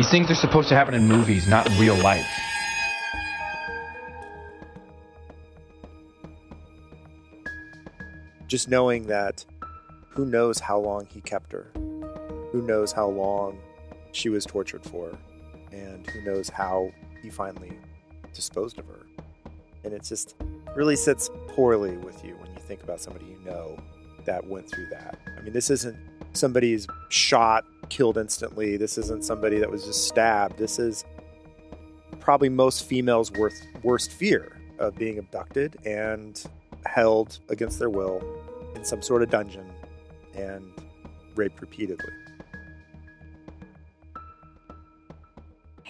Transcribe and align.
These 0.00 0.10
things 0.10 0.30
are 0.30 0.34
supposed 0.34 0.70
to 0.70 0.74
happen 0.74 0.94
in 0.94 1.06
movies, 1.06 1.46
not 1.46 1.70
in 1.70 1.78
real 1.78 1.94
life. 1.96 2.26
just 8.46 8.70
knowing 8.70 9.06
that 9.08 9.44
who 10.08 10.24
knows 10.24 10.58
how 10.58 10.78
long 10.78 11.06
he 11.06 11.20
kept 11.20 11.52
her 11.52 11.70
who 12.50 12.62
knows 12.62 12.90
how 12.90 13.06
long 13.06 13.60
she 14.10 14.28
was 14.28 14.44
tortured 14.44 14.82
for 14.82 15.16
and 15.70 16.08
who 16.10 16.20
knows 16.22 16.48
how 16.48 16.90
he 17.22 17.30
finally 17.30 17.78
disposed 18.34 18.78
of 18.80 18.86
her 18.86 19.06
and 19.84 19.92
it 19.92 20.02
just 20.02 20.34
really 20.74 20.96
sits 20.96 21.30
poorly 21.46 21.96
with 21.98 22.24
you 22.24 22.34
when 22.40 22.50
you 22.50 22.60
think 22.62 22.82
about 22.82 23.00
somebody 23.00 23.26
you 23.26 23.38
know 23.44 23.78
that 24.24 24.44
went 24.48 24.68
through 24.68 24.86
that 24.86 25.16
i 25.38 25.42
mean 25.42 25.52
this 25.52 25.70
isn't 25.70 26.09
somebody's 26.32 26.86
shot 27.08 27.64
killed 27.88 28.16
instantly 28.16 28.76
this 28.76 28.96
isn't 28.96 29.24
somebody 29.24 29.58
that 29.58 29.70
was 29.70 29.84
just 29.84 30.06
stabbed 30.06 30.56
this 30.58 30.78
is 30.78 31.04
probably 32.20 32.48
most 32.48 32.84
females' 32.84 33.32
worst, 33.32 33.66
worst 33.82 34.12
fear 34.12 34.56
of 34.78 34.96
being 34.96 35.18
abducted 35.18 35.76
and 35.84 36.44
held 36.86 37.38
against 37.48 37.78
their 37.78 37.90
will 37.90 38.22
in 38.74 38.84
some 38.84 39.02
sort 39.02 39.22
of 39.22 39.30
dungeon 39.30 39.68
and 40.34 40.72
raped 41.34 41.60
repeatedly. 41.60 42.12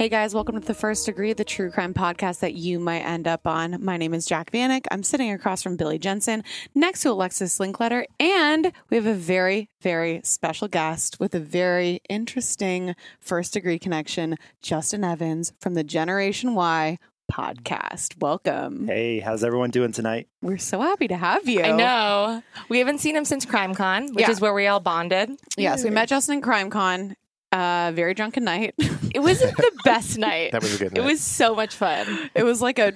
Hey 0.00 0.08
guys, 0.08 0.34
welcome 0.34 0.58
to 0.58 0.66
the 0.66 0.72
First 0.72 1.04
Degree, 1.04 1.34
the 1.34 1.44
true 1.44 1.70
crime 1.70 1.92
podcast 1.92 2.40
that 2.40 2.54
you 2.54 2.78
might 2.78 3.00
end 3.00 3.28
up 3.28 3.46
on. 3.46 3.84
My 3.84 3.98
name 3.98 4.14
is 4.14 4.24
Jac 4.24 4.50
Vanek. 4.50 4.86
I'm 4.90 5.02
sitting 5.02 5.30
across 5.30 5.62
from 5.62 5.76
Billy 5.76 5.98
Jensen, 5.98 6.42
next 6.74 7.02
to 7.02 7.10
Alexis 7.10 7.58
Linkletter, 7.58 8.06
and 8.18 8.72
we 8.88 8.96
have 8.96 9.04
a 9.04 9.12
very, 9.12 9.68
very 9.82 10.22
special 10.24 10.68
guest 10.68 11.20
with 11.20 11.34
a 11.34 11.38
very 11.38 12.00
interesting 12.08 12.94
first 13.20 13.52
degree 13.52 13.78
connection, 13.78 14.38
Justin 14.62 15.04
Evans 15.04 15.52
from 15.60 15.74
the 15.74 15.84
Generation 15.84 16.54
Why 16.54 16.96
podcast. 17.30 18.18
Welcome. 18.22 18.86
Hey, 18.86 19.20
how's 19.20 19.44
everyone 19.44 19.68
doing 19.68 19.92
tonight? 19.92 20.28
We're 20.40 20.56
so 20.56 20.80
happy 20.80 21.08
to 21.08 21.16
have 21.16 21.46
you. 21.46 21.60
I 21.60 21.72
know. 21.72 22.42
We 22.70 22.78
haven't 22.78 23.00
seen 23.00 23.14
him 23.14 23.26
since 23.26 23.44
CrimeCon, 23.44 24.14
which 24.14 24.20
Yeah. 24.24 24.30
is 24.30 24.40
where 24.40 24.54
we 24.54 24.66
all 24.66 24.80
bonded. 24.80 25.32
Yes, 25.58 25.84
we 25.84 25.90
met 25.90 26.08
Justin 26.08 26.36
in 26.36 26.40
CrimeCon. 26.40 27.16
Uh, 27.52 27.92
very 27.94 28.14
drunken 28.14 28.44
night. 28.44 28.74
It 29.12 29.18
wasn't 29.18 29.56
the 29.56 29.72
best 29.84 30.18
night. 30.18 30.52
That 30.52 30.62
was 30.62 30.76
a 30.76 30.78
good 30.78 30.92
night. 30.94 31.02
It 31.02 31.04
was 31.04 31.20
so 31.20 31.56
much 31.56 31.74
fun. 31.74 32.30
It 32.32 32.44
was 32.44 32.62
like 32.62 32.78
a 32.78 32.92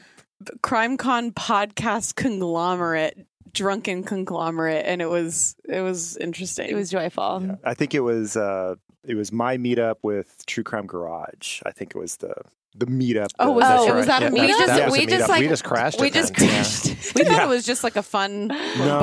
crime 0.63 0.97
con 0.97 1.33
podcast 1.33 2.15
conglomerate, 2.15 3.27
drunken 3.53 4.05
conglomerate, 4.05 4.87
and 4.87 5.03
it 5.03 5.09
was 5.09 5.57
it 5.69 5.81
was 5.81 6.17
interesting. 6.19 6.69
It 6.71 6.77
was 6.77 6.89
joyful. 6.89 7.59
I 7.65 7.75
think 7.75 7.95
it 7.95 8.01
was 8.01 8.37
uh, 8.37 8.77
it 9.05 9.17
was 9.17 9.33
my 9.33 9.57
meetup 9.57 9.97
with 10.03 10.47
True 10.47 10.63
Crime 10.63 10.87
Garage. 10.87 11.61
I 11.67 11.73
think 11.73 11.97
it 11.97 11.99
was 11.99 12.19
the 12.19 12.35
the 12.77 12.87
meetup. 12.87 13.29
Oh, 13.39 13.47
the- 13.47 13.53
was 13.53 13.63
That's 13.63 13.85
it? 13.85 13.89
right. 13.91 13.97
Was 13.97 14.07
that 14.07 14.23
a 14.23 14.25
Yeah, 14.27 14.31
We 14.33 14.39
meetup? 14.41 14.49
just, 14.49 14.67
That 14.67 14.91
we 14.91 15.07
just 15.07 15.25
meetup. 15.25 15.29
like 15.29 15.41
We 15.43 15.49
just 15.49 15.65
crashed 15.65 16.01
We 16.01 16.11
just 16.11 16.35
then. 16.35 16.49
Yeah. 16.49 16.55
crashed. 16.55 17.15
we 17.15 17.25
thought 17.25 17.43
it 17.43 17.49
was 17.49 17.65
just 17.65 17.85
like 17.85 17.97
a 17.97 18.03
fun. 18.03 18.49
No, 18.49 18.55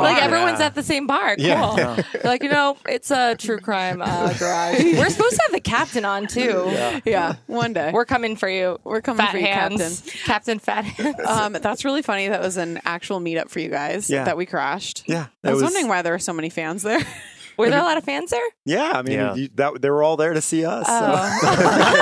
Like 0.02 0.18
yeah. 0.18 0.24
everyone's 0.26 0.60
at 0.60 0.76
the 0.76 0.84
same 0.84 1.08
bar. 1.08 1.36
Cool. 1.38 1.46
Yeah. 1.46 2.02
Like 2.26 2.44
you 2.44 2.50
know, 2.50 2.76
it's 2.88 3.12
a 3.12 3.36
true 3.36 3.60
crime 3.60 4.02
uh, 4.02 4.34
garage. 4.40 4.82
We're 4.84 5.10
supposed 5.10 5.36
to 5.36 5.42
have 5.44 5.52
the 5.54 5.62
captain 5.62 6.04
on 6.06 6.28
too. 6.28 6.66
Yeah, 7.06 7.36
one 7.48 7.74
day 7.74 7.92
We're 7.94 8.06
coming 8.06 8.36
for 8.36 8.50
you. 8.50 8.80
We're 8.84 9.02
coming 9.02 9.18
Fat 9.26 9.32
for 9.32 9.38
you, 9.38 9.46
hands. 9.48 10.02
Captain 10.26 10.60
Fat 10.60 10.84
Hands. 10.86 11.16
Um, 11.26 11.54
that's 11.54 11.86
really 11.86 12.02
funny. 12.02 12.28
That 12.28 12.42
was 12.42 12.58
an 12.58 12.82
actual 12.84 13.20
meetup 13.22 13.50
for 13.50 13.60
you 13.60 13.70
guys. 13.70 14.10
Yeah. 14.10 14.26
that 14.26 14.36
we 14.38 14.46
crashed. 14.46 15.04
Yeah, 15.08 15.28
I 15.44 15.52
was, 15.52 15.56
was- 15.62 15.64
wondering 15.64 15.88
why 15.88 16.02
there 16.02 16.14
were 16.14 16.20
so 16.20 16.34
many 16.34 16.50
fans 16.50 16.84
there. 16.84 17.00
Were 17.62 17.70
there 17.70 17.80
a 17.80 17.84
lot 17.84 17.98
of 17.98 18.04
fans 18.04 18.30
there? 18.32 18.44
Yeah, 18.66 18.92
I 18.94 19.02
mean, 19.02 19.14
Yeah. 19.14 19.36
You, 19.36 19.50
that 19.56 19.82
they 19.82 19.90
were 19.90 20.04
all 20.04 20.18
there 20.18 20.34
to 20.34 20.42
see 20.42 20.66
us. 20.66 20.86
so- 20.88 21.52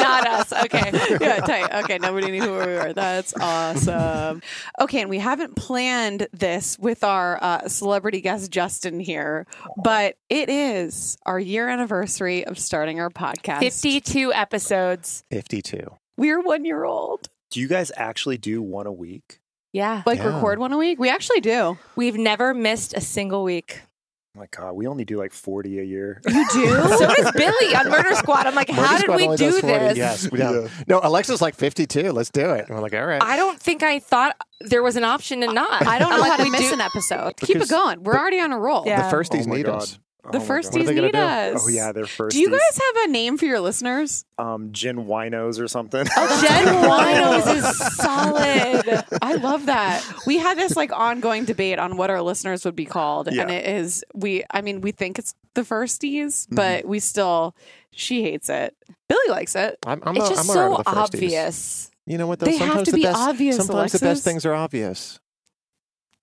Not 0.00 0.26
us. 0.26 0.52
Okay. 0.52 0.90
yeah, 1.20 1.36
tight. 1.40 1.84
Okay, 1.84 1.98
nobody 1.98 2.30
knew 2.30 2.42
who 2.42 2.52
we 2.52 2.58
were. 2.58 2.92
That's 2.92 3.34
awesome. 3.38 4.42
Okay, 4.80 5.00
and 5.00 5.10
we 5.10 5.18
haven't 5.18 5.56
planned 5.56 6.28
this 6.32 6.78
with 6.78 7.04
our 7.04 7.38
uh, 7.42 7.68
celebrity 7.68 8.20
guest 8.20 8.50
Justin 8.50 9.00
here, 9.00 9.46
but 9.82 10.16
it 10.28 10.48
is 10.48 11.16
our 11.26 11.38
year 11.38 11.68
anniversary 11.68 12.44
of 12.44 12.58
starting 12.58 13.00
our 13.00 13.10
podcast. 13.10 13.60
52 13.60 14.32
episodes. 14.32 15.24
52. 15.30 15.80
We're 16.16 16.40
one 16.40 16.64
year 16.64 16.84
old. 16.84 17.28
Do 17.50 17.60
you 17.60 17.68
guys 17.68 17.90
actually 17.96 18.38
do 18.38 18.62
one 18.62 18.86
a 18.86 18.92
week? 18.92 19.40
Yeah. 19.72 20.02
Like 20.06 20.18
Yeah. 20.18 20.34
record 20.34 20.58
one 20.58 20.72
a 20.72 20.78
week. 20.78 20.98
We 20.98 21.08
actually 21.10 21.40
do. 21.40 21.78
We've 21.96 22.16
never 22.16 22.54
missed 22.54 22.94
a 22.96 23.00
single 23.00 23.42
week. 23.44 23.82
Oh 24.36 24.40
my 24.40 24.46
God, 24.52 24.74
we 24.74 24.86
only 24.86 25.04
do 25.04 25.18
like 25.18 25.32
forty 25.32 25.80
a 25.80 25.82
year. 25.82 26.20
You 26.28 26.46
do. 26.52 26.66
So 26.98 27.14
does 27.14 27.32
Billy 27.32 27.74
on 27.74 27.88
Murder 27.90 28.14
Squad. 28.14 28.46
I'm 28.46 28.54
like, 28.54 28.68
Murder 28.68 28.82
how 28.82 28.92
did 28.96 29.02
Squad 29.02 29.16
we 29.16 29.24
only 29.24 29.36
do 29.36 29.50
does 29.50 29.60
40. 29.60 29.72
this? 29.76 29.96
Yes. 29.98 30.30
We 30.30 30.38
don't. 30.38 30.70
No, 30.86 31.00
Alexis 31.02 31.40
like 31.40 31.56
52. 31.56 32.12
Let's 32.12 32.30
do 32.30 32.50
it. 32.52 32.66
And 32.66 32.76
we're 32.76 32.80
like, 32.80 32.94
all 32.94 33.04
right. 33.06 33.20
I 33.22 33.36
don't 33.36 33.58
think 33.60 33.82
I 33.82 33.98
thought 33.98 34.36
there 34.60 34.82
was 34.84 34.94
an 34.96 35.02
option 35.04 35.40
to 35.40 35.52
not. 35.52 35.84
I 35.84 35.98
don't 35.98 36.10
know 36.10 36.22
how 36.22 36.36
to 36.36 36.48
miss 36.50 36.68
do- 36.68 36.74
an 36.74 36.80
episode. 36.80 37.36
Keep 37.38 37.56
it 37.56 37.68
going. 37.68 38.04
We're 38.04 38.16
already 38.16 38.40
on 38.40 38.52
a 38.52 38.58
roll. 38.58 38.84
Yeah. 38.86 39.08
the 39.10 39.16
firsties 39.16 39.46
Oh 39.46 39.48
my 39.50 39.56
need 39.56 39.66
God. 39.66 39.82
us. 39.82 39.98
Oh 40.24 40.30
The 40.32 40.38
my 40.38 40.44
firsties 40.44 40.62
God. 40.64 40.72
What 40.72 40.80
are 40.82 40.84
they 40.86 40.94
gonna 40.94 41.06
need 41.06 41.12
do? 41.12 41.18
us. 41.56 41.62
Oh 41.64 41.68
yeah, 41.68 41.92
they're 41.92 42.06
first. 42.06 42.34
Do 42.34 42.40
you 42.40 42.50
guys 42.50 42.60
have 42.94 43.04
a 43.04 43.12
name 43.12 43.36
for 43.38 43.46
your 43.46 43.60
listeners? 43.60 44.24
um 44.38 44.72
gin 44.72 45.06
winos 45.06 45.60
or 45.60 45.68
something? 45.68 46.04
Jen 46.06 46.12
Winos 46.84 47.56
is 47.56 47.94
solid. 47.96 49.04
I 49.22 49.34
love 49.34 49.66
that. 49.66 50.04
We 50.26 50.38
had 50.38 50.56
this 50.58 50.76
like 50.76 50.92
ongoing 50.92 51.44
debate 51.44 51.78
on 51.78 51.96
what 51.96 52.10
our 52.10 52.22
listeners 52.22 52.64
would 52.64 52.76
be 52.76 52.86
called, 52.86 53.28
Yeah. 53.32 53.42
and 53.42 53.50
it 53.50 53.66
is 53.66 54.04
we. 54.14 54.44
I 54.50 54.60
mean, 54.62 54.80
we 54.80 54.92
think 54.92 55.18
it's 55.18 55.34
the 55.54 55.62
firsties, 55.62 56.46
but 56.50 56.84
we 56.84 56.98
still. 57.00 57.54
She 57.92 58.22
hates 58.22 58.48
it. 58.48 58.74
Billy 59.08 59.28
likes 59.30 59.56
it. 59.56 59.76
I'm, 59.84 60.00
I'm, 60.04 60.16
It's 60.16 60.26
a, 60.26 60.28
just 60.30 60.48
I'm 60.48 60.54
so 60.54 60.70
with 60.76 60.78
the 60.78 60.84
firsties. 60.92 60.96
obvious. 61.14 61.90
You 62.06 62.18
know 62.18 62.26
what? 62.28 62.38
Though? 62.38 62.46
They 62.46 62.56
have 62.58 62.84
to 62.84 62.90
the 62.92 62.96
be 62.98 63.02
best, 63.02 63.18
obvious, 63.18 63.56
Sometimes 63.56 63.92
the 63.92 63.98
best 63.98 64.22
things 64.24 64.46
are 64.46 64.54
obvious. 64.54 65.18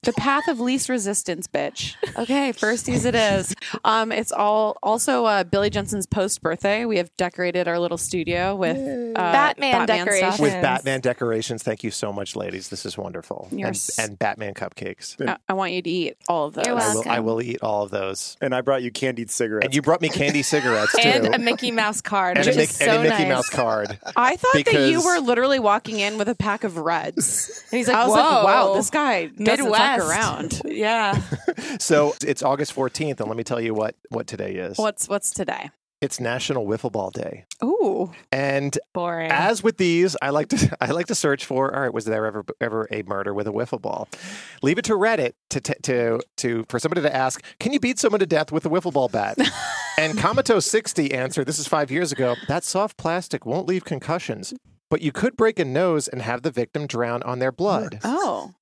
The 0.04 0.14
path 0.14 0.48
of 0.48 0.60
least 0.60 0.90
resistance, 0.90 1.48
bitch. 1.48 1.96
Okay, 2.18 2.52
firsties 2.52 3.06
it 3.06 3.14
is. 3.14 3.54
Um, 3.84 4.12
it's 4.12 4.32
all 4.32 4.76
also 4.82 5.26
uh, 5.26 5.44
Billy 5.44 5.70
Jensen's 5.70 6.08
post 6.08 6.42
birthday. 6.42 6.84
We 6.86 6.98
have 6.98 7.16
decorated 7.16 7.68
our 7.68 7.78
little 7.78 7.98
studio 8.00 8.56
with 8.56 8.76
uh, 8.78 9.14
Batman 9.14 9.86
stuff. 9.86 9.88
decorations. 9.88 10.40
With 10.40 10.54
Batman 10.64 11.02
decorations. 11.02 11.62
Thank 11.62 11.84
you 11.84 11.92
so 11.92 12.12
much, 12.12 12.36
ladies. 12.36 12.70
This 12.70 12.86
is 12.88 12.98
wonderful. 12.98 13.50
And, 13.52 13.66
s- 13.68 14.00
and 14.00 14.18
Batman 14.18 14.56
cupcakes. 14.56 15.16
I, 15.28 15.38
I 15.48 15.54
want 15.54 15.74
you 15.74 15.84
to 15.84 15.90
eat 15.90 16.18
all 16.28 16.48
of 16.48 16.56
those. 16.56 16.66
You're 16.66 16.80
I 16.80 16.94
will. 16.96 17.04
I 17.08 17.20
will 17.20 17.42
eat 17.42 17.60
all 17.62 17.84
of 17.84 17.92
those. 17.92 18.36
and 18.42 18.56
I 18.56 18.62
brought 18.62 18.82
you 18.82 18.90
candied 18.90 19.30
cigarettes. 19.30 19.66
And 19.66 19.76
you 19.76 19.84
brought 19.84 20.02
me 20.02 20.10
candy 20.10 20.42
cigarettes 20.44 20.94
too. 20.94 21.08
And 21.08 21.36
a 21.36 21.40
Mickey 21.40 21.70
Mouse 21.70 22.02
card, 22.02 22.38
And 22.38 22.48
which 22.48 22.56
a, 22.56 22.60
Mick- 22.60 22.64
is 22.64 22.76
so 22.78 22.86
and 22.86 23.00
a 23.06 23.10
Mickey 23.12 23.24
nice. 23.26 23.30
Mouse 23.30 23.50
card. 23.50 24.00
I 24.16 24.38
thought 24.38 24.54
that 24.66 24.90
you 24.90 25.04
were 25.06 25.20
literally 25.20 25.60
walking 25.60 26.00
in 26.00 26.18
with 26.18 26.30
a 26.30 26.36
pack 26.36 26.64
of 26.64 26.78
Reds. 26.78 27.64
And 27.72 27.78
he's 27.78 27.88
like, 27.88 27.98
I 27.98 28.08
was 28.08 28.16
Whoa, 28.16 28.22
like, 28.24 28.44
wow, 28.46 28.74
this 28.74 28.90
guy 28.90 29.28
doesn't 29.28 29.70
Around. 29.96 30.62
Yeah. 30.66 31.22
So 31.80 32.16
it's 32.26 32.44
August 32.44 32.76
14th, 32.76 33.20
and 33.20 33.28
let 33.28 33.38
me 33.38 33.44
tell 33.44 33.60
you 33.62 33.74
what, 33.74 33.96
what 34.10 34.26
today 34.28 34.54
is. 34.56 34.78
What's 34.78 35.08
what's 35.10 35.32
today? 35.32 35.70
It's 36.02 36.20
National 36.20 36.66
Wiffle 36.68 36.92
Ball 36.92 37.10
Day. 37.12 37.46
Ooh, 37.64 38.12
And 38.32 38.78
Boring. 38.94 39.32
as 39.32 39.64
with 39.64 39.78
these, 39.78 40.16
I 40.22 40.30
like 40.30 40.50
to 40.50 40.78
I 40.82 40.92
like 40.92 41.08
to 41.08 41.16
search 41.16 41.46
for. 41.46 41.74
All 41.74 41.82
right, 41.82 41.94
was 41.94 42.06
there 42.06 42.26
ever 42.26 42.46
ever 42.62 42.88
a 42.92 43.02
murder 43.04 43.34
with 43.34 43.48
a 43.48 43.52
wiffle 43.52 43.82
ball? 43.82 44.08
Leave 44.62 44.78
it 44.78 44.86
to 44.86 44.94
Reddit 44.94 45.34
to 45.52 45.60
to 45.62 45.76
to, 45.84 46.20
to 46.38 46.66
for 46.70 46.80
somebody 46.80 47.02
to 47.02 47.16
ask, 47.16 47.44
can 47.60 47.74
you 47.74 47.80
beat 47.80 48.00
someone 48.00 48.20
to 48.20 48.28
death 48.28 48.52
with 48.52 48.66
a 48.66 48.70
wiffle 48.70 48.94
ball 48.94 49.08
bat? 49.10 49.38
and 49.98 50.18
Kamato 50.18 50.62
sixty 50.62 51.14
answered, 51.14 51.48
this 51.48 51.60
is 51.60 51.68
five 51.68 51.90
years 51.92 52.12
ago. 52.12 52.36
That 52.48 52.64
soft 52.64 52.98
plastic 52.98 53.46
won't 53.46 53.68
leave 53.68 53.86
concussions, 53.86 54.54
but 54.90 55.02
you 55.02 55.12
could 55.12 55.36
break 55.36 55.58
a 55.60 55.66
nose 55.66 56.08
and 56.08 56.22
have 56.22 56.42
the 56.44 56.52
victim 56.52 56.86
drown 56.88 57.24
on 57.24 57.40
their 57.40 57.52
blood. 57.52 58.00
oh, 58.04 58.54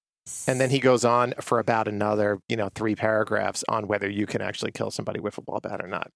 And 0.48 0.60
then 0.60 0.70
he 0.72 0.80
goes 0.80 1.06
on 1.06 1.34
for 1.40 1.60
about 1.60 1.88
another, 1.88 2.40
you 2.50 2.58
know, 2.58 2.70
three 2.74 2.96
paragraphs 2.96 3.64
on 3.70 3.88
whether 3.88 4.10
you 4.10 4.26
can 4.26 4.42
actually 4.42 4.72
kill 4.72 4.90
somebody 4.92 5.20
with 5.20 5.38
a 5.38 5.42
ball 5.42 5.60
bat 5.62 5.82
or 5.84 5.88
not. 5.88 6.10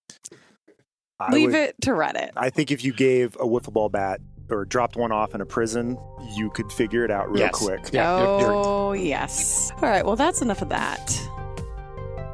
I 1.19 1.31
leave 1.33 1.51
would- 1.51 1.55
it 1.55 1.75
to 1.81 1.91
Reddit. 1.91 2.31
I 2.35 2.49
think 2.49 2.71
if 2.71 2.83
you 2.83 2.93
gave 2.93 3.35
a 3.35 3.45
wiffle 3.45 3.73
ball 3.73 3.89
bat 3.89 4.19
or 4.49 4.65
dropped 4.65 4.95
one 4.95 5.11
off 5.11 5.35
in 5.35 5.41
a 5.41 5.45
prison, 5.45 5.97
you 6.35 6.49
could 6.49 6.71
figure 6.71 7.03
it 7.05 7.11
out 7.11 7.29
real 7.29 7.41
Yes. 7.41 7.51
quick. 7.55 7.89
Yeah, 7.91 8.19
you're- 8.19 8.41
you're- 8.41 8.55
oh 8.55 8.93
yes. 8.93 9.71
All 9.75 9.89
right. 9.89 10.03
Well, 10.05 10.15
that's 10.15 10.41
enough 10.41 10.61
of 10.63 10.69
that. 10.69 11.09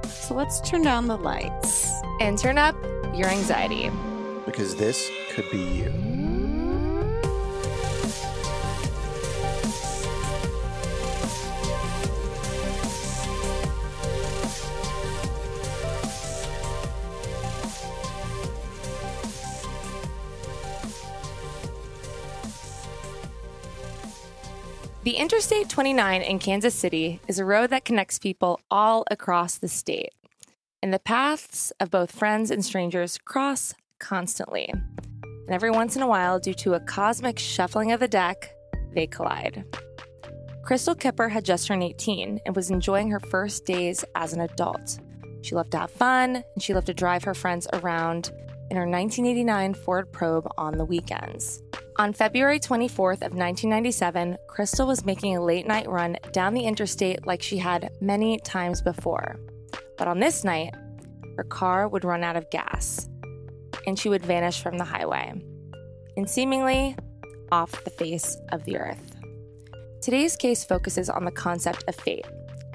So 0.08 0.34
let's 0.34 0.62
turn 0.62 0.82
down 0.82 1.08
the 1.08 1.18
lights. 1.18 1.92
and 2.22 2.38
turn 2.38 2.58
up 2.58 2.76
your 3.14 3.28
anxiety. 3.28 3.92
because 4.46 4.76
this 4.78 5.10
could 5.34 5.50
be 5.52 5.58
you. 5.58 5.92
The 25.06 25.18
Interstate 25.18 25.70
29 25.70 26.24
in 26.24 26.40
Kansas 26.40 26.74
City 26.74 27.22
is 27.28 27.38
a 27.38 27.46
road 27.46 27.70
that 27.70 27.86
connects 27.86 28.18
people 28.18 28.60
all 28.72 29.06
across 29.12 29.60
the 29.60 29.68
state. 29.68 30.10
And 30.82 30.92
the 30.92 30.98
paths 30.98 31.72
of 31.80 31.92
both 31.92 32.10
friends 32.10 32.50
and 32.50 32.66
strangers 32.66 33.20
cross 33.20 33.76
constantly. 34.00 34.68
And 34.68 35.52
every 35.52 35.70
once 35.70 35.96
in 35.96 36.02
a 36.02 36.08
while, 36.08 36.40
due 36.40 36.56
to 36.56 36.74
a 36.74 36.80
cosmic 36.80 37.38
shuffling 37.38 37.92
of 37.92 38.00
the 38.00 38.08
deck, 38.08 38.50
they 38.96 39.06
collide. 39.06 39.64
Crystal 40.64 40.96
Kipper 40.96 41.30
had 41.30 41.46
just 41.46 41.68
turned 41.68 41.84
18 41.84 42.40
and 42.44 42.56
was 42.56 42.72
enjoying 42.72 43.12
her 43.12 43.20
first 43.20 43.64
days 43.64 44.04
as 44.16 44.34
an 44.34 44.42
adult. 44.42 45.00
She 45.44 45.54
loved 45.54 45.70
to 45.74 45.78
have 45.78 45.92
fun 45.92 46.38
and 46.38 46.64
she 46.64 46.74
loved 46.74 46.88
to 46.88 46.96
drive 46.96 47.26
her 47.26 47.36
friends 47.36 47.68
around 47.74 48.32
in 48.70 48.78
her 48.78 48.88
1989 48.88 49.74
Ford 49.74 50.12
Probe 50.12 50.48
on 50.58 50.78
the 50.78 50.86
weekends. 50.86 51.62
On 51.98 52.12
February 52.12 52.60
24th 52.60 53.22
of 53.22 53.34
1997, 53.34 54.38
Crystal 54.48 54.88
was 54.88 55.06
making 55.06 55.38
a 55.38 55.44
late 55.44 55.66
night 55.66 55.88
run 55.88 56.18
down 56.34 56.54
the 56.54 56.66
interstate 56.66 57.26
like 57.26 57.42
she 57.42 57.58
had 57.58 57.90
many 58.02 58.38
times 58.40 58.82
before. 58.82 59.40
But 59.98 60.08
on 60.08 60.20
this 60.20 60.44
night, 60.44 60.74
her 61.38 61.44
car 61.44 61.88
would 61.88 62.04
run 62.04 62.24
out 62.24 62.36
of 62.36 62.50
gas 62.50 63.08
and 63.88 63.98
she 63.98 64.10
would 64.10 64.26
vanish 64.26 64.62
from 64.62 64.78
the 64.78 64.84
highway 64.84 65.34
and 66.18 66.30
seemingly 66.30 66.96
off 67.52 67.84
the 67.84 67.90
face 67.92 68.38
of 68.52 68.64
the 68.66 68.78
earth. 68.78 69.16
Today's 70.02 70.36
case 70.36 70.64
focuses 70.64 71.10
on 71.10 71.26
the 71.26 71.32
concept 71.32 71.84
of 71.88 71.96
fate, 71.96 72.26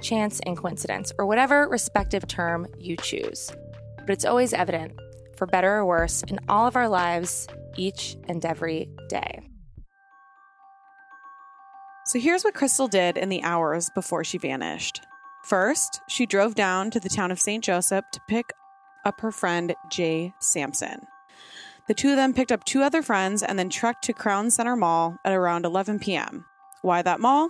chance, 0.00 0.40
and 0.46 0.56
coincidence, 0.56 1.12
or 1.18 1.26
whatever 1.26 1.68
respective 1.68 2.26
term 2.26 2.66
you 2.78 2.96
choose. 2.96 3.50
But 3.98 4.10
it's 4.10 4.24
always 4.24 4.52
evident, 4.52 4.98
for 5.40 5.46
better 5.46 5.76
or 5.76 5.86
worse, 5.86 6.22
in 6.24 6.38
all 6.50 6.66
of 6.66 6.76
our 6.76 6.86
lives, 6.86 7.48
each 7.78 8.14
and 8.28 8.44
every 8.44 8.90
day. 9.08 9.40
So 12.04 12.20
here's 12.20 12.44
what 12.44 12.52
Crystal 12.52 12.88
did 12.88 13.16
in 13.16 13.30
the 13.30 13.42
hours 13.42 13.88
before 13.94 14.22
she 14.22 14.36
vanished. 14.36 15.00
First, 15.44 16.02
she 16.10 16.26
drove 16.26 16.54
down 16.54 16.90
to 16.90 17.00
the 17.00 17.08
town 17.08 17.30
of 17.30 17.40
St. 17.40 17.64
Joseph 17.64 18.04
to 18.12 18.20
pick 18.28 18.52
up 19.06 19.22
her 19.22 19.32
friend 19.32 19.74
Jay 19.90 20.34
Sampson. 20.40 21.06
The 21.88 21.94
two 21.94 22.10
of 22.10 22.16
them 22.16 22.34
picked 22.34 22.52
up 22.52 22.64
two 22.64 22.82
other 22.82 23.00
friends 23.00 23.42
and 23.42 23.58
then 23.58 23.70
trekked 23.70 24.04
to 24.04 24.12
Crown 24.12 24.50
Center 24.50 24.76
Mall 24.76 25.16
at 25.24 25.32
around 25.32 25.64
11 25.64 26.00
p.m. 26.00 26.44
Why 26.82 27.00
that 27.00 27.18
mall? 27.18 27.48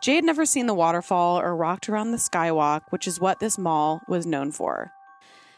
Jay 0.00 0.14
had 0.14 0.24
never 0.24 0.46
seen 0.46 0.64
the 0.64 0.72
waterfall 0.72 1.38
or 1.38 1.54
walked 1.54 1.90
around 1.90 2.12
the 2.12 2.16
skywalk, 2.16 2.80
which 2.88 3.06
is 3.06 3.20
what 3.20 3.40
this 3.40 3.58
mall 3.58 4.00
was 4.08 4.24
known 4.24 4.52
for. 4.52 4.92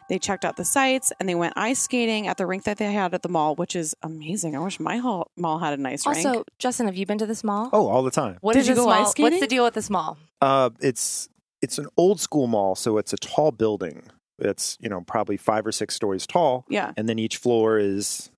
They 0.09 0.19
checked 0.19 0.45
out 0.45 0.57
the 0.57 0.65
sights 0.65 1.13
and 1.21 1.29
they 1.29 1.35
went 1.35 1.55
ice 1.57 1.81
skating 1.81 2.29
at 2.29 2.37
the 2.37 2.47
rink 2.47 2.65
that 2.65 2.79
they 2.79 2.93
had 2.93 3.15
at 3.15 3.23
the 3.23 3.29
mall, 3.29 3.55
which 3.55 3.77
is 3.77 3.95
amazing. 4.03 4.57
I 4.57 4.61
wish 4.61 4.81
my 4.81 4.97
hall- 4.97 5.31
mall 5.37 5.59
had 5.59 5.75
a 5.75 5.77
nice 5.77 6.07
rink. 6.07 6.25
Also, 6.25 6.45
Justin, 6.59 6.87
have 6.87 6.97
you 6.97 7.07
been 7.07 7.19
to 7.19 7.27
this 7.27 7.45
mall? 7.45 7.69
Oh, 7.73 7.89
all 7.89 8.03
the 8.03 8.11
time. 8.11 8.39
What 8.41 8.55
Did 8.55 8.61
is 8.61 8.69
you 8.69 8.75
this 8.75 8.85
go 8.85 8.91
ice 8.91 9.19
mall? 9.19 9.31
What's 9.31 9.41
the 9.41 9.47
deal 9.47 9.65
with 9.65 9.75
this 9.75 9.91
mall? 9.91 10.17
Uh, 10.41 10.71
it's 10.81 11.29
it's 11.61 11.79
an 11.79 11.89
old 11.97 12.21
school 12.21 12.47
mall, 12.47 12.75
so 12.75 12.99
it's 12.99 13.13
a 13.13 13.17
tall 13.17 13.51
building. 13.51 14.05
It's 14.39 14.79
you 14.81 14.89
know 14.89 15.01
probably 15.03 15.37
five 15.37 15.67
or 15.67 15.73
six 15.73 15.95
stories 15.95 16.27
tall, 16.27 16.65
yeah. 16.69 16.93
and 16.97 17.09
then 17.09 17.19
each 17.19 17.37
floor 17.37 17.79
is 17.79 18.31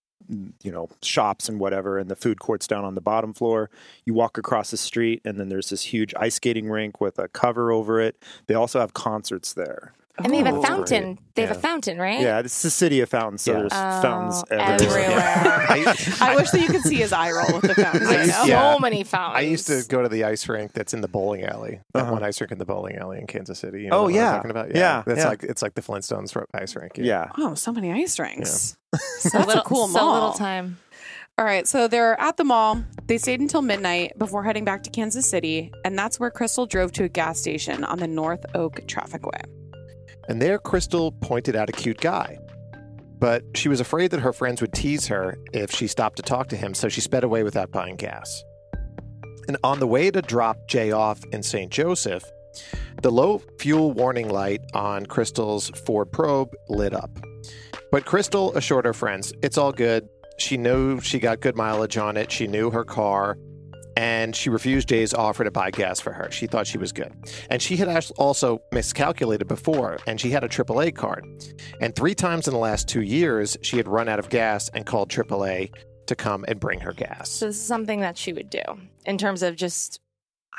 you 0.62 0.72
know 0.72 0.88
shops 1.02 1.48
and 1.48 1.60
whatever, 1.60 1.98
and 1.98 2.10
the 2.10 2.16
food 2.16 2.40
court's 2.40 2.66
down 2.66 2.84
on 2.84 2.94
the 2.94 3.00
bottom 3.00 3.34
floor. 3.34 3.70
You 4.04 4.14
walk 4.14 4.38
across 4.38 4.70
the 4.70 4.76
street, 4.76 5.20
and 5.24 5.38
then 5.38 5.48
there's 5.48 5.70
this 5.70 5.82
huge 5.82 6.14
ice 6.16 6.36
skating 6.36 6.70
rink 6.70 7.00
with 7.00 7.18
a 7.18 7.28
cover 7.28 7.70
over 7.70 8.00
it. 8.00 8.22
They 8.46 8.54
also 8.54 8.80
have 8.80 8.94
concerts 8.94 9.52
there. 9.52 9.92
And 10.24 10.32
they 10.32 10.38
have 10.38 10.46
a 10.54 10.58
Oh, 10.58 10.62
fountain. 10.62 11.18
They 11.34 11.42
have 11.46 11.56
a 11.56 11.60
fountain, 11.60 11.98
right? 11.98 12.20
Yeah, 12.20 12.40
it's 12.40 12.62
the 12.62 12.70
city 12.70 13.00
of 13.00 13.08
fountains, 13.08 13.42
so 13.42 13.52
Yeah. 13.52 13.58
there's 13.60 13.72
Oh, 13.72 14.02
fountains 14.02 14.44
everywhere. 14.50 15.00
everywhere. 15.10 15.66
I, 15.70 16.06
I 16.32 16.36
wish 16.36 16.50
that 16.50 16.60
you 16.60 16.66
could 16.68 16.82
see 16.82 16.96
his 16.96 17.12
eye 17.12 17.30
roll 17.30 17.46
with 17.60 17.62
the 17.62 17.74
fountain. 17.74 18.06
Like 18.06 18.16
right 18.18 18.28
so 18.30 18.44
Yeah. 18.46 18.76
many 18.80 19.04
fountains. 19.04 19.38
I 19.38 19.42
used 19.42 19.66
to 19.68 19.82
go 19.88 20.02
to 20.02 20.08
the 20.08 20.24
ice 20.24 20.48
rink 20.48 20.72
that's 20.72 20.92
in 20.94 21.00
the 21.00 21.08
bowling 21.08 21.44
alley. 21.44 21.80
That 21.94 22.02
Uh-huh. 22.02 22.12
one 22.12 22.22
ice 22.24 22.40
rink 22.40 22.52
in 22.52 22.58
the 22.58 22.64
bowling 22.66 22.96
alley 22.96 23.18
in 23.18 23.26
Kansas 23.26 23.58
City. 23.58 23.82
You 23.82 23.90
know 23.90 23.96
Oh, 23.98 24.02
what 24.04 24.08
I'm 24.10 24.14
yeah. 24.16 24.32
talking 24.36 24.50
about? 24.50 24.74
Yeah, 24.74 25.02
That's 25.06 25.20
yeah. 25.20 25.28
like 25.28 25.42
it's 25.44 25.62
like 25.62 25.74
the 25.74 25.82
Flintstones 25.82 26.34
ro- 26.36 26.44
ice 26.54 26.74
rink. 26.76 26.92
Yeah. 26.96 27.28
Oh, 27.38 27.54
so 27.54 27.72
many 27.72 27.92
ice 27.92 28.18
rinks. 28.18 28.76
So 29.20 29.28
That's 29.30 29.46
little, 29.46 29.62
a 29.62 29.64
cool 29.64 29.86
so 29.88 29.98
mall. 30.00 30.14
little 30.14 30.32
time. 30.32 30.78
All 31.38 31.44
right, 31.44 31.66
so 31.66 31.88
they're 31.88 32.20
at 32.20 32.36
the 32.36 32.44
mall. 32.44 32.82
They 33.06 33.16
stayed 33.18 33.40
until 33.40 33.62
midnight 33.62 34.18
before 34.18 34.42
heading 34.44 34.64
back 34.64 34.82
to 34.82 34.90
Kansas 34.90 35.28
City, 35.30 35.72
and 35.86 35.96
that's 35.98 36.18
where 36.20 36.30
Crystal 36.30 36.66
drove 36.66 36.92
to 36.92 37.04
a 37.04 37.08
gas 37.08 37.38
station 37.40 37.82
on 37.84 37.98
the 37.98 38.06
North 38.08 38.44
Oak 38.54 38.86
Traffic 38.88 39.24
Way. 39.24 39.40
And 40.28 40.40
there, 40.40 40.58
Crystal 40.58 41.12
pointed 41.12 41.56
out 41.56 41.68
a 41.68 41.72
cute 41.72 42.00
guy. 42.00 42.38
But 43.18 43.42
she 43.54 43.68
was 43.68 43.80
afraid 43.80 44.10
that 44.12 44.20
her 44.20 44.32
friends 44.32 44.60
would 44.60 44.72
tease 44.72 45.06
her 45.08 45.36
if 45.52 45.70
she 45.70 45.86
stopped 45.86 46.16
to 46.16 46.22
talk 46.22 46.48
to 46.48 46.56
him, 46.56 46.72
so 46.72 46.88
she 46.88 47.00
sped 47.00 47.22
away 47.22 47.42
without 47.42 47.70
buying 47.70 47.96
gas. 47.96 48.42
And 49.46 49.56
on 49.62 49.78
the 49.80 49.86
way 49.86 50.10
to 50.10 50.22
drop 50.22 50.56
Jay 50.68 50.92
off 50.92 51.20
in 51.32 51.42
St. 51.42 51.70
Joseph, 51.70 52.24
the 53.02 53.10
low 53.10 53.42
fuel 53.58 53.92
warning 53.92 54.28
light 54.28 54.60
on 54.74 55.06
Crystal's 55.06 55.70
Ford 55.84 56.10
Probe 56.12 56.54
lit 56.68 56.94
up. 56.94 57.10
But 57.90 58.04
Crystal 58.04 58.56
assured 58.56 58.84
her 58.84 58.92
friends 58.92 59.32
it's 59.42 59.58
all 59.58 59.72
good. 59.72 60.08
She 60.38 60.56
knew 60.56 61.00
she 61.00 61.18
got 61.18 61.40
good 61.40 61.56
mileage 61.56 61.98
on 61.98 62.16
it, 62.16 62.32
she 62.32 62.46
knew 62.46 62.70
her 62.70 62.84
car, 62.84 63.36
and 64.00 64.34
she 64.34 64.48
refused 64.48 64.88
Jay's 64.88 65.12
offer 65.12 65.44
to 65.44 65.50
buy 65.50 65.70
gas 65.70 66.00
for 66.00 66.12
her. 66.12 66.30
She 66.30 66.46
thought 66.46 66.66
she 66.66 66.78
was 66.78 66.90
good. 66.90 67.12
And 67.50 67.60
she 67.60 67.76
had 67.76 67.88
also 68.16 68.62
miscalculated 68.72 69.46
before, 69.46 69.98
and 70.06 70.18
she 70.18 70.30
had 70.30 70.42
a 70.42 70.48
AAA 70.48 70.94
card. 70.94 71.26
And 71.82 71.94
three 71.94 72.14
times 72.14 72.48
in 72.48 72.54
the 72.54 72.58
last 72.60 72.88
two 72.88 73.02
years, 73.02 73.58
she 73.60 73.76
had 73.76 73.86
run 73.86 74.08
out 74.08 74.18
of 74.18 74.30
gas 74.30 74.70
and 74.70 74.86
called 74.86 75.10
AAA 75.10 75.70
to 76.06 76.16
come 76.16 76.44
and 76.48 76.58
bring 76.58 76.80
her 76.80 76.92
gas. 76.94 77.30
So 77.30 77.46
this 77.46 77.56
is 77.56 77.62
something 77.66 78.00
that 78.00 78.16
she 78.16 78.32
would 78.32 78.48
do 78.50 78.62
in 79.04 79.18
terms 79.18 79.42
of 79.42 79.54
just. 79.56 80.00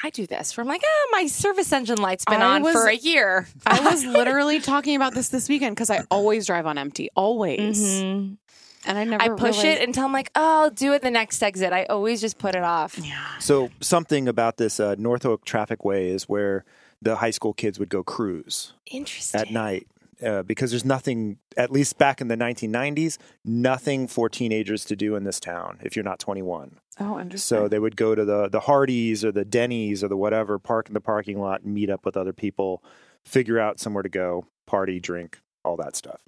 I 0.03 0.09
do 0.09 0.25
this 0.25 0.51
from 0.51 0.67
like, 0.67 0.81
ah, 0.83 1.07
my 1.11 1.27
service 1.27 1.71
engine 1.71 1.99
light's 2.01 2.25
been 2.25 2.41
I 2.41 2.55
on 2.55 2.63
was- 2.63 2.73
for 2.73 2.87
a 2.87 2.95
year. 2.95 3.47
I 3.67 3.81
was 3.81 4.03
literally 4.19 4.59
talking 4.59 4.95
about 4.95 5.13
this 5.13 5.29
this 5.29 5.47
weekend 5.49 5.75
because 5.75 5.91
I 5.91 6.03
always 6.09 6.47
drive 6.47 6.65
on 6.65 6.77
empty, 6.79 7.09
always, 7.15 7.77
Mhm. 7.79 8.37
And 8.85 8.97
I 8.97 9.03
never. 9.03 9.23
I 9.23 9.29
push 9.29 9.63
realized- 9.63 9.65
it 9.65 9.87
until 9.87 10.05
I'm 10.05 10.13
like, 10.13 10.31
oh, 10.35 10.63
I'll 10.63 10.69
do 10.69 10.93
it 10.93 11.01
the 11.01 11.11
next 11.11 11.41
exit. 11.41 11.73
I 11.73 11.85
always 11.85 12.21
just 12.21 12.37
put 12.37 12.55
it 12.55 12.63
off. 12.63 12.97
Yeah. 12.97 13.37
So 13.39 13.69
something 13.79 14.27
about 14.27 14.57
this 14.57 14.79
uh, 14.79 14.95
North 14.97 15.25
Oak 15.25 15.45
Traffic 15.45 15.83
Way 15.85 16.09
is 16.09 16.23
where 16.29 16.65
the 17.01 17.17
high 17.17 17.31
school 17.31 17.53
kids 17.53 17.79
would 17.79 17.89
go 17.89 18.03
cruise 18.03 18.73
Interesting. 18.91 19.39
at 19.41 19.51
night. 19.51 19.87
Uh, 20.23 20.43
because 20.43 20.69
there's 20.69 20.85
nothing, 20.85 21.39
at 21.57 21.71
least 21.71 21.97
back 21.97 22.21
in 22.21 22.27
the 22.27 22.37
1990s, 22.37 23.17
nothing 23.43 24.07
for 24.07 24.29
teenagers 24.29 24.85
to 24.85 24.95
do 24.95 25.15
in 25.15 25.23
this 25.23 25.39
town 25.39 25.79
if 25.81 25.95
you're 25.95 26.05
not 26.05 26.19
21. 26.19 26.77
Oh, 26.99 27.19
interesting. 27.19 27.57
So 27.57 27.67
they 27.67 27.79
would 27.79 27.95
go 27.95 28.13
to 28.13 28.23
the 28.23 28.47
the 28.47 28.59
Hardee's 28.59 29.25
or 29.25 29.31
the 29.31 29.43
Denny's 29.43 30.03
or 30.03 30.09
the 30.09 30.17
whatever, 30.17 30.59
park 30.59 30.89
in 30.89 30.93
the 30.93 31.01
parking 31.01 31.39
lot, 31.41 31.65
meet 31.65 31.89
up 31.89 32.05
with 32.05 32.15
other 32.15 32.33
people, 32.33 32.83
figure 33.25 33.57
out 33.57 33.79
somewhere 33.79 34.03
to 34.03 34.09
go, 34.09 34.45
party, 34.67 34.99
drink, 34.99 35.39
all 35.65 35.75
that 35.77 35.95
stuff. 35.95 36.21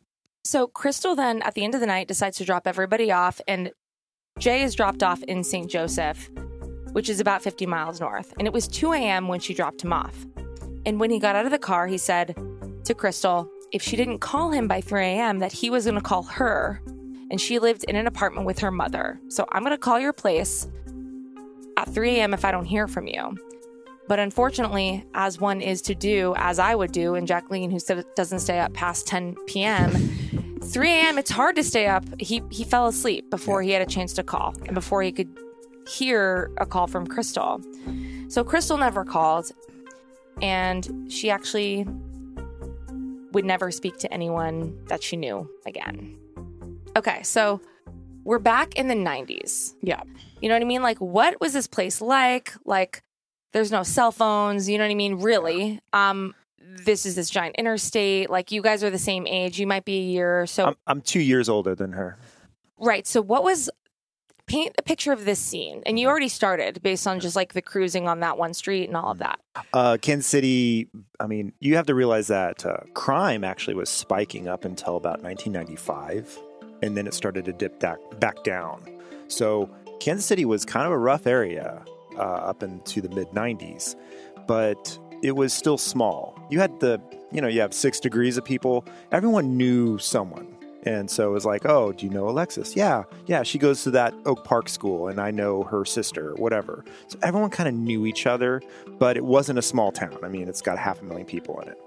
So 0.45 0.67
Crystal 0.67 1.15
then, 1.15 1.41
at 1.41 1.53
the 1.53 1.63
end 1.63 1.73
of 1.73 1.79
the 1.79 1.87
night, 1.87 2.09
decides 2.09 2.37
to 2.37 2.45
drop 2.45 2.67
everybody 2.67 3.11
off, 3.11 3.39
and 3.47 3.71
Jay 4.39 4.61
is 4.61 4.75
dropped 4.75 5.01
off 5.01 5.23
in 5.23 5.43
St. 5.43 5.71
Joseph, 5.71 6.29
which 6.91 7.07
is 7.07 7.21
about 7.21 7.41
50 7.41 7.65
miles 7.65 8.01
north. 8.01 8.33
And 8.37 8.45
it 8.45 8.53
was 8.53 8.67
2 8.67 8.91
a.m. 8.91 9.29
when 9.29 9.39
she 9.39 9.53
dropped 9.53 9.81
him 9.81 9.93
off. 9.93 10.25
And 10.85 10.99
when 10.99 11.09
he 11.09 11.19
got 11.19 11.37
out 11.37 11.45
of 11.45 11.51
the 11.51 11.59
car, 11.59 11.87
he 11.87 11.97
said 11.97 12.35
to 12.83 12.93
Crystal, 12.93 13.49
if 13.71 13.81
she 13.81 13.95
didn't 13.95 14.19
call 14.19 14.51
him 14.51 14.67
by 14.67 14.81
3 14.81 15.03
a.m., 15.03 15.39
that 15.39 15.53
he 15.53 15.69
was 15.69 15.85
going 15.85 15.95
to 15.95 16.01
call 16.01 16.23
her. 16.23 16.81
And 17.31 17.39
she 17.39 17.57
lived 17.57 17.85
in 17.85 17.95
an 17.95 18.05
apartment 18.05 18.45
with 18.45 18.59
her 18.59 18.69
mother. 18.69 19.19
So 19.29 19.47
I'm 19.53 19.63
going 19.63 19.71
to 19.71 19.77
call 19.77 19.99
your 19.99 20.13
place 20.13 20.67
at 21.77 21.87
3 21.87 22.17
a.m. 22.17 22.33
if 22.33 22.43
I 22.43 22.51
don't 22.51 22.65
hear 22.65 22.87
from 22.87 23.07
you. 23.07 23.37
But 24.07 24.19
unfortunately, 24.19 25.05
as 25.13 25.39
one 25.39 25.61
is 25.61 25.81
to 25.83 25.95
do, 25.95 26.33
as 26.37 26.59
I 26.59 26.75
would 26.75 26.91
do, 26.91 27.15
and 27.15 27.27
Jacqueline, 27.27 27.71
who 27.71 27.79
doesn't 28.15 28.39
stay 28.39 28.59
up 28.59 28.73
past 28.73 29.07
10 29.07 29.35
p.m., 29.47 29.91
3 30.61 30.89
a.m. 30.89 31.17
It's 31.17 31.31
hard 31.31 31.55
to 31.57 31.63
stay 31.63 31.87
up. 31.87 32.03
He 32.19 32.41
he 32.49 32.63
fell 32.63 32.87
asleep 32.87 33.29
before 33.29 33.61
he 33.61 33.71
had 33.71 33.81
a 33.81 33.85
chance 33.85 34.13
to 34.13 34.23
call 34.23 34.53
and 34.65 34.73
before 34.73 35.01
he 35.03 35.11
could 35.11 35.29
hear 35.87 36.51
a 36.57 36.65
call 36.65 36.87
from 36.87 37.05
Crystal. 37.05 37.61
So 38.29 38.43
Crystal 38.43 38.77
never 38.77 39.03
called, 39.03 39.51
and 40.41 41.11
she 41.11 41.29
actually 41.29 41.85
would 43.33 43.45
never 43.45 43.71
speak 43.71 43.97
to 43.99 44.13
anyone 44.13 44.77
that 44.87 45.03
she 45.03 45.17
knew 45.17 45.49
again. 45.65 46.17
Okay, 46.95 47.21
so 47.23 47.59
we're 48.23 48.39
back 48.39 48.75
in 48.75 48.87
the 48.87 48.95
90s. 48.95 49.73
yeah, 49.81 50.01
You 50.39 50.47
know 50.49 50.55
what 50.55 50.61
I 50.61 50.65
mean? 50.65 50.81
Like, 50.81 50.99
what 50.99 51.41
was 51.41 51.51
this 51.53 51.67
place 51.67 51.99
like? 51.99 52.53
Like, 52.65 53.03
there's 53.53 53.71
no 53.71 53.83
cell 53.83 54.11
phones. 54.11 54.67
You 54.67 54.77
know 54.77 54.83
what 54.83 54.91
I 54.91 54.95
mean? 54.95 55.21
Really? 55.21 55.79
Um, 55.93 56.35
this 56.59 57.05
is 57.05 57.15
this 57.15 57.29
giant 57.29 57.55
interstate. 57.55 58.29
Like, 58.29 58.51
you 58.51 58.61
guys 58.61 58.83
are 58.83 58.89
the 58.89 58.97
same 58.97 59.25
age. 59.27 59.59
You 59.59 59.67
might 59.67 59.85
be 59.85 59.97
a 59.97 60.03
year 60.03 60.41
or 60.41 60.47
so. 60.47 60.65
I'm, 60.65 60.75
I'm 60.87 61.01
two 61.01 61.21
years 61.21 61.47
older 61.47 61.75
than 61.75 61.93
her. 61.93 62.17
Right. 62.77 63.07
So, 63.07 63.21
what 63.21 63.43
was 63.43 63.69
paint 64.45 64.75
a 64.77 64.81
picture 64.81 65.13
of 65.13 65.23
this 65.23 65.39
scene? 65.39 65.83
And 65.85 65.99
you 65.99 66.07
already 66.07 66.27
started 66.27 66.81
based 66.81 67.07
on 67.07 67.19
just 67.19 67.35
like 67.35 67.53
the 67.53 67.61
cruising 67.61 68.07
on 68.07 68.19
that 68.21 68.37
one 68.37 68.53
street 68.53 68.87
and 68.87 68.97
all 68.97 69.11
of 69.11 69.19
that. 69.19 69.39
Uh, 69.71 69.97
Kansas 70.01 70.27
City, 70.27 70.89
I 71.19 71.27
mean, 71.27 71.53
you 71.59 71.75
have 71.75 71.85
to 71.85 71.95
realize 71.95 72.27
that 72.27 72.65
uh, 72.65 72.77
crime 72.93 73.43
actually 73.43 73.75
was 73.75 73.89
spiking 73.89 74.47
up 74.47 74.65
until 74.65 74.97
about 74.97 75.21
1995, 75.21 76.37
and 76.81 76.97
then 76.97 77.07
it 77.07 77.13
started 77.13 77.45
to 77.45 77.53
dip 77.53 77.79
back, 77.79 77.99
back 78.19 78.43
down. 78.43 78.83
So 79.27 79.69
Kansas 79.99 80.25
City 80.25 80.43
was 80.43 80.65
kind 80.65 80.85
of 80.85 80.91
a 80.91 80.97
rough 80.97 81.27
area 81.27 81.85
uh, 82.17 82.21
up 82.21 82.63
into 82.63 83.01
the 83.01 83.09
mid 83.09 83.29
90s, 83.29 83.95
but 84.47 84.97
it 85.21 85.35
was 85.35 85.53
still 85.53 85.77
small. 85.77 86.37
You 86.49 86.59
had 86.59 86.79
the, 86.79 87.01
you 87.31 87.41
know, 87.41 87.47
you 87.47 87.61
have 87.61 87.73
six 87.73 87.99
degrees 87.99 88.37
of 88.37 88.45
people. 88.45 88.85
Everyone 89.11 89.57
knew 89.57 89.97
someone. 89.97 90.53
And 90.85 91.09
so 91.09 91.29
it 91.29 91.31
was 91.31 91.45
like, 91.45 91.65
oh, 91.65 91.93
do 91.93 92.05
you 92.05 92.11
know 92.11 92.27
Alexis? 92.27 92.75
Yeah, 92.75 93.03
yeah, 93.25 93.43
she 93.43 93.57
goes 93.57 93.83
to 93.83 93.91
that 93.91 94.13
Oak 94.25 94.43
Park 94.43 94.67
school, 94.67 95.07
and 95.07 95.19
I 95.19 95.31
know 95.31 95.63
her 95.63 95.85
sister, 95.85 96.33
whatever. 96.35 96.83
So 97.07 97.17
everyone 97.23 97.51
kind 97.51 97.69
of 97.69 97.75
knew 97.75 98.05
each 98.05 98.27
other, 98.27 98.61
but 98.99 99.15
it 99.15 99.23
wasn't 99.23 99.59
a 99.59 99.61
small 99.61 99.93
town. 99.93 100.17
I 100.23 100.27
mean, 100.27 100.49
it's 100.49 100.61
got 100.61 100.77
half 100.77 101.01
a 101.01 101.05
million 101.05 101.25
people 101.25 101.59
in 101.61 101.69
it. 101.69 101.82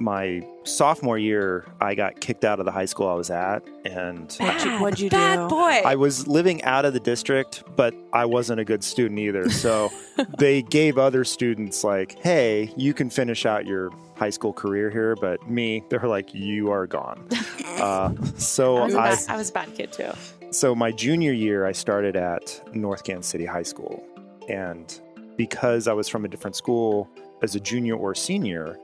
My 0.00 0.46
sophomore 0.64 1.18
year, 1.18 1.66
I 1.80 1.94
got 1.94 2.20
kicked 2.20 2.44
out 2.44 2.60
of 2.60 2.64
the 2.66 2.70
high 2.72 2.84
school 2.84 3.08
I 3.08 3.14
was 3.14 3.30
at, 3.30 3.62
and 3.84 4.32
What'd 4.38 4.64
you- 4.64 4.78
what'd 4.80 5.00
you 5.00 5.10
Bad 5.10 5.36
do? 5.36 5.48
boy. 5.48 5.80
I 5.84 5.96
was 5.96 6.26
living 6.28 6.62
out 6.62 6.84
of 6.84 6.92
the 6.92 7.00
district, 7.00 7.64
but 7.76 7.94
I 8.12 8.24
wasn't 8.24 8.60
a 8.60 8.64
good 8.64 8.84
student 8.84 9.18
either. 9.18 9.50
So 9.50 9.90
they 10.38 10.62
gave 10.62 10.98
other 10.98 11.24
students 11.24 11.82
like, 11.84 12.16
"Hey, 12.20 12.72
you 12.76 12.94
can 12.94 13.10
finish 13.10 13.44
out 13.46 13.66
your 13.66 13.90
high 14.16 14.30
school 14.30 14.52
career 14.52 14.88
here," 14.90 15.16
but 15.16 15.48
me, 15.50 15.82
they're 15.88 16.00
like, 16.08 16.32
"You 16.34 16.70
are 16.70 16.86
gone." 16.86 17.26
Uh, 17.78 18.12
so 18.36 18.78
I 18.78 18.84
was, 18.86 18.94
a 18.94 18.98
I, 18.98 19.10
bad, 19.10 19.18
I 19.28 19.36
was 19.36 19.50
a 19.50 19.52
bad 19.52 19.74
kid 19.76 19.92
too. 19.92 20.10
so 20.50 20.74
my 20.74 20.90
junior 20.90 21.30
year, 21.32 21.64
I 21.64 21.70
started 21.70 22.16
at 22.16 22.60
North 22.74 23.04
Kansas 23.04 23.28
City 23.30 23.44
High 23.44 23.62
School, 23.62 24.02
and 24.48 25.00
because 25.36 25.86
I 25.86 25.92
was 25.92 26.08
from 26.08 26.24
a 26.24 26.28
different 26.28 26.56
school 26.56 27.08
as 27.40 27.54
a 27.54 27.60
junior 27.60 27.94
or 27.94 28.16
senior, 28.16 28.76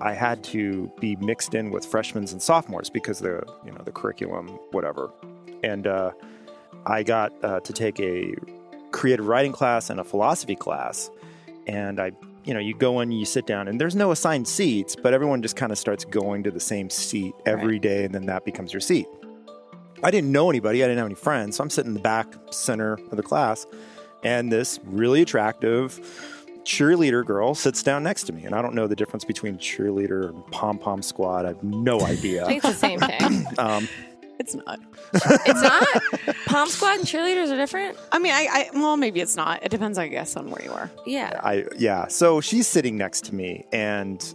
I 0.00 0.12
had 0.12 0.42
to 0.44 0.90
be 1.00 1.16
mixed 1.16 1.54
in 1.54 1.70
with 1.70 1.86
freshmen 1.86 2.26
and 2.28 2.42
sophomores 2.42 2.90
because 2.90 3.20
the 3.20 3.42
you 3.64 3.72
know 3.72 3.82
the 3.84 3.92
curriculum, 3.92 4.48
whatever, 4.72 5.10
and 5.62 5.86
uh, 5.86 6.12
I 6.86 7.02
got 7.02 7.32
uh, 7.44 7.60
to 7.60 7.72
take 7.72 8.00
a 8.00 8.34
creative 8.90 9.26
writing 9.26 9.52
class 9.52 9.90
and 9.90 10.00
a 10.00 10.04
philosophy 10.04 10.56
class, 10.56 11.10
and 11.66 12.00
I. 12.00 12.12
You 12.46 12.52
know, 12.52 12.60
you 12.60 12.74
go 12.74 13.00
in, 13.00 13.10
you 13.10 13.24
sit 13.24 13.46
down, 13.46 13.68
and 13.68 13.80
there's 13.80 13.96
no 13.96 14.10
assigned 14.10 14.46
seats, 14.46 14.94
but 14.94 15.14
everyone 15.14 15.40
just 15.40 15.56
kind 15.56 15.72
of 15.72 15.78
starts 15.78 16.04
going 16.04 16.42
to 16.42 16.50
the 16.50 16.60
same 16.60 16.90
seat 16.90 17.34
every 17.46 17.78
day, 17.78 18.04
and 18.04 18.14
then 18.14 18.26
that 18.26 18.44
becomes 18.44 18.70
your 18.70 18.82
seat. 18.82 19.06
I 20.02 20.10
didn't 20.10 20.30
know 20.30 20.50
anybody. 20.50 20.84
I 20.84 20.86
didn't 20.86 20.98
have 20.98 21.06
any 21.06 21.14
friends. 21.14 21.56
So 21.56 21.64
I'm 21.64 21.70
sitting 21.70 21.92
in 21.92 21.94
the 21.94 22.00
back 22.00 22.34
center 22.50 22.98
of 23.10 23.16
the 23.16 23.22
class, 23.22 23.64
and 24.24 24.52
this 24.52 24.78
really 24.84 25.22
attractive 25.22 25.98
cheerleader 26.64 27.24
girl 27.24 27.54
sits 27.54 27.82
down 27.82 28.02
next 28.02 28.24
to 28.24 28.32
me. 28.32 28.44
And 28.44 28.54
I 28.54 28.62
don't 28.62 28.74
know 28.74 28.86
the 28.86 28.96
difference 28.96 29.24
between 29.24 29.58
cheerleader 29.58 30.30
and 30.30 30.46
pom 30.48 30.78
pom 30.78 31.02
squad. 31.02 31.44
I 31.44 31.48
have 31.48 31.62
no 31.62 32.00
idea. 32.00 32.46
it's 32.48 32.64
the 32.66 32.72
same 32.72 33.00
thing. 33.00 33.46
um, 33.58 33.88
It's 34.38 34.54
not. 34.54 34.80
it's 35.12 35.62
not. 35.62 36.36
Pom 36.46 36.68
squad 36.68 36.98
and 36.98 37.04
cheerleaders 37.04 37.52
are 37.52 37.56
different. 37.56 37.96
I 38.10 38.18
mean, 38.18 38.32
I, 38.32 38.48
I 38.50 38.70
well, 38.74 38.96
maybe 38.96 39.20
it's 39.20 39.36
not. 39.36 39.62
It 39.62 39.68
depends, 39.70 39.96
I 39.96 40.08
guess, 40.08 40.36
on 40.36 40.50
where 40.50 40.62
you 40.64 40.72
are. 40.72 40.90
Yeah. 41.06 41.40
I 41.42 41.64
yeah. 41.78 42.08
So 42.08 42.40
she's 42.40 42.66
sitting 42.66 42.96
next 42.96 43.24
to 43.26 43.34
me, 43.34 43.64
and 43.72 44.34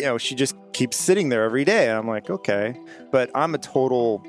you 0.00 0.06
know 0.06 0.16
she 0.16 0.34
just 0.34 0.56
keeps 0.72 0.96
sitting 0.96 1.28
there 1.28 1.44
every 1.44 1.64
day. 1.64 1.88
And 1.90 1.98
I'm 1.98 2.08
like, 2.08 2.30
okay, 2.30 2.80
but 3.12 3.30
I'm 3.34 3.54
a 3.54 3.58
total 3.58 4.24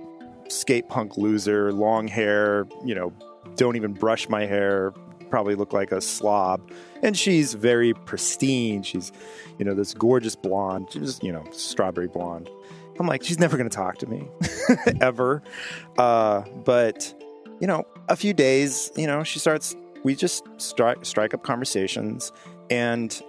skate 0.50 0.89
punk 0.89 1.15
loser, 1.17 1.72
long 1.72 2.10
hair. 2.10 2.67
You 2.84 2.96
know, 2.96 3.13
don't 3.56 3.77
even 3.77 3.94
brush 3.94 4.27
my 4.27 4.46
hair. 4.46 4.94
Probably 5.29 5.55
look 5.55 5.74
like 5.74 5.91
a 5.91 6.01
slob. 6.01 6.72
And 7.03 7.17
she's 7.17 7.53
very 7.53 7.93
pristine. 7.93 8.84
She's, 8.84 9.12
you 9.60 9.65
know, 9.65 9.74
this 9.74 9.93
gorgeous 9.93 10.36
blonde. 10.36 10.89
She's 10.91 11.22
you 11.22 11.31
know 11.31 11.43
strawberry 11.51 12.07
blonde. 12.07 12.50
I'm 13.00 13.07
like, 13.07 13.24
she's 13.24 13.39
never 13.39 13.57
going 13.57 13.69
to 13.69 13.75
talk 13.75 13.98
to 14.00 14.07
me 14.07 14.27
ever. 15.01 15.43
Uh, 15.98 16.41
but 16.65 17.13
you 17.60 17.67
know, 17.67 17.86
a 18.10 18.15
few 18.15 18.34
days, 18.34 18.91
you 18.96 19.07
know, 19.07 19.24
she 19.24 19.39
starts. 19.39 19.75
We 20.03 20.15
just 20.15 20.43
strike 20.57 21.05
strike 21.05 21.34
up 21.34 21.43
conversations, 21.43 22.31
and 22.69 23.22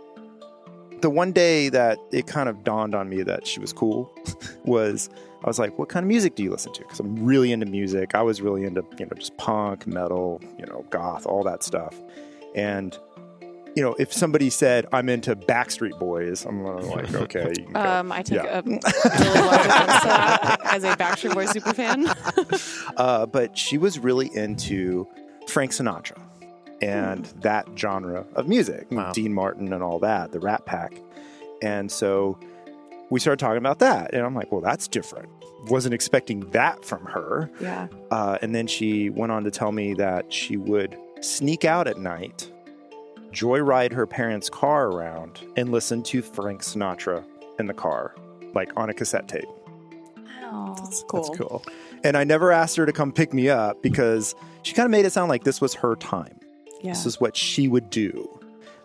the 1.01 1.11
one 1.11 1.33
day 1.33 1.69
that 1.69 1.99
it 2.13 2.27
kind 2.27 2.49
of 2.49 2.65
dawned 2.65 2.95
on 2.95 3.09
me 3.09 3.23
that 3.23 3.47
she 3.47 3.61
was 3.61 3.73
cool 3.73 4.13
was 4.65 5.09
I 5.45 5.47
was 5.47 5.59
like, 5.59 5.79
"What 5.79 5.89
kind 5.89 6.05
of 6.05 6.09
music 6.09 6.35
do 6.35 6.43
you 6.43 6.51
listen 6.51 6.73
to?" 6.75 6.81
Because 6.81 7.01
I'm 7.01 7.25
really 7.25 7.53
into 7.53 7.67
music. 7.67 8.15
I 8.15 8.23
was 8.23 8.41
really 8.43 8.65
into 8.65 8.85
you 8.99 9.07
know 9.07 9.13
just 9.17 9.37
punk, 9.37 9.87
metal, 9.87 10.41
you 10.59 10.67
know, 10.67 10.85
goth, 10.91 11.27
all 11.27 11.43
that 11.45 11.63
stuff, 11.63 11.95
and. 12.55 12.97
You 13.77 13.85
know, 13.85 13.95
if 13.97 14.13
somebody 14.13 14.51
said 14.51 14.87
I'm 14.93 15.09
into 15.09 15.37
Backstreet 15.37 15.97
Boys, 16.01 16.45
I'm 16.45 16.65
like, 16.65 17.15
okay, 17.15 17.53
you 17.57 17.65
can 17.67 17.73
go. 17.75 17.81
Um, 17.81 18.11
I 18.11 18.23
take 18.23 18.43
Yeah. 18.43 18.59
a 18.59 18.63
really 18.63 18.81
large 18.81 19.67
offense 19.67 20.01
to 20.01 20.09
that 20.09 20.61
as 20.65 20.83
a 20.83 20.97
Backstreet 20.97 21.35
Boys 21.35 21.51
super 21.51 21.73
fan. 21.73 22.07
Uh, 22.97 23.27
but 23.27 23.57
she 23.57 23.79
was 23.79 24.01
really 24.01 24.35
into 24.35 25.07
Frank 25.47 25.71
Sinatra 25.71 26.19
and 26.83 27.27
that 27.43 27.69
genre 27.77 28.25
of 28.35 28.49
music, 28.49 28.89
Wow. 28.91 29.13
Dean 29.13 29.33
Martin 29.33 29.73
and 29.73 29.83
all 29.83 30.01
that, 30.01 30.33
the 30.33 30.41
Rat 30.41 30.67
Pack. 30.67 31.01
And 31.63 31.93
so 31.93 32.37
we 33.11 33.21
started 33.21 33.39
talking 33.39 33.59
about 33.59 33.79
that. 33.81 34.15
And 34.15 34.25
I'm 34.25 34.35
like, 34.35 34.53
well, 34.53 34.61
that's 34.61 34.89
different. 34.89 35.29
Wasn't 35.67 35.95
expecting 35.95 36.41
that 36.51 36.85
from 36.85 37.05
her. 37.07 37.51
Yeah. 37.61 37.89
Uh, 38.11 38.39
and 38.43 38.55
then 38.55 38.67
she 38.67 39.11
went 39.11 39.33
on 39.33 39.45
to 39.45 39.51
tell 39.51 39.73
me 39.73 39.95
that 39.95 40.33
she 40.33 40.57
would 40.57 40.97
sneak 41.21 41.65
out 41.65 41.89
at 41.89 41.99
night, 41.99 42.51
joyride 43.33 43.93
her 43.93 44.07
parents' 44.07 44.49
car 44.49 44.89
around, 44.89 45.41
and 45.57 45.73
listen 45.73 46.03
to 46.05 46.23
Frank 46.23 46.63
Sinatra 46.63 47.25
in 47.59 47.67
the 47.67 47.75
car, 47.75 48.15
like 48.55 48.71
on 48.77 48.89
a 48.89 48.95
cassette 48.95 49.29
tape. 49.29 49.49
Wow. 50.43 50.77
That's 50.79 51.05
cool. 51.09 51.23
That's 51.23 51.37
cool. 51.37 51.65
And 52.05 52.17
I 52.17 52.25
never 52.25 52.53
asked 52.53 52.77
her 52.77 52.87
to 52.87 52.93
come 52.93 53.13
pick 53.13 53.35
me 53.35 53.49
up 53.49 53.83
because 53.83 54.35
she 54.63 54.75
kind 54.75 54.87
of 54.87 54.91
made 54.91 55.05
it 55.05 55.11
sound 55.11 55.29
like 55.29 55.45
this 55.45 55.61
was 55.61 55.75
her 55.75 55.97
time. 55.97 56.39
Yeah. 56.83 56.93
This 56.93 57.07
is 57.07 57.21
what 57.21 57.37
she 57.37 57.67
would 57.67 57.91
do. 57.91 58.38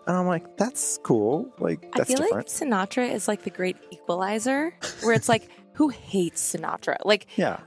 And 0.06 0.16
I'm 0.16 0.26
like, 0.26 0.56
that's 0.56 0.98
cool. 1.02 1.52
Like, 1.58 1.84
I 1.94 1.98
that's 1.98 2.08
feel 2.08 2.18
different. 2.18 2.34
like 2.34 2.46
Sinatra 2.46 3.10
is 3.10 3.26
like 3.28 3.42
the 3.42 3.50
great 3.50 3.76
equalizer, 3.90 4.74
where 5.02 5.14
it's 5.14 5.28
like, 5.28 5.48
who 5.74 5.88
hates 5.88 6.54
Sinatra? 6.54 6.96
Like 7.04 7.26
yeah. 7.36 7.60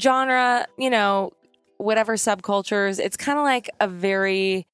genre, 0.00 0.66
you 0.78 0.90
know, 0.90 1.32
whatever 1.78 2.14
subcultures. 2.14 2.98
It's 3.00 3.16
kind 3.16 3.38
of 3.38 3.44
like 3.44 3.70
a 3.80 3.88
very 3.88 4.66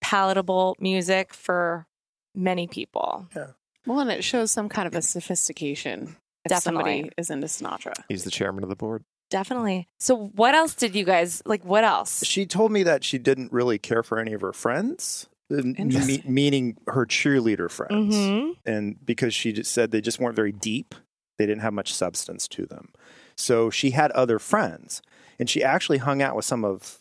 palatable 0.00 0.76
music 0.78 1.34
for 1.34 1.86
many 2.34 2.66
people. 2.66 3.26
Yeah. 3.34 3.52
Well, 3.86 4.00
and 4.00 4.10
it 4.10 4.24
shows 4.24 4.50
some 4.50 4.68
kind 4.68 4.86
of 4.86 4.94
a 4.94 5.02
sophistication. 5.02 6.16
If 6.44 6.50
Definitely. 6.50 7.00
somebody 7.00 7.10
is 7.18 7.30
into 7.30 7.46
Sinatra. 7.48 7.94
He's 8.08 8.22
the 8.22 8.30
chairman 8.30 8.62
of 8.62 8.68
the 8.68 8.76
board. 8.76 9.04
Definitely. 9.30 9.88
So, 9.98 10.28
what 10.36 10.54
else 10.54 10.74
did 10.74 10.94
you 10.94 11.04
guys 11.04 11.42
like? 11.44 11.64
What 11.64 11.82
else? 11.82 12.24
She 12.24 12.46
told 12.46 12.70
me 12.70 12.84
that 12.84 13.02
she 13.02 13.18
didn't 13.18 13.52
really 13.52 13.78
care 13.78 14.04
for 14.04 14.20
any 14.20 14.32
of 14.32 14.40
her 14.42 14.52
friends, 14.52 15.26
me- 15.50 16.22
meaning 16.26 16.76
her 16.88 17.06
cheerleader 17.06 17.70
friends. 17.70 18.14
hmm 18.16 18.50
And 18.64 19.04
because 19.04 19.34
she 19.34 19.52
just 19.52 19.72
said 19.72 19.90
they 19.90 20.00
just 20.00 20.18
weren't 20.20 20.36
very 20.36 20.52
deep, 20.52 20.94
they 21.38 21.46
didn't 21.46 21.62
have 21.62 21.72
much 21.72 21.92
substance 21.94 22.48
to 22.48 22.66
them. 22.66 22.88
So 23.36 23.70
she 23.70 23.90
had 23.90 24.10
other 24.12 24.38
friends. 24.38 25.02
And 25.38 25.50
she 25.50 25.62
actually 25.62 25.98
hung 25.98 26.22
out 26.22 26.34
with 26.34 26.46
some 26.46 26.64
of 26.64 26.98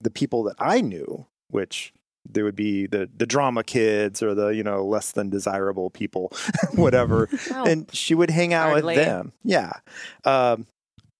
the 0.00 0.10
people 0.10 0.44
that 0.44 0.54
I 0.58 0.80
knew, 0.80 1.26
which 1.50 1.92
there 2.28 2.44
would 2.44 2.54
be 2.54 2.86
the 2.86 3.10
the 3.16 3.26
drama 3.26 3.64
kids 3.64 4.22
or 4.22 4.32
the 4.32 4.48
you 4.50 4.62
know 4.62 4.84
less 4.86 5.10
than 5.10 5.28
desirable 5.28 5.90
people 5.90 6.32
whatever 6.76 7.28
Oh, 7.50 7.66
and 7.66 7.92
she 7.92 8.14
would 8.14 8.30
hang 8.30 8.54
out 8.54 8.68
Hardly. 8.70 8.94
with 8.94 9.04
them 9.04 9.32
yeah 9.42 9.72
um, 10.24 10.68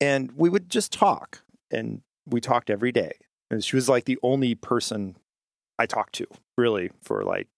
and 0.00 0.30
we 0.36 0.48
would 0.48 0.70
just 0.70 0.92
talk 0.92 1.42
and 1.72 2.02
we 2.24 2.40
talked 2.40 2.70
every 2.70 2.92
day 2.92 3.14
and 3.50 3.64
she 3.64 3.74
was 3.74 3.88
like 3.88 4.04
the 4.04 4.16
only 4.22 4.54
person 4.54 5.16
i 5.76 5.86
talked 5.86 6.14
to 6.14 6.26
really 6.58 6.90
for 7.02 7.22
like 7.24 7.48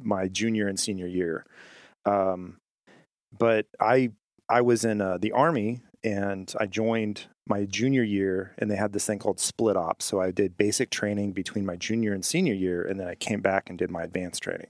my 0.00 0.28
junior 0.28 0.68
and 0.68 0.78
senior 0.80 1.06
year 1.06 1.44
um, 2.06 2.56
but 3.38 3.66
i 3.80 4.10
i 4.48 4.60
was 4.60 4.84
in 4.84 5.00
uh, 5.00 5.18
the 5.18 5.32
army 5.32 5.80
and 6.04 6.54
i 6.58 6.66
joined 6.66 7.26
my 7.46 7.64
junior 7.64 8.02
year 8.02 8.54
and 8.58 8.70
they 8.70 8.76
had 8.76 8.92
this 8.92 9.04
thing 9.06 9.18
called 9.18 9.38
split 9.40 9.76
ops 9.76 10.04
so 10.04 10.20
i 10.20 10.30
did 10.30 10.56
basic 10.56 10.90
training 10.90 11.32
between 11.32 11.66
my 11.66 11.76
junior 11.76 12.12
and 12.12 12.24
senior 12.24 12.54
year 12.54 12.82
and 12.82 12.98
then 13.00 13.08
i 13.08 13.14
came 13.14 13.40
back 13.40 13.68
and 13.68 13.78
did 13.78 13.90
my 13.90 14.02
advanced 14.02 14.42
training 14.42 14.68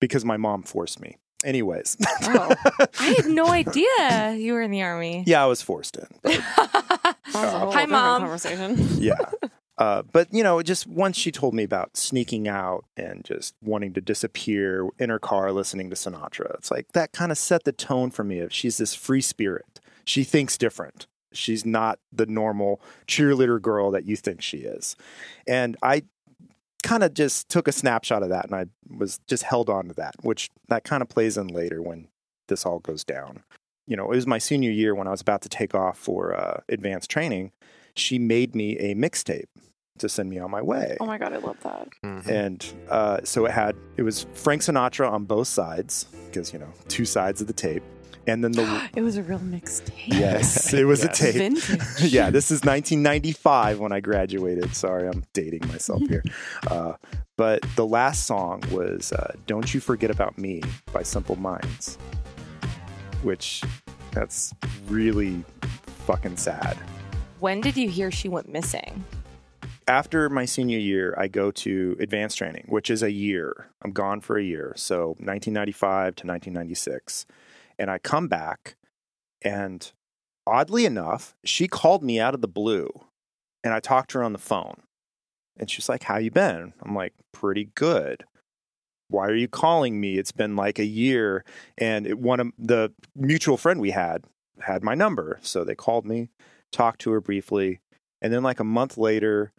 because 0.00 0.24
my 0.24 0.36
mom 0.36 0.62
forced 0.62 1.00
me 1.00 1.16
anyways 1.44 1.96
Oh. 2.24 2.54
I 3.00 3.14
had 3.16 3.26
no 3.26 3.46
idea 3.62 4.34
you 4.36 4.52
were 4.52 4.62
in 4.62 4.70
the 4.70 4.82
army. 4.82 5.24
yeah 5.26 5.42
i 5.42 5.46
was 5.46 5.60
forced 5.62 5.96
in 5.96 6.06
That 6.22 7.16
was 7.34 7.34
a 7.54 7.56
Uh, 7.56 7.70
Hi, 7.72 7.86
Mom. 7.86 8.20
Conversation. 8.22 8.76
yeah 8.98 9.16
uh, 9.78 10.02
but 10.12 10.32
you 10.32 10.42
know 10.42 10.62
just 10.62 10.86
once 10.86 11.16
she 11.16 11.32
told 11.32 11.54
me 11.54 11.62
about 11.62 11.96
sneaking 11.96 12.46
out 12.48 12.84
and 12.96 13.24
just 13.24 13.54
wanting 13.62 13.92
to 13.92 14.00
disappear 14.00 14.88
in 14.98 15.10
her 15.10 15.18
car 15.18 15.52
listening 15.52 15.90
to 15.90 15.96
sinatra 15.96 16.54
it's 16.54 16.70
like 16.70 16.92
that 16.92 17.12
kind 17.12 17.32
of 17.32 17.38
set 17.38 17.64
the 17.64 17.72
tone 17.72 18.10
for 18.10 18.24
me 18.24 18.38
of 18.40 18.52
she's 18.52 18.78
this 18.78 18.94
free 18.94 19.20
spirit 19.20 19.80
she 20.04 20.24
thinks 20.24 20.58
different 20.58 21.06
She's 21.34 21.64
not 21.64 21.98
the 22.12 22.26
normal 22.26 22.80
cheerleader 23.06 23.60
girl 23.60 23.90
that 23.90 24.04
you 24.04 24.16
think 24.16 24.42
she 24.42 24.58
is. 24.58 24.96
And 25.46 25.76
I 25.82 26.02
kind 26.82 27.02
of 27.04 27.14
just 27.14 27.48
took 27.48 27.68
a 27.68 27.72
snapshot 27.72 28.22
of 28.22 28.28
that 28.30 28.46
and 28.46 28.54
I 28.54 28.66
was 28.96 29.20
just 29.26 29.44
held 29.44 29.70
on 29.70 29.88
to 29.88 29.94
that, 29.94 30.16
which 30.22 30.50
that 30.68 30.84
kind 30.84 31.02
of 31.02 31.08
plays 31.08 31.36
in 31.36 31.48
later 31.48 31.80
when 31.80 32.08
this 32.48 32.66
all 32.66 32.80
goes 32.80 33.04
down. 33.04 33.42
You 33.86 33.96
know, 33.96 34.04
it 34.04 34.16
was 34.16 34.26
my 34.26 34.38
senior 34.38 34.70
year 34.70 34.94
when 34.94 35.06
I 35.06 35.10
was 35.10 35.20
about 35.20 35.42
to 35.42 35.48
take 35.48 35.74
off 35.74 35.98
for 35.98 36.34
uh, 36.34 36.60
advanced 36.68 37.10
training. 37.10 37.52
She 37.96 38.18
made 38.18 38.54
me 38.54 38.76
a 38.78 38.94
mixtape 38.94 39.44
to 39.98 40.08
send 40.08 40.30
me 40.30 40.38
on 40.38 40.50
my 40.50 40.62
way. 40.62 40.96
Oh 41.00 41.06
my 41.06 41.18
god, 41.18 41.32
I 41.32 41.36
love 41.38 41.58
that. 41.62 41.88
And 42.28 42.64
uh, 42.88 43.20
so 43.24 43.44
it 43.46 43.52
had 43.52 43.76
it 43.96 44.02
was 44.02 44.26
Frank 44.34 44.62
Sinatra 44.62 45.10
on 45.10 45.24
both 45.24 45.48
sides 45.48 46.04
because 46.26 46.52
you 46.52 46.58
know 46.58 46.72
two 46.88 47.04
sides 47.04 47.40
of 47.40 47.46
the 47.46 47.52
tape, 47.52 47.82
and 48.26 48.42
then 48.42 48.52
the 48.52 48.88
It 48.96 49.02
was 49.02 49.16
a 49.18 49.22
real 49.22 49.38
mixtape. 49.40 49.92
yes, 50.08 50.72
it 50.72 50.84
was 50.92 51.04
Yes. 51.04 51.20
a 51.20 51.22
tape. 51.22 51.34
Vintage. 51.34 52.02
yeah, 52.12 52.30
this 52.30 52.50
is 52.50 52.60
1995 52.64 53.78
when 53.80 53.92
I 53.92 54.00
graduated. 54.00 54.74
Sorry, 54.74 55.06
I'm 55.06 55.24
dating 55.34 55.66
myself 55.68 56.00
here. 56.08 56.22
Uh, 56.68 56.94
but 57.36 57.60
the 57.76 57.86
last 57.86 58.24
song 58.26 58.62
was 58.70 59.12
uh, 59.12 59.34
"Don't 59.46 59.72
You 59.74 59.80
Forget 59.80 60.10
About 60.10 60.38
Me" 60.38 60.62
by 60.92 61.02
Simple 61.02 61.36
Minds, 61.36 61.96
which 63.22 63.62
that's 64.12 64.52
really 64.88 65.44
fucking 66.06 66.36
sad. 66.36 66.76
When 67.42 67.60
did 67.60 67.76
you 67.76 67.90
hear 67.90 68.12
she 68.12 68.28
went 68.28 68.48
missing? 68.48 69.04
after 69.88 70.28
my 70.30 70.44
senior 70.44 70.78
year, 70.78 71.12
I 71.18 71.26
go 71.26 71.50
to 71.50 71.96
advanced 71.98 72.38
training, 72.38 72.66
which 72.68 72.88
is 72.88 73.02
a 73.02 73.10
year. 73.10 73.66
I'm 73.82 73.90
gone 73.90 74.20
for 74.20 74.38
a 74.38 74.44
year. 74.44 74.74
So 74.76 75.08
1995 75.18 76.14
to 76.14 76.26
1996. 76.28 77.26
And 77.80 77.90
I 77.90 77.98
come 77.98 78.28
back, 78.28 78.76
and 79.42 79.92
oddly 80.46 80.86
enough, 80.86 81.34
she 81.44 81.66
called 81.66 82.04
me 82.04 82.20
out 82.20 82.32
of 82.32 82.42
the 82.42 82.48
blue. 82.48 82.88
And 83.64 83.74
I 83.74 83.80
talked 83.80 84.12
to 84.12 84.18
her 84.18 84.24
on 84.24 84.32
the 84.32 84.38
phone. 84.38 84.82
And 85.58 85.68
she's 85.68 85.88
like, 85.88 86.04
How 86.04 86.18
you 86.18 86.30
been? 86.30 86.74
I'm 86.80 86.94
like, 86.94 87.12
Pretty 87.32 87.70
good. 87.74 88.22
Why 89.08 89.26
are 89.26 89.34
you 89.34 89.48
calling 89.48 90.00
me? 90.00 90.16
It's 90.16 90.30
been 90.30 90.54
like 90.54 90.78
a 90.78 90.86
year. 90.86 91.44
And 91.76 92.06
it, 92.06 92.20
one 92.20 92.38
of 92.38 92.52
the 92.56 92.92
mutual 93.16 93.56
friend 93.56 93.80
we 93.80 93.90
had 93.90 94.26
had 94.60 94.84
my 94.84 94.94
number. 94.94 95.40
So 95.42 95.64
they 95.64 95.74
called 95.74 96.06
me, 96.06 96.28
talked 96.72 97.00
to 97.02 97.12
her 97.12 97.20
briefly. 97.20 97.80
And 98.20 98.32
then, 98.32 98.42
like 98.42 98.60
a 98.60 98.64
month 98.64 98.98
later, 98.98 99.52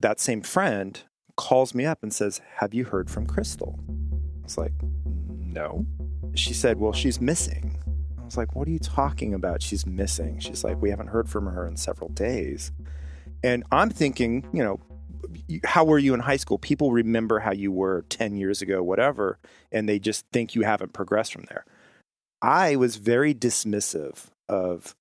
that 0.00 0.20
same 0.20 0.42
friend 0.42 1.00
calls 1.36 1.74
me 1.74 1.84
up 1.84 2.02
and 2.02 2.12
says, 2.12 2.40
Have 2.56 2.74
you 2.74 2.84
heard 2.84 3.10
from 3.10 3.26
Crystal? 3.26 3.78
I 3.88 4.42
was 4.42 4.58
like, 4.58 4.72
No. 5.04 5.86
She 6.34 6.54
said, 6.54 6.78
Well, 6.78 6.92
she's 6.92 7.20
missing. 7.20 7.78
I 8.18 8.24
was 8.24 8.36
like, 8.36 8.54
What 8.54 8.68
are 8.68 8.72
you 8.72 8.78
talking 8.78 9.34
about? 9.34 9.62
She's 9.62 9.86
missing. 9.86 10.38
She's 10.40 10.64
like, 10.64 10.80
We 10.80 10.90
haven't 10.90 11.08
heard 11.08 11.28
from 11.28 11.46
her 11.46 11.66
in 11.66 11.76
several 11.76 12.10
days. 12.10 12.72
And 13.42 13.64
I'm 13.70 13.90
thinking, 13.90 14.48
you 14.52 14.64
know, 14.64 14.80
how 15.64 15.84
were 15.84 15.98
you 15.98 16.14
in 16.14 16.20
high 16.20 16.36
school? 16.36 16.58
People 16.58 16.92
remember 16.92 17.40
how 17.40 17.52
you 17.52 17.72
were 17.72 18.04
10 18.08 18.36
years 18.36 18.62
ago, 18.62 18.82
whatever, 18.82 19.38
and 19.72 19.88
they 19.88 19.98
just 19.98 20.24
think 20.32 20.54
you 20.54 20.62
haven't 20.62 20.92
progressed 20.92 21.32
from 21.32 21.44
there. 21.48 21.64
I 22.40 22.76
was 22.76 22.96
very 22.96 23.34
dismissive 23.34 24.26
of 24.48 24.94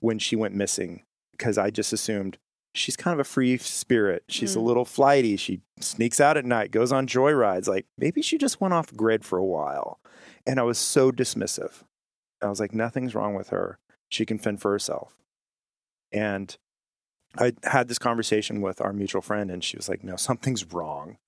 when 0.00 0.18
she 0.18 0.34
went 0.36 0.54
missing 0.54 1.02
because 1.32 1.56
I 1.58 1.70
just 1.70 1.92
assumed 1.92 2.38
she's 2.74 2.96
kind 2.96 3.12
of 3.14 3.20
a 3.20 3.24
free 3.28 3.56
spirit. 3.58 4.24
She's 4.28 4.54
a 4.54 4.58
Mm. 4.58 4.64
little 4.64 4.84
flighty. 4.84 5.36
She 5.36 5.60
sneaks 5.80 6.20
out 6.20 6.36
at 6.36 6.44
night, 6.44 6.70
goes 6.70 6.92
on 6.92 7.06
joyrides. 7.06 7.66
Like 7.68 7.86
maybe 7.98 8.22
she 8.22 8.36
just 8.38 8.60
went 8.60 8.74
off 8.74 8.94
grid 8.94 9.24
for 9.24 9.38
a 9.38 9.44
while. 9.44 10.00
And 10.46 10.58
I 10.60 10.62
was 10.62 10.78
so 10.78 11.10
dismissive. 11.12 11.82
I 12.42 12.48
was 12.48 12.60
like, 12.60 12.72
nothing's 12.74 13.14
wrong 13.14 13.34
with 13.34 13.48
her. 13.50 13.78
She 14.08 14.24
can 14.26 14.38
fend 14.38 14.60
for 14.60 14.70
herself. 14.72 15.14
And 16.12 16.56
I 17.38 17.52
had 17.64 17.88
this 17.88 17.98
conversation 17.98 18.60
with 18.60 18.80
our 18.80 18.92
mutual 18.92 19.22
friend, 19.22 19.50
and 19.50 19.62
she 19.62 19.76
was 19.76 19.88
like, 19.88 20.02
no, 20.02 20.16
something's 20.16 20.64
wrong. 20.72 21.18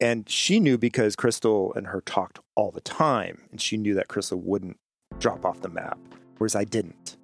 And 0.00 0.28
she 0.28 0.60
knew 0.60 0.76
because 0.76 1.16
Crystal 1.16 1.72
and 1.74 1.86
her 1.88 2.00
talked 2.02 2.40
all 2.56 2.70
the 2.70 2.80
time. 2.82 3.42
And 3.50 3.60
she 3.60 3.76
knew 3.76 3.94
that 3.94 4.08
Crystal 4.08 4.38
wouldn't 4.38 4.76
drop 5.18 5.44
off 5.46 5.60
the 5.62 5.68
map, 5.70 5.98
whereas 6.38 6.54
I 6.56 6.64
didn't. 6.64 7.15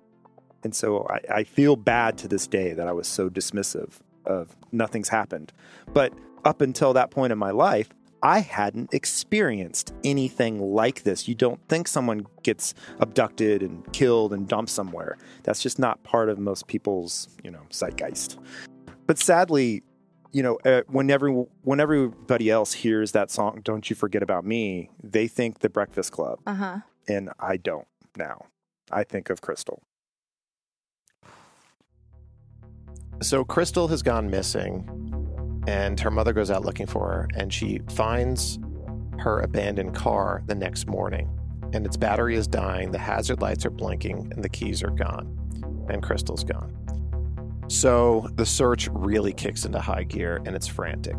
And 0.65 0.75
so 0.75 1.07
I, 1.09 1.39
I 1.39 1.45
feel 1.45 1.77
bad 1.77 2.19
to 2.19 2.29
this 2.29 2.47
day 2.47 2.73
that 2.75 2.87
I 2.89 2.93
was 2.93 3.09
so 3.09 3.29
dismissive 3.29 3.95
of 4.27 4.57
nothing's 4.71 5.09
happened. 5.09 5.53
But 5.93 6.13
up 6.45 6.61
until 6.61 6.93
that 6.93 7.11
point 7.11 7.33
in 7.33 7.39
my 7.39 7.51
life, 7.51 7.89
I 8.25 8.39
hadn't 8.39 8.95
experienced 8.95 9.93
anything 10.05 10.61
like 10.61 11.03
this. 11.03 11.27
You 11.27 11.35
don't 11.35 11.61
think 11.69 11.89
someone 11.89 12.27
gets 12.45 12.73
abducted 13.01 13.63
and 13.63 13.91
killed 13.93 14.33
and 14.33 14.47
dumped 14.47 14.71
somewhere. 14.71 15.19
That's 15.43 15.61
just 15.61 15.79
not 15.81 16.03
part 16.05 16.29
of 16.29 16.39
most 16.39 16.69
people's, 16.69 17.29
you 17.43 17.51
know, 17.51 17.63
zeitgeist. 17.73 18.39
But 19.09 19.19
sadly, 19.19 19.83
you 20.31 20.43
know, 20.43 20.57
uh, 20.65 20.83
whenever 20.87 21.29
when 21.63 21.81
everybody 21.81 22.49
else 22.49 22.73
hears 22.73 23.11
that 23.13 23.31
song, 23.31 23.61
"Don't 23.65 23.91
You 23.91 23.97
Forget 23.97 24.23
About 24.23 24.45
Me," 24.47 24.89
they 25.03 25.27
think 25.27 25.59
the 25.59 25.69
Breakfast 25.69 26.13
Club, 26.13 26.39
Uh 26.47 26.55
huh. 26.55 26.79
and 27.09 27.31
I 27.41 27.57
don't 27.57 27.87
now. 28.17 28.47
I 28.91 29.03
think 29.05 29.31
of 29.31 29.41
Crystal. 29.41 29.83
So 33.23 33.45
Crystal 33.45 33.87
has 33.89 34.03
gone 34.03 34.29
missing, 34.29 34.85
and 35.69 35.99
her 36.01 36.11
mother 36.11 36.33
goes 36.33 36.51
out 36.51 36.65
looking 36.65 36.87
for 36.87 37.09
her, 37.09 37.29
and 37.37 37.53
she 37.53 37.81
finds 37.91 38.59
her 39.21 39.41
abandoned 39.41 39.95
car 39.95 40.43
the 40.47 40.55
next 40.55 40.89
morning. 40.89 41.31
And 41.73 41.87
its 41.87 41.97
battery 41.97 42.35
is 42.35 42.47
dying, 42.49 42.91
the 42.91 42.99
hazard 42.99 43.41
lights 43.41 43.65
are 43.65 43.71
blinking, 43.71 44.33
and 44.35 44.43
the 44.43 44.49
keys 44.49 44.83
are 44.83 44.91
gone, 44.91 45.87
and 45.89 46.03
Crystal's 46.03 46.43
gone. 46.43 46.77
So 47.69 48.29
the 48.35 48.45
search 48.45 48.89
really 48.93 49.33
kicks 49.33 49.65
into 49.65 49.81
high 49.81 50.03
gear, 50.03 50.43
and 50.45 50.57
it's 50.57 50.67
frantic. 50.67 51.17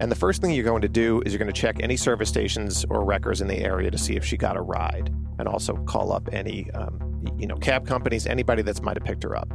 And 0.00 0.10
the 0.10 0.16
first 0.16 0.40
thing 0.40 0.52
you're 0.52 0.64
going 0.64 0.80
to 0.82 0.88
do 0.88 1.22
is 1.26 1.32
you're 1.32 1.38
going 1.38 1.52
to 1.52 1.60
check 1.60 1.76
any 1.80 1.96
service 1.96 2.28
stations 2.28 2.86
or 2.88 3.04
wreckers 3.04 3.40
in 3.40 3.48
the 3.48 3.58
area 3.58 3.90
to 3.90 3.98
see 3.98 4.16
if 4.16 4.24
she 4.24 4.36
got 4.36 4.56
a 4.56 4.62
ride, 4.62 5.12
and 5.38 5.48
also 5.48 5.74
call 5.84 6.12
up 6.12 6.28
any, 6.32 6.70
um, 6.70 7.20
you 7.36 7.48
know, 7.48 7.56
cab 7.56 7.86
companies, 7.86 8.26
anybody 8.26 8.62
that's 8.62 8.80
might 8.80 8.96
have 8.96 9.04
picked 9.04 9.24
her 9.24 9.36
up. 9.36 9.52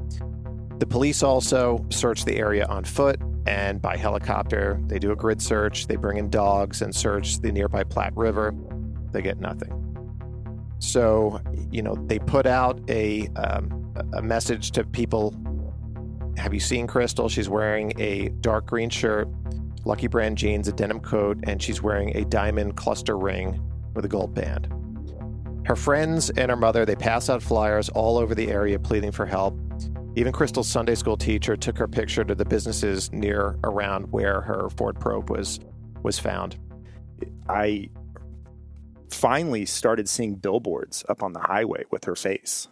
The 0.79 0.85
police 0.85 1.23
also 1.23 1.85
search 1.89 2.25
the 2.25 2.38
area 2.38 2.65
on 2.65 2.83
foot 2.83 3.19
and 3.47 3.81
by 3.81 3.95
helicopter. 3.95 4.79
They 4.88 4.99
do 4.99 5.11
a 5.11 5.15
grid 5.15 5.41
search. 5.41 5.88
They 5.88 5.95
bring 5.95 6.17
in 6.17 6.29
dogs 6.29 6.81
and 6.81 6.93
search 6.93 7.39
the 7.39 7.51
nearby 7.51 7.83
Platte 7.83 8.15
River. 8.15 8.53
They 9.11 9.21
get 9.21 9.39
nothing. 9.39 9.81
So, 10.79 11.39
you 11.71 11.81
know, 11.81 11.95
they 12.07 12.19
put 12.19 12.45
out 12.45 12.79
a 12.89 13.27
um, 13.35 13.93
a 14.13 14.21
message 14.21 14.71
to 14.71 14.83
people. 14.83 15.33
Have 16.38 16.53
you 16.53 16.59
seen 16.59 16.85
Crystal? 16.88 17.29
She's 17.29 17.47
wearing 17.47 17.93
a 17.97 18.29
dark 18.41 18.65
green 18.65 18.89
shirt, 18.89 19.29
Lucky 19.85 20.07
Brand 20.07 20.38
jeans, 20.38 20.67
a 20.67 20.73
denim 20.73 20.99
coat, 20.99 21.38
and 21.43 21.61
she's 21.61 21.81
wearing 21.81 22.15
a 22.17 22.25
diamond 22.25 22.75
cluster 22.75 23.17
ring 23.17 23.61
with 23.93 24.03
a 24.03 24.09
gold 24.09 24.33
band. 24.33 24.67
Her 25.65 25.77
friends 25.77 26.29
and 26.31 26.51
her 26.51 26.57
mother, 26.57 26.85
they 26.85 26.95
pass 26.95 27.29
out 27.29 27.41
flyers 27.41 27.88
all 27.89 28.17
over 28.17 28.35
the 28.35 28.49
area 28.49 28.77
pleading 28.77 29.11
for 29.11 29.25
help. 29.25 29.57
Even 30.17 30.32
Crystal's 30.32 30.69
Sunday 30.69 30.95
school 30.95 31.17
teacher 31.17 31.58
took 31.58 31.78
her 31.78 31.89
picture 31.89 32.23
to 32.23 32.34
the 32.34 32.45
businesses 32.45 33.12
near 33.12 33.58
around 33.65 34.12
where 34.13 34.41
her 34.41 34.69
Ford 34.69 34.97
Probe 34.97 35.30
was 35.30 35.60
was 36.04 36.19
found. 36.19 36.58
I 37.49 37.89
finally 39.10 39.65
started 39.65 40.08
seeing 40.08 40.36
billboards 40.36 41.04
up 41.10 41.21
on 41.21 41.34
the 41.34 41.39
highway 41.39 41.84
with 41.91 42.06
her 42.06 42.15
face. 42.15 42.69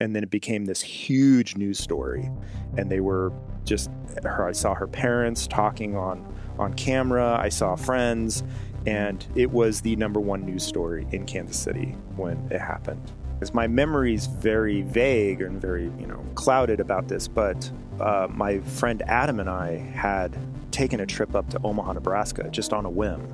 And 0.00 0.16
then 0.16 0.24
it 0.24 0.30
became 0.30 0.64
this 0.64 0.80
huge 0.80 1.56
news 1.56 1.78
story. 1.78 2.28
And 2.76 2.90
they 2.90 3.00
were 3.00 3.32
just 3.64 3.88
her 4.24 4.48
I 4.48 4.52
saw 4.52 4.74
her 4.74 4.88
parents 4.88 5.46
talking 5.46 5.96
on 5.96 6.26
on 6.58 6.74
camera, 6.74 7.38
I 7.40 7.50
saw 7.50 7.76
friends, 7.76 8.42
and 8.84 9.24
it 9.36 9.50
was 9.50 9.80
the 9.80 9.94
number 9.96 10.20
one 10.20 10.44
news 10.44 10.64
story 10.64 11.06
in 11.12 11.24
Kansas 11.24 11.58
City 11.58 11.96
when 12.16 12.36
it 12.50 12.60
happened. 12.60 13.12
Because 13.34 13.52
my 13.52 13.66
memory's 13.66 14.26
very 14.26 14.82
vague 14.82 15.42
and 15.42 15.60
very, 15.60 15.84
you 15.98 16.06
know, 16.06 16.24
clouded 16.34 16.80
about 16.80 17.08
this, 17.08 17.28
but 17.28 17.70
uh, 18.00 18.28
my 18.30 18.60
friend 18.60 19.02
Adam 19.06 19.40
and 19.40 19.50
I 19.50 19.76
had 19.76 20.36
taken 20.70 21.00
a 21.00 21.06
trip 21.06 21.34
up 21.34 21.48
to 21.50 21.60
Omaha, 21.62 21.92
Nebraska, 21.92 22.48
just 22.50 22.72
on 22.72 22.84
a 22.84 22.90
whim 22.90 23.26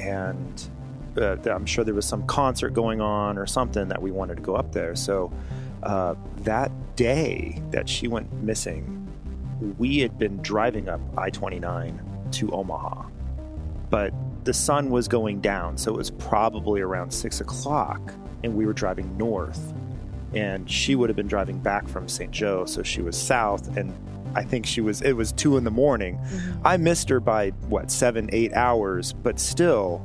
and 0.00 0.70
uh, 1.16 1.36
I'm 1.44 1.66
sure 1.66 1.84
there 1.84 1.94
was 1.94 2.06
some 2.06 2.26
concert 2.26 2.70
going 2.70 3.00
on 3.00 3.38
or 3.38 3.46
something 3.46 3.88
that 3.88 4.00
we 4.00 4.10
wanted 4.10 4.36
to 4.36 4.42
go 4.42 4.54
up 4.54 4.72
there. 4.72 4.94
So 4.96 5.32
uh, 5.82 6.14
that 6.38 6.70
day 6.96 7.60
that 7.70 7.88
she 7.88 8.08
went 8.08 8.32
missing, 8.42 8.96
we 9.78 9.98
had 9.98 10.18
been 10.18 10.40
driving 10.42 10.88
up 10.88 11.00
I 11.18 11.30
29 11.30 12.28
to 12.32 12.50
Omaha, 12.52 13.04
but 13.90 14.12
the 14.44 14.54
sun 14.54 14.90
was 14.90 15.08
going 15.08 15.40
down, 15.40 15.76
so 15.76 15.92
it 15.92 15.96
was 15.96 16.10
probably 16.10 16.80
around 16.80 17.10
six 17.10 17.40
o'clock, 17.40 18.00
and 18.42 18.54
we 18.54 18.66
were 18.66 18.72
driving 18.72 19.16
north. 19.16 19.72
And 20.34 20.70
she 20.70 20.94
would 20.94 21.08
have 21.08 21.16
been 21.16 21.28
driving 21.28 21.58
back 21.58 21.88
from 21.88 22.08
St. 22.08 22.30
Joe, 22.30 22.64
so 22.64 22.82
she 22.82 23.02
was 23.02 23.16
south, 23.16 23.76
and 23.76 23.92
I 24.34 24.44
think 24.44 24.64
she 24.64 24.80
was. 24.80 25.02
It 25.02 25.14
was 25.14 25.32
two 25.32 25.56
in 25.56 25.64
the 25.64 25.70
morning. 25.70 26.18
Mm-hmm. 26.18 26.66
I 26.66 26.76
missed 26.76 27.08
her 27.08 27.18
by 27.20 27.50
what 27.68 27.90
seven, 27.90 28.30
eight 28.32 28.52
hours, 28.52 29.12
but 29.12 29.40
still, 29.40 30.00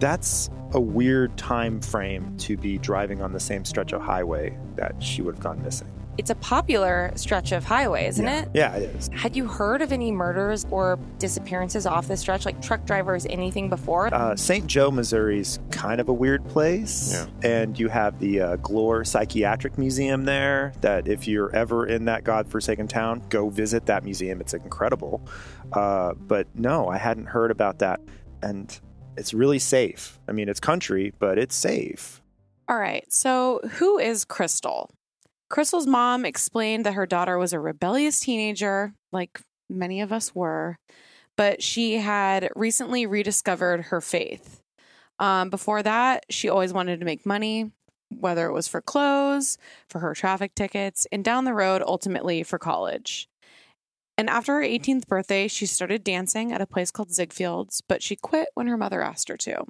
that's 0.00 0.50
a 0.72 0.80
weird 0.80 1.36
time 1.36 1.80
frame 1.80 2.36
to 2.38 2.56
be 2.56 2.78
driving 2.78 3.22
on 3.22 3.32
the 3.32 3.40
same 3.40 3.64
stretch 3.64 3.92
of 3.92 4.02
highway 4.02 4.58
that 4.74 5.00
she 5.00 5.22
would 5.22 5.36
have 5.36 5.44
gone 5.44 5.62
missing. 5.62 5.88
It's 6.18 6.30
a 6.30 6.34
popular 6.36 7.10
stretch 7.14 7.52
of 7.52 7.64
highway, 7.64 8.06
isn't 8.06 8.24
yeah. 8.24 8.42
it? 8.42 8.48
Yeah, 8.54 8.74
it 8.76 8.94
is. 8.96 9.08
Had 9.14 9.34
you 9.34 9.46
heard 9.46 9.80
of 9.80 9.92
any 9.92 10.12
murders 10.12 10.66
or 10.70 10.98
disappearances 11.18 11.86
off 11.86 12.08
this 12.08 12.20
stretch, 12.20 12.44
like 12.44 12.60
truck 12.60 12.84
drivers, 12.84 13.26
anything 13.26 13.68
before? 13.68 14.12
Uh, 14.12 14.36
St. 14.36 14.66
Joe, 14.66 14.90
Missouri's 14.90 15.58
kind 15.70 16.00
of 16.00 16.08
a 16.08 16.12
weird 16.12 16.46
place. 16.48 17.12
Yeah. 17.12 17.50
And 17.50 17.78
you 17.78 17.88
have 17.88 18.18
the 18.18 18.40
uh, 18.40 18.56
Glore 18.58 19.06
Psychiatric 19.06 19.78
Museum 19.78 20.24
there. 20.24 20.72
That 20.82 21.08
if 21.08 21.26
you're 21.26 21.54
ever 21.54 21.86
in 21.86 22.04
that 22.06 22.24
godforsaken 22.24 22.88
town, 22.88 23.22
go 23.28 23.48
visit 23.48 23.86
that 23.86 24.04
museum. 24.04 24.40
It's 24.40 24.54
incredible. 24.54 25.26
Uh, 25.72 26.12
but 26.14 26.46
no, 26.54 26.88
I 26.88 26.98
hadn't 26.98 27.26
heard 27.26 27.50
about 27.50 27.78
that. 27.78 28.00
And 28.42 28.78
it's 29.16 29.32
really 29.32 29.58
safe. 29.58 30.18
I 30.28 30.32
mean, 30.32 30.48
it's 30.48 30.60
country, 30.60 31.12
but 31.18 31.38
it's 31.38 31.54
safe. 31.54 32.20
All 32.68 32.78
right. 32.78 33.10
So, 33.12 33.60
who 33.78 33.98
is 33.98 34.24
Crystal? 34.24 34.90
Crystal's 35.52 35.86
mom 35.86 36.24
explained 36.24 36.86
that 36.86 36.94
her 36.94 37.04
daughter 37.04 37.36
was 37.36 37.52
a 37.52 37.60
rebellious 37.60 38.18
teenager, 38.20 38.94
like 39.12 39.38
many 39.68 40.00
of 40.00 40.10
us 40.10 40.34
were, 40.34 40.78
but 41.36 41.62
she 41.62 41.98
had 41.98 42.48
recently 42.56 43.04
rediscovered 43.04 43.82
her 43.82 44.00
faith. 44.00 44.62
Um, 45.18 45.50
before 45.50 45.82
that, 45.82 46.24
she 46.30 46.48
always 46.48 46.72
wanted 46.72 47.00
to 47.00 47.04
make 47.04 47.26
money, 47.26 47.70
whether 48.08 48.46
it 48.46 48.54
was 48.54 48.66
for 48.66 48.80
clothes, 48.80 49.58
for 49.90 49.98
her 49.98 50.14
traffic 50.14 50.54
tickets, 50.54 51.06
and 51.12 51.22
down 51.22 51.44
the 51.44 51.52
road, 51.52 51.82
ultimately 51.86 52.42
for 52.42 52.58
college. 52.58 53.28
And 54.16 54.30
after 54.30 54.54
her 54.54 54.66
18th 54.66 55.06
birthday, 55.06 55.48
she 55.48 55.66
started 55.66 56.02
dancing 56.02 56.50
at 56.50 56.62
a 56.62 56.66
place 56.66 56.90
called 56.90 57.10
Ziegfeld's, 57.10 57.82
but 57.86 58.02
she 58.02 58.16
quit 58.16 58.48
when 58.54 58.68
her 58.68 58.78
mother 58.78 59.02
asked 59.02 59.28
her 59.28 59.36
to. 59.36 59.66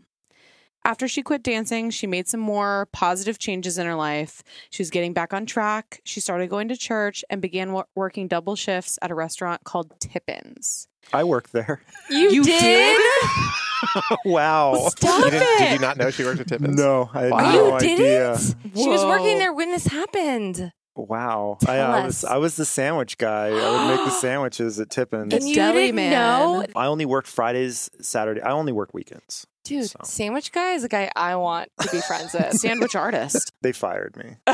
After 0.84 1.06
she 1.06 1.22
quit 1.22 1.42
dancing, 1.44 1.90
she 1.90 2.06
made 2.08 2.26
some 2.26 2.40
more 2.40 2.88
positive 2.92 3.38
changes 3.38 3.78
in 3.78 3.86
her 3.86 3.94
life. 3.94 4.42
She 4.70 4.82
was 4.82 4.90
getting 4.90 5.12
back 5.12 5.32
on 5.32 5.46
track. 5.46 6.00
She 6.04 6.18
started 6.20 6.50
going 6.50 6.68
to 6.68 6.76
church 6.76 7.24
and 7.30 7.40
began 7.40 7.72
wo- 7.72 7.84
working 7.94 8.26
double 8.26 8.56
shifts 8.56 8.98
at 9.00 9.10
a 9.10 9.14
restaurant 9.14 9.62
called 9.64 9.92
Tippins. 10.00 10.88
I 11.12 11.22
work 11.24 11.50
there. 11.50 11.82
You, 12.10 12.30
You 12.30 12.42
did? 12.44 13.00
wow. 14.24 14.88
Stop 14.96 15.24
You 15.24 15.30
didn't, 15.30 15.42
it! 15.42 15.58
did 15.58 15.72
you 15.74 15.78
not 15.78 15.96
know 15.96 16.10
she 16.10 16.24
worked 16.24 16.40
at 16.40 16.48
Tippins? 16.48 16.76
No, 16.76 17.10
I 17.12 17.22
had 17.22 17.30
Wow. 17.30 17.52
no 17.52 17.66
you 17.68 17.72
idea. 17.74 17.96
didn't? 18.36 18.56
She 18.76 18.88
was 18.88 19.04
working 19.04 19.38
there 19.38 19.52
when 19.52 19.70
this 19.70 19.86
happened. 19.86 20.72
Wow. 20.94 21.58
I, 21.62 21.64
Tell 21.76 21.92
I 21.92 22.04
was 22.06 22.24
us. 22.24 22.30
I 22.30 22.36
was 22.36 22.56
the 22.56 22.64
sandwich 22.64 23.18
guy. 23.18 23.48
I 23.48 23.70
would 23.88 23.96
make 23.96 24.04
the 24.04 24.10
sandwiches 24.20 24.78
at 24.78 24.90
Tippins. 24.90 25.32
And 25.32 25.48
you 25.48 25.54
deli 25.54 25.86
didn't 25.86 25.96
man. 25.96 26.10
know? 26.12 26.66
I 26.76 26.86
only 26.86 27.06
worked 27.06 27.28
Fridays, 27.28 27.88
Saturday. 28.00 28.40
I 28.42 28.50
only 28.52 28.72
work 28.72 28.92
weekends. 28.92 29.46
Dude, 29.64 29.88
So. 29.90 29.98
sandwich 30.02 30.50
guy 30.50 30.72
is 30.72 30.82
a 30.84 30.88
guy 30.88 31.10
I 31.14 31.36
want 31.36 31.70
to 31.80 31.88
be 31.90 32.00
friends 32.00 32.34
with. 32.34 32.52
Sandwich 32.58 32.96
artist. 32.96 33.52
They 33.62 33.72
fired 33.72 34.16
me. 34.16 34.36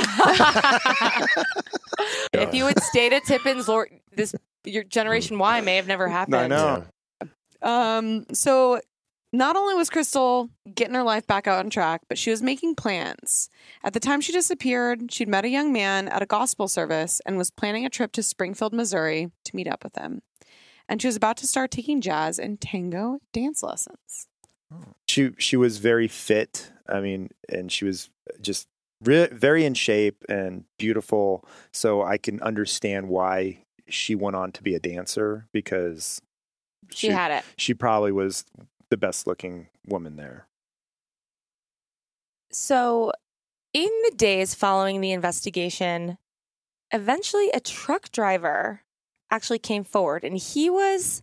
if 2.35 2.53
you 2.55 2.67
had 2.67 2.83
stayed 2.83 3.13
at 3.15 3.25
Tippins, 3.25 3.69
Lord, 3.69 3.89
this 4.13 4.35
your 4.65 4.85
Generation 4.85 5.39
Why 5.39 5.61
may 5.61 5.77
have 5.77 5.87
never 5.87 6.09
happened. 6.09 6.37
I 6.37 6.47
know. 6.47 6.85
Um, 7.63 8.27
so 8.33 8.81
not 9.33 9.57
only 9.57 9.75
was 9.75 9.91
Crystal 9.91 10.51
getting 10.75 10.95
her 10.95 11.03
life 11.03 11.27
back 11.27 11.47
out 11.47 11.59
on 11.65 11.71
track, 11.71 12.03
but 12.09 12.19
she 12.19 12.31
was 12.31 12.43
making 12.43 12.75
plans. 12.75 13.51
At 13.83 13.93
the 13.93 14.01
time 14.01 14.21
she 14.21 14.33
disappeared, 14.33 15.13
she'd 15.13 15.29
met 15.29 15.45
a 15.45 15.49
young 15.51 15.73
man 15.73 16.09
at 16.09 16.23
a 16.23 16.27
gospel 16.27 16.69
service 16.69 17.21
and 17.27 17.37
was 17.37 17.51
planning 17.51 17.85
a 17.85 17.91
trip 17.91 18.13
to 18.13 18.23
Springfield, 18.23 18.73
Missouri 18.73 19.31
to 19.45 19.57
meet 19.57 19.69
up 19.69 19.85
with 19.85 19.97
him. 19.97 20.23
And 20.89 21.03
she 21.03 21.09
was 21.09 21.17
about 21.17 21.37
to 21.39 21.47
start 21.47 21.71
taking 21.71 22.01
jazz 22.01 22.39
and 22.39 22.61
tango 22.61 23.19
dance 23.33 23.63
lessons. 23.63 24.28
She 25.09 25.31
she 25.39 25.57
was 25.57 25.79
very 25.79 26.09
fit. 26.09 26.71
I 26.89 27.01
mean, 27.01 27.31
and 27.49 27.71
she 27.71 27.85
was 27.85 28.11
just 28.41 28.67
re- 29.03 29.29
very 29.33 29.65
in 29.65 29.75
shape 29.75 30.25
and 30.29 30.65
beautiful. 30.79 31.45
So 31.73 32.03
I 32.03 32.19
can 32.19 32.41
understand 32.43 33.09
why 33.09 33.65
she 33.89 34.15
went 34.15 34.37
on 34.37 34.53
to 34.53 34.63
be 34.63 34.75
a 34.75 34.81
dancer 34.81 35.47
because 35.53 36.21
She 36.91 37.09
had 37.09 37.31
it. 37.31 37.45
she 37.57 37.73
probably 37.75 38.13
was 38.13 38.45
the 38.91 38.97
best 38.97 39.27
looking 39.27 39.69
woman 39.87 40.17
there. 40.17 40.47
So, 42.51 43.13
in 43.75 43.91
the 44.05 44.13
days 44.17 44.55
following 44.55 45.01
the 45.01 45.13
investigation, 45.13 46.17
eventually 46.93 47.51
a 47.51 47.61
truck 47.61 48.11
driver 48.11 48.83
actually 49.31 49.59
came 49.59 49.85
forward 49.85 50.25
and 50.25 50.37
he 50.39 50.71
was 50.71 51.23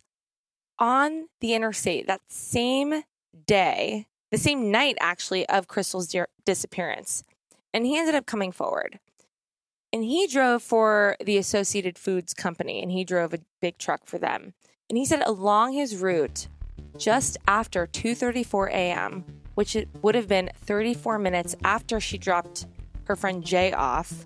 on 0.78 1.28
the 1.42 1.54
interstate 1.56 2.06
that 2.06 2.22
same 2.28 3.04
day, 3.36 4.08
the 4.32 4.38
same 4.38 4.72
night 4.72 4.98
actually 5.00 5.48
of 5.48 5.68
Crystal's 5.68 6.08
di- 6.08 6.26
disappearance. 6.46 7.24
And 7.74 7.86
he 7.86 7.98
ended 7.98 8.16
up 8.16 8.26
coming 8.26 8.52
forward. 8.52 9.00
And 9.94 10.04
he 10.04 10.28
drove 10.28 10.62
for 10.62 11.16
the 11.24 11.38
Associated 11.38 11.98
Foods 11.98 12.34
Company 12.34 12.82
and 12.82 12.92
he 12.92 13.04
drove 13.04 13.34
a 13.34 13.40
big 13.62 13.78
truck 13.78 14.06
for 14.06 14.18
them. 14.18 14.54
And 14.90 14.98
he 14.98 15.06
said 15.06 15.24
along 15.26 15.74
his 15.74 15.96
route, 15.96 16.48
just 16.98 17.38
after 17.48 17.88
2:34 17.88 18.70
a.m., 18.70 19.26
which 19.56 19.76
it 19.76 19.88
would 20.02 20.16
have 20.16 20.28
been 20.28 20.52
34 20.56 21.18
minutes 21.20 21.56
after 21.64 22.00
she 22.00 22.18
dropped 22.18 22.66
her 23.06 23.16
friend 23.16 23.44
Jay 23.44 23.72
off, 23.72 24.26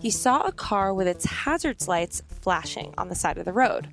he 0.00 0.10
saw 0.10 0.42
a 0.42 0.52
car 0.52 0.94
with 0.94 1.06
its 1.06 1.24
hazards 1.24 1.88
lights 1.88 2.22
flashing 2.40 2.94
on 2.98 3.08
the 3.08 3.14
side 3.14 3.38
of 3.38 3.44
the 3.44 3.52
road. 3.52 3.88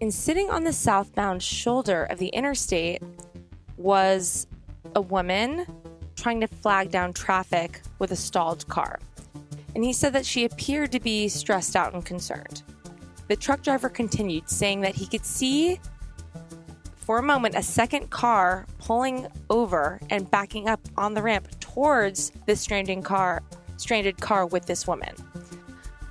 And 0.00 0.12
sitting 0.12 0.50
on 0.50 0.64
the 0.64 0.72
southbound 0.72 1.42
shoulder 1.42 2.04
of 2.04 2.18
the 2.18 2.28
interstate 2.28 3.02
was 3.82 4.46
a 4.94 5.00
woman 5.00 5.66
trying 6.16 6.40
to 6.40 6.46
flag 6.46 6.90
down 6.90 7.12
traffic 7.12 7.82
with 7.98 8.12
a 8.12 8.16
stalled 8.16 8.66
car. 8.68 8.98
And 9.74 9.84
he 9.84 9.92
said 9.92 10.12
that 10.12 10.26
she 10.26 10.44
appeared 10.44 10.92
to 10.92 11.00
be 11.00 11.28
stressed 11.28 11.74
out 11.74 11.94
and 11.94 12.04
concerned. 12.04 12.62
The 13.28 13.36
truck 13.36 13.62
driver 13.62 13.88
continued, 13.88 14.48
saying 14.50 14.82
that 14.82 14.94
he 14.94 15.06
could 15.06 15.24
see 15.24 15.80
for 16.96 17.18
a 17.18 17.22
moment 17.22 17.54
a 17.56 17.62
second 17.62 18.10
car 18.10 18.66
pulling 18.78 19.26
over 19.50 20.00
and 20.10 20.30
backing 20.30 20.68
up 20.68 20.80
on 20.96 21.14
the 21.14 21.22
ramp 21.22 21.48
towards 21.60 22.32
the 22.46 22.54
stranded 22.54 23.02
car 23.04 23.42
stranded 23.76 24.20
car 24.20 24.46
with 24.46 24.66
this 24.66 24.86
woman. 24.86 25.14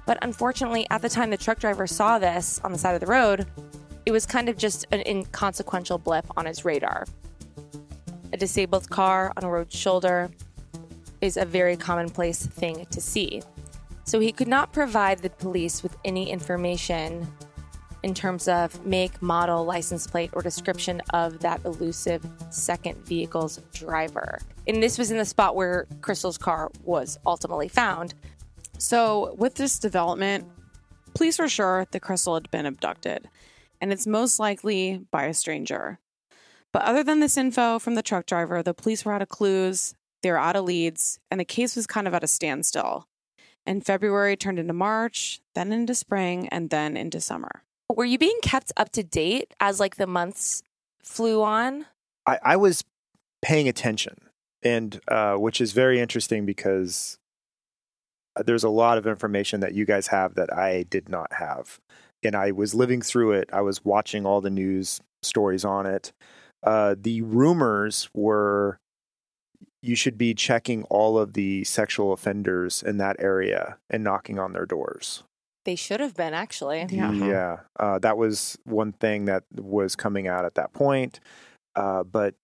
But 0.06 0.18
unfortunately, 0.24 0.86
at 0.90 1.02
the 1.02 1.08
time 1.08 1.30
the 1.30 1.38
truck 1.38 1.60
driver 1.60 1.88
saw 1.88 2.20
this 2.20 2.60
on 2.64 2.72
the 2.72 2.78
side 2.78 2.96
of 2.96 3.02
the 3.02 3.08
road, 3.08 3.48
it 4.06 4.12
was 4.12 4.26
kind 4.26 4.50
of 4.50 4.58
just 4.58 4.86
an 4.92 5.02
inconsequential 5.06 5.98
blip 5.98 6.26
on 6.36 6.46
his 6.46 6.66
radar. 6.66 7.06
A 8.34 8.38
disabled 8.38 8.90
car 8.90 9.34
on 9.36 9.44
a 9.44 9.50
road 9.50 9.72
shoulder 9.72 10.30
is 11.22 11.38
a 11.38 11.46
very 11.46 11.76
commonplace 11.76 12.46
thing 12.46 12.86
to 12.90 13.02
see. 13.02 13.42
So 14.04 14.20
he 14.20 14.32
could 14.32 14.48
not 14.48 14.74
provide 14.74 15.20
the 15.20 15.30
police 15.30 15.84
with 15.84 15.96
any 16.04 16.32
information 16.32 17.28
in 18.04 18.14
terms 18.14 18.48
of 18.48 18.86
make, 18.86 19.22
model, 19.22 19.64
license 19.64 20.08
plate, 20.08 20.32
or 20.34 20.42
description 20.42 21.02
of 21.14 21.40
that 21.40 21.64
elusive 21.66 22.26
second 22.50 22.98
vehicle's 23.06 23.60
driver. 23.74 24.40
And 24.68 24.82
this 24.82 24.98
was 24.98 25.12
in 25.12 25.18
the 25.18 25.26
spot 25.26 25.56
where 25.56 25.86
Crystal's 26.02 26.38
car 26.38 26.72
was 26.84 27.20
ultimately 27.26 27.68
found. 27.68 28.14
So, 28.80 29.36
with 29.38 29.56
this 29.56 29.78
development, 29.78 30.46
police 31.14 31.38
were 31.38 31.50
sure 31.50 31.86
that 31.92 32.00
Crystal 32.00 32.34
had 32.34 32.50
been 32.50 32.66
abducted, 32.66 33.30
and 33.80 33.94
it's 33.94 34.08
most 34.08 34.40
likely 34.40 35.06
by 35.12 35.26
a 35.26 35.34
stranger. 35.34 36.00
But 36.74 36.84
other 36.84 37.04
than 37.04 37.20
this 37.20 37.38
info 37.38 37.80
from 37.80 37.96
the 37.96 38.04
truck 38.04 38.26
driver, 38.26 38.64
the 38.64 38.74
police 38.74 39.04
were 39.04 39.14
out 39.14 39.22
of 39.22 39.30
clues, 39.30 39.94
they 40.22 40.32
were 40.32 40.38
out 40.38 40.56
of 40.56 40.66
leads, 40.66 41.20
and 41.30 41.40
the 41.40 41.46
case 41.46 41.76
was 41.76 41.88
kind 41.88 42.08
of 42.08 42.14
at 42.14 42.24
a 42.24 42.28
standstill. 42.28 43.08
And 43.66 43.86
February 43.86 44.36
turned 44.36 44.60
into 44.60 44.74
March, 44.74 45.42
then 45.54 45.72
into 45.72 45.94
spring, 45.94 46.48
and 46.50 46.70
then 46.70 46.98
into 46.98 47.22
summer. 47.22 47.64
Were 47.90 48.06
you 48.06 48.18
being 48.18 48.40
kept 48.42 48.72
up 48.78 48.92
to 48.94 49.04
date 49.04 49.54
as 49.60 49.80
like 49.80 49.98
the 49.98 50.08
months 50.08 50.64
flew 51.04 51.44
on? 51.44 51.86
I, 52.26 52.40
I 52.44 52.56
was 52.56 52.84
paying 53.42 53.68
attention, 53.68 54.16
and 54.64 55.00
uh, 55.08 55.36
which 55.36 55.60
is 55.60 55.74
very 55.74 56.00
interesting 56.00 56.46
because 56.46 57.18
uh, 58.36 58.44
there's 58.44 58.64
a 58.64 58.70
lot 58.70 58.98
of 58.98 59.06
information 59.06 59.60
that 59.60 59.74
you 59.74 59.86
guys 59.86 60.08
have 60.08 60.36
that 60.36 60.54
I 60.54 60.84
did 60.84 61.10
not 61.10 61.34
have, 61.34 61.80
and 62.24 62.36
I 62.36 62.52
was 62.52 62.74
living 62.74 63.02
through 63.02 63.34
it. 63.34 63.50
I 63.52 63.62
was 63.62 63.84
watching 63.84 64.26
all 64.26 64.42
the 64.42 64.50
news 64.50 65.02
stories 65.22 65.66
on 65.66 65.86
it. 65.86 66.14
Uh, 66.64 66.96
the 67.00 67.22
rumors 67.22 68.10
were 68.14 68.80
you 69.82 69.96
should 69.96 70.18
be 70.18 70.34
checking 70.34 70.84
all 70.86 71.18
of 71.18 71.34
the 71.34 71.64
sexual 71.64 72.14
offenders 72.14 72.84
in 72.84 72.98
that 72.98 73.16
area 73.20 73.78
and 73.90 74.04
knocking 74.04 74.38
on 74.38 74.54
their 74.54 74.66
doors. 74.66 75.24
They 75.66 75.76
should 75.76 76.00
have 76.00 76.16
been 76.16 76.34
actually. 76.34 76.86
Yeah. 76.90 77.12
Yeah, 77.12 77.58
uh, 77.80 78.00
that 78.00 78.18
was 78.18 78.58
one 78.64 78.94
thing 78.94 79.26
that 79.26 79.44
was 79.56 79.96
coming 79.96 80.28
out 80.28 80.46
at 80.46 80.56
that 80.56 80.74
point, 80.74 81.20
uh, 81.76 82.04
but 82.04 82.36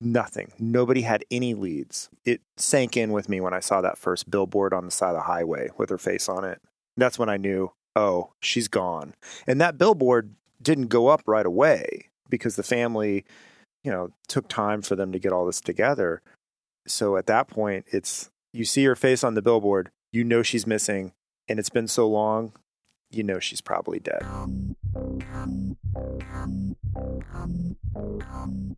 nothing. 0.00 0.52
Nobody 0.58 1.02
had 1.02 1.24
any 1.30 1.54
leads. 1.54 2.08
It 2.24 2.40
sank 2.56 2.96
in 2.96 3.12
with 3.12 3.28
me 3.28 3.40
when 3.40 3.54
I 3.54 3.60
saw 3.60 3.80
that 3.80 3.98
first 3.98 4.30
billboard 4.30 4.72
on 4.72 4.84
the 4.84 4.90
side 4.90 5.10
of 5.10 5.16
the 5.16 5.22
highway 5.22 5.70
with 5.76 5.90
her 5.90 5.98
face 5.98 6.28
on 6.28 6.44
it. 6.44 6.60
That's 6.96 7.18
when 7.18 7.28
I 7.28 7.36
knew, 7.36 7.72
oh, 7.94 8.32
she's 8.40 8.68
gone. 8.68 9.14
And 9.46 9.60
that 9.60 9.78
billboard 9.78 10.34
didn't 10.60 10.88
go 10.88 11.08
up 11.08 11.22
right 11.26 11.46
away 11.46 12.09
because 12.30 12.56
the 12.56 12.62
family, 12.62 13.24
you 13.84 13.90
know, 13.90 14.10
took 14.28 14.48
time 14.48 14.80
for 14.80 14.96
them 14.96 15.12
to 15.12 15.18
get 15.18 15.32
all 15.32 15.44
this 15.44 15.60
together. 15.60 16.22
So 16.86 17.16
at 17.16 17.26
that 17.26 17.48
point, 17.48 17.84
it's 17.88 18.30
you 18.52 18.64
see 18.64 18.84
her 18.84 18.96
face 18.96 19.22
on 19.22 19.34
the 19.34 19.42
billboard, 19.42 19.90
you 20.12 20.24
know 20.24 20.42
she's 20.42 20.66
missing, 20.66 21.12
and 21.48 21.58
it's 21.58 21.70
been 21.70 21.88
so 21.88 22.08
long, 22.08 22.52
you 23.10 23.22
know 23.22 23.38
she's 23.38 23.60
probably 23.60 24.00
dead. 24.00 24.22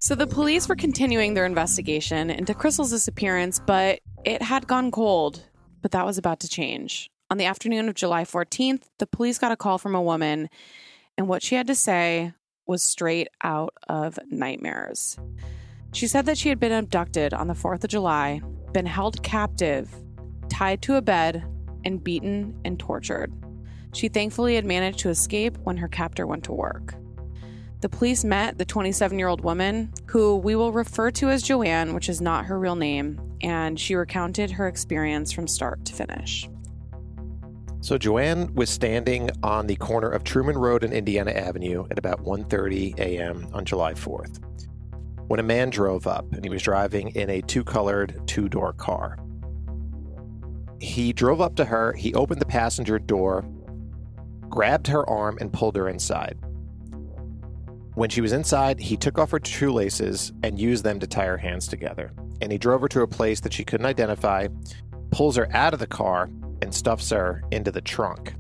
So 0.00 0.14
the 0.14 0.26
police 0.26 0.68
were 0.68 0.76
continuing 0.76 1.34
their 1.34 1.46
investigation 1.46 2.30
into 2.30 2.54
Crystal's 2.54 2.90
disappearance, 2.90 3.60
but 3.64 4.00
it 4.24 4.42
had 4.42 4.66
gone 4.66 4.90
cold. 4.90 5.44
But 5.80 5.92
that 5.92 6.06
was 6.06 6.18
about 6.18 6.40
to 6.40 6.48
change. 6.48 7.10
On 7.30 7.38
the 7.38 7.44
afternoon 7.44 7.88
of 7.88 7.94
July 7.94 8.24
14th, 8.24 8.82
the 8.98 9.06
police 9.06 9.38
got 9.38 9.52
a 9.52 9.56
call 9.56 9.78
from 9.78 9.94
a 9.94 10.02
woman, 10.02 10.48
and 11.16 11.28
what 11.28 11.42
she 11.42 11.54
had 11.54 11.66
to 11.66 11.74
say 11.74 12.34
was 12.66 12.83
straight 12.83 13.29
out 13.42 13.75
of 13.88 14.18
nightmares. 14.31 15.18
She 15.92 16.07
said 16.07 16.27
that 16.27 16.38
she 16.38 16.48
had 16.48 16.59
been 16.59 16.72
abducted 16.72 17.35
on 17.35 17.48
the 17.48 17.55
4th 17.55 17.85
of 17.85 17.90
July, 17.90 18.40
been 18.72 18.87
held 18.87 19.22
captive, 19.22 19.90
tied 20.48 20.83
to 20.83 20.96
a 20.96 21.03
bed, 21.03 21.44
and 21.85 22.03
beaten 22.03 22.59
and 22.64 22.79
tortured. 22.79 23.33
She 23.92 24.09
thankfully 24.09 24.55
had 24.55 24.64
managed 24.64 25.01
to 25.01 25.11
escape 25.11 25.59
when 25.64 25.77
her 25.77 25.88
captor 25.88 26.27
went 26.27 26.44
to 26.44 26.53
work. 26.53 26.94
The 27.81 27.88
police 27.88 28.25
met 28.25 28.59
the 28.59 28.64
27 28.64 29.18
year 29.18 29.29
old 29.29 29.42
woman, 29.42 29.92
who 30.07 30.37
we 30.37 30.55
will 30.55 30.72
refer 30.72 31.11
to 31.12 31.31
as 31.31 31.42
Joanne, 31.42 31.94
which 31.94 32.09
is 32.09 32.20
not 32.20 32.46
her 32.46 32.59
real 32.59 32.77
name, 32.77 33.20
and 33.42 33.79
she 33.79 33.94
recounted 33.94 34.53
her 34.53 34.68
experience 34.68 35.33
from 35.33 35.48
start 35.48 35.85
to 35.87 35.92
finish. 35.92 36.48
So 37.82 37.98
Joanne 37.98 38.54
was 38.54 38.70
standing 38.70 39.28
on 39.42 39.66
the 39.66 39.74
corner 39.74 40.08
of 40.08 40.22
Truman 40.22 40.56
Road 40.56 40.84
and 40.84 40.92
Indiana 40.92 41.32
Avenue 41.32 41.84
at 41.90 41.98
about 41.98 42.22
1:30 42.22 42.96
a.m. 42.96 43.48
on 43.52 43.64
July 43.64 43.92
4th 43.92 44.38
when 45.26 45.40
a 45.40 45.42
man 45.42 45.68
drove 45.68 46.06
up 46.06 46.32
and 46.32 46.44
he 46.44 46.50
was 46.50 46.62
driving 46.62 47.08
in 47.16 47.28
a 47.28 47.42
two-colored 47.42 48.20
two-door 48.26 48.74
car. 48.74 49.18
He 50.80 51.12
drove 51.12 51.40
up 51.40 51.56
to 51.56 51.64
her, 51.64 51.92
he 51.94 52.14
opened 52.14 52.40
the 52.40 52.46
passenger 52.46 53.00
door, 53.00 53.44
grabbed 54.48 54.86
her 54.86 55.08
arm 55.10 55.38
and 55.40 55.52
pulled 55.52 55.74
her 55.74 55.88
inside. 55.88 56.38
When 57.94 58.10
she 58.10 58.20
was 58.20 58.32
inside, 58.32 58.78
he 58.78 58.96
took 58.96 59.18
off 59.18 59.32
her 59.32 59.40
shoelaces 59.42 60.32
and 60.44 60.56
used 60.56 60.84
them 60.84 61.00
to 61.00 61.06
tie 61.08 61.26
her 61.26 61.38
hands 61.38 61.66
together. 61.66 62.12
And 62.40 62.52
he 62.52 62.58
drove 62.58 62.82
her 62.82 62.88
to 62.88 63.02
a 63.02 63.08
place 63.08 63.40
that 63.40 63.52
she 63.52 63.64
couldn't 63.64 63.86
identify, 63.86 64.46
pulls 65.10 65.34
her 65.36 65.48
out 65.52 65.72
of 65.72 65.80
the 65.80 65.86
car, 65.86 66.30
and 66.62 66.72
stuffs 66.75 67.11
her 67.11 67.42
into 67.51 67.70
the 67.70 67.81
trunk. 67.81 68.35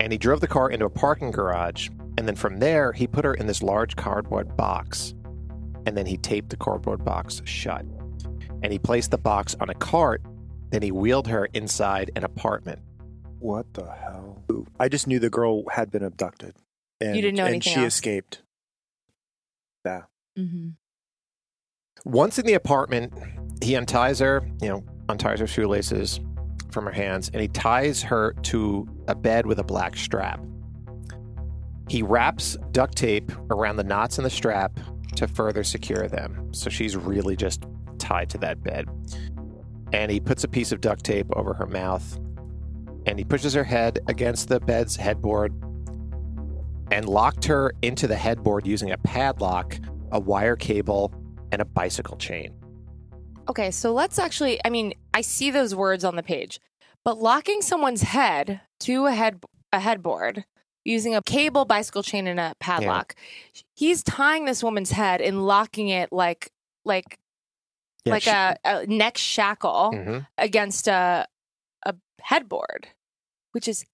And 0.00 0.10
he 0.10 0.18
drove 0.18 0.40
the 0.40 0.48
car 0.48 0.70
into 0.70 0.86
a 0.86 0.90
parking 0.90 1.30
garage. 1.30 1.88
And 2.18 2.26
then 2.26 2.34
from 2.34 2.58
there, 2.58 2.92
he 2.92 3.06
put 3.06 3.24
her 3.24 3.34
in 3.34 3.46
this 3.46 3.62
large 3.62 3.94
cardboard 3.96 4.56
box. 4.56 5.14
And 5.86 5.96
then 5.96 6.06
he 6.06 6.16
taped 6.16 6.48
the 6.50 6.56
cardboard 6.56 7.04
box 7.04 7.42
shut. 7.44 7.84
And 8.62 8.72
he 8.72 8.78
placed 8.78 9.10
the 9.10 9.18
box 9.18 9.54
on 9.60 9.68
a 9.68 9.74
cart. 9.74 10.22
Then 10.70 10.82
he 10.82 10.90
wheeled 10.90 11.28
her 11.28 11.46
inside 11.52 12.10
an 12.16 12.24
apartment. 12.24 12.80
What 13.38 13.72
the 13.74 13.84
hell? 13.92 14.42
I 14.80 14.88
just 14.88 15.06
knew 15.06 15.18
the 15.18 15.28
girl 15.30 15.68
had 15.68 15.90
been 15.90 16.02
abducted. 16.02 16.54
And, 17.00 17.14
You 17.14 17.22
didn't 17.22 17.36
know 17.36 17.44
and 17.44 17.56
anything 17.56 17.74
she 17.74 17.80
else? 17.80 17.94
escaped. 17.94 18.42
Yeah. 19.84 20.02
Mm-hmm. 20.38 20.70
Once 22.06 22.38
in 22.38 22.46
the 22.46 22.54
apartment, 22.54 23.12
he 23.62 23.76
unties 23.76 24.18
her, 24.20 24.48
you 24.62 24.68
know, 24.68 24.84
unties 25.08 25.40
her 25.40 25.46
shoelaces 25.46 26.20
from 26.74 26.84
her 26.84 26.92
hands, 26.92 27.30
and 27.32 27.40
he 27.40 27.48
ties 27.48 28.02
her 28.02 28.34
to 28.42 28.86
a 29.08 29.14
bed 29.14 29.46
with 29.46 29.58
a 29.58 29.64
black 29.64 29.96
strap. 29.96 30.40
He 31.88 32.02
wraps 32.02 32.58
duct 32.72 32.96
tape 32.96 33.32
around 33.50 33.76
the 33.76 33.84
knots 33.84 34.18
in 34.18 34.24
the 34.24 34.30
strap 34.30 34.78
to 35.16 35.28
further 35.28 35.64
secure 35.64 36.08
them. 36.08 36.52
So 36.52 36.68
she's 36.68 36.96
really 36.96 37.36
just 37.36 37.64
tied 37.98 38.28
to 38.30 38.38
that 38.38 38.62
bed. 38.62 38.88
And 39.92 40.10
he 40.10 40.20
puts 40.20 40.44
a 40.44 40.48
piece 40.48 40.72
of 40.72 40.80
duct 40.80 41.04
tape 41.04 41.26
over 41.36 41.54
her 41.54 41.66
mouth 41.66 42.18
and 43.06 43.18
he 43.18 43.24
pushes 43.24 43.54
her 43.54 43.64
head 43.64 44.00
against 44.08 44.48
the 44.48 44.60
bed's 44.60 44.96
headboard 44.96 45.52
and 46.90 47.08
locked 47.08 47.44
her 47.44 47.72
into 47.82 48.06
the 48.06 48.16
headboard 48.16 48.66
using 48.66 48.92
a 48.92 48.98
padlock, 48.98 49.78
a 50.12 50.18
wire 50.18 50.56
cable, 50.56 51.12
and 51.52 51.60
a 51.60 51.64
bicycle 51.64 52.16
chain. 52.16 52.54
Okay, 53.48 53.70
so 53.70 53.92
let's 53.92 54.18
actually, 54.18 54.60
I 54.64 54.70
mean, 54.70 54.94
I 55.12 55.20
see 55.20 55.50
those 55.50 55.74
words 55.74 56.04
on 56.04 56.16
the 56.16 56.22
page, 56.22 56.60
but 57.04 57.18
locking 57.18 57.60
someone's 57.62 58.02
head 58.02 58.60
to 58.80 59.06
a 59.06 59.12
head 59.12 59.40
a 59.72 59.80
headboard 59.80 60.44
using 60.84 61.14
a 61.14 61.22
cable, 61.22 61.64
bicycle 61.64 62.02
chain, 62.02 62.26
and 62.26 62.38
a 62.38 62.54
padlock. 62.60 63.14
He's 63.74 64.02
tying 64.02 64.44
this 64.44 64.62
woman's 64.62 64.92
head 64.92 65.20
and 65.20 65.44
locking 65.46 65.88
it 65.88 66.12
like 66.12 66.50
like 66.84 67.18
Yeah, 68.04 68.12
like 68.12 68.22
she- 68.22 68.30
a, 68.30 68.56
a 68.64 68.86
neck 68.86 69.18
shackle 69.18 69.90
Mhm. 69.94 70.26
against 70.38 70.88
a 70.88 71.26
a 71.84 71.94
headboard, 72.20 72.88
which 73.52 73.66
is 73.68 73.84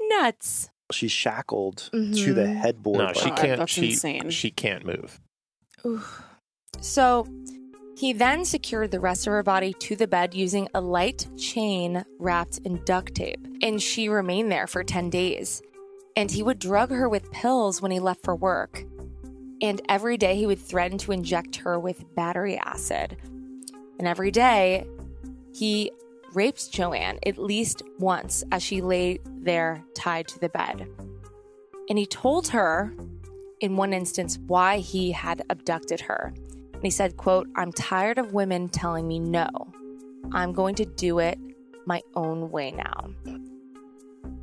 nuts. 0.00 0.68
She's 0.90 1.12
shackled 1.12 1.88
to 1.92 2.34
the 2.34 2.42
Mhm. 2.44 2.56
headboard. 2.56 2.98
No, 2.98 3.12
she 3.12 3.30
can't. 3.30 3.58
that's 3.58 3.72
she 3.72 3.90
insane. 3.90 4.30
she 4.30 4.50
can't 4.50 4.84
move. 4.84 5.20
Oof. 5.86 6.22
So 6.80 7.26
he 7.98 8.12
then 8.12 8.44
secured 8.44 8.92
the 8.92 9.00
rest 9.00 9.26
of 9.26 9.32
her 9.32 9.42
body 9.42 9.72
to 9.72 9.96
the 9.96 10.06
bed 10.06 10.32
using 10.32 10.68
a 10.72 10.80
light 10.80 11.26
chain 11.36 12.04
wrapped 12.20 12.58
in 12.58 12.80
duct 12.84 13.12
tape. 13.16 13.44
And 13.60 13.82
she 13.82 14.08
remained 14.08 14.52
there 14.52 14.68
for 14.68 14.84
10 14.84 15.10
days. 15.10 15.60
And 16.14 16.30
he 16.30 16.44
would 16.44 16.60
drug 16.60 16.90
her 16.90 17.08
with 17.08 17.32
pills 17.32 17.82
when 17.82 17.90
he 17.90 17.98
left 17.98 18.22
for 18.22 18.36
work. 18.36 18.84
And 19.60 19.82
every 19.88 20.16
day 20.16 20.36
he 20.36 20.46
would 20.46 20.60
threaten 20.60 20.96
to 20.98 21.10
inject 21.10 21.56
her 21.56 21.76
with 21.80 22.14
battery 22.14 22.56
acid. 22.56 23.16
And 23.98 24.06
every 24.06 24.30
day 24.30 24.86
he 25.52 25.90
raped 26.34 26.70
Joanne 26.70 27.18
at 27.26 27.36
least 27.36 27.82
once 27.98 28.44
as 28.52 28.62
she 28.62 28.80
lay 28.80 29.18
there 29.24 29.84
tied 29.94 30.28
to 30.28 30.38
the 30.38 30.48
bed. 30.48 30.88
And 31.88 31.98
he 31.98 32.06
told 32.06 32.46
her 32.48 32.94
in 33.58 33.76
one 33.76 33.92
instance 33.92 34.38
why 34.46 34.78
he 34.78 35.10
had 35.10 35.42
abducted 35.50 36.02
her. 36.02 36.32
And 36.78 36.84
he 36.84 36.90
said, 36.90 37.16
quote, 37.16 37.48
I'm 37.56 37.72
tired 37.72 38.18
of 38.18 38.32
women 38.32 38.68
telling 38.68 39.08
me 39.08 39.18
no. 39.18 39.48
I'm 40.30 40.52
going 40.52 40.76
to 40.76 40.84
do 40.84 41.18
it 41.18 41.36
my 41.86 42.02
own 42.14 42.52
way 42.52 42.70
now. 42.70 43.10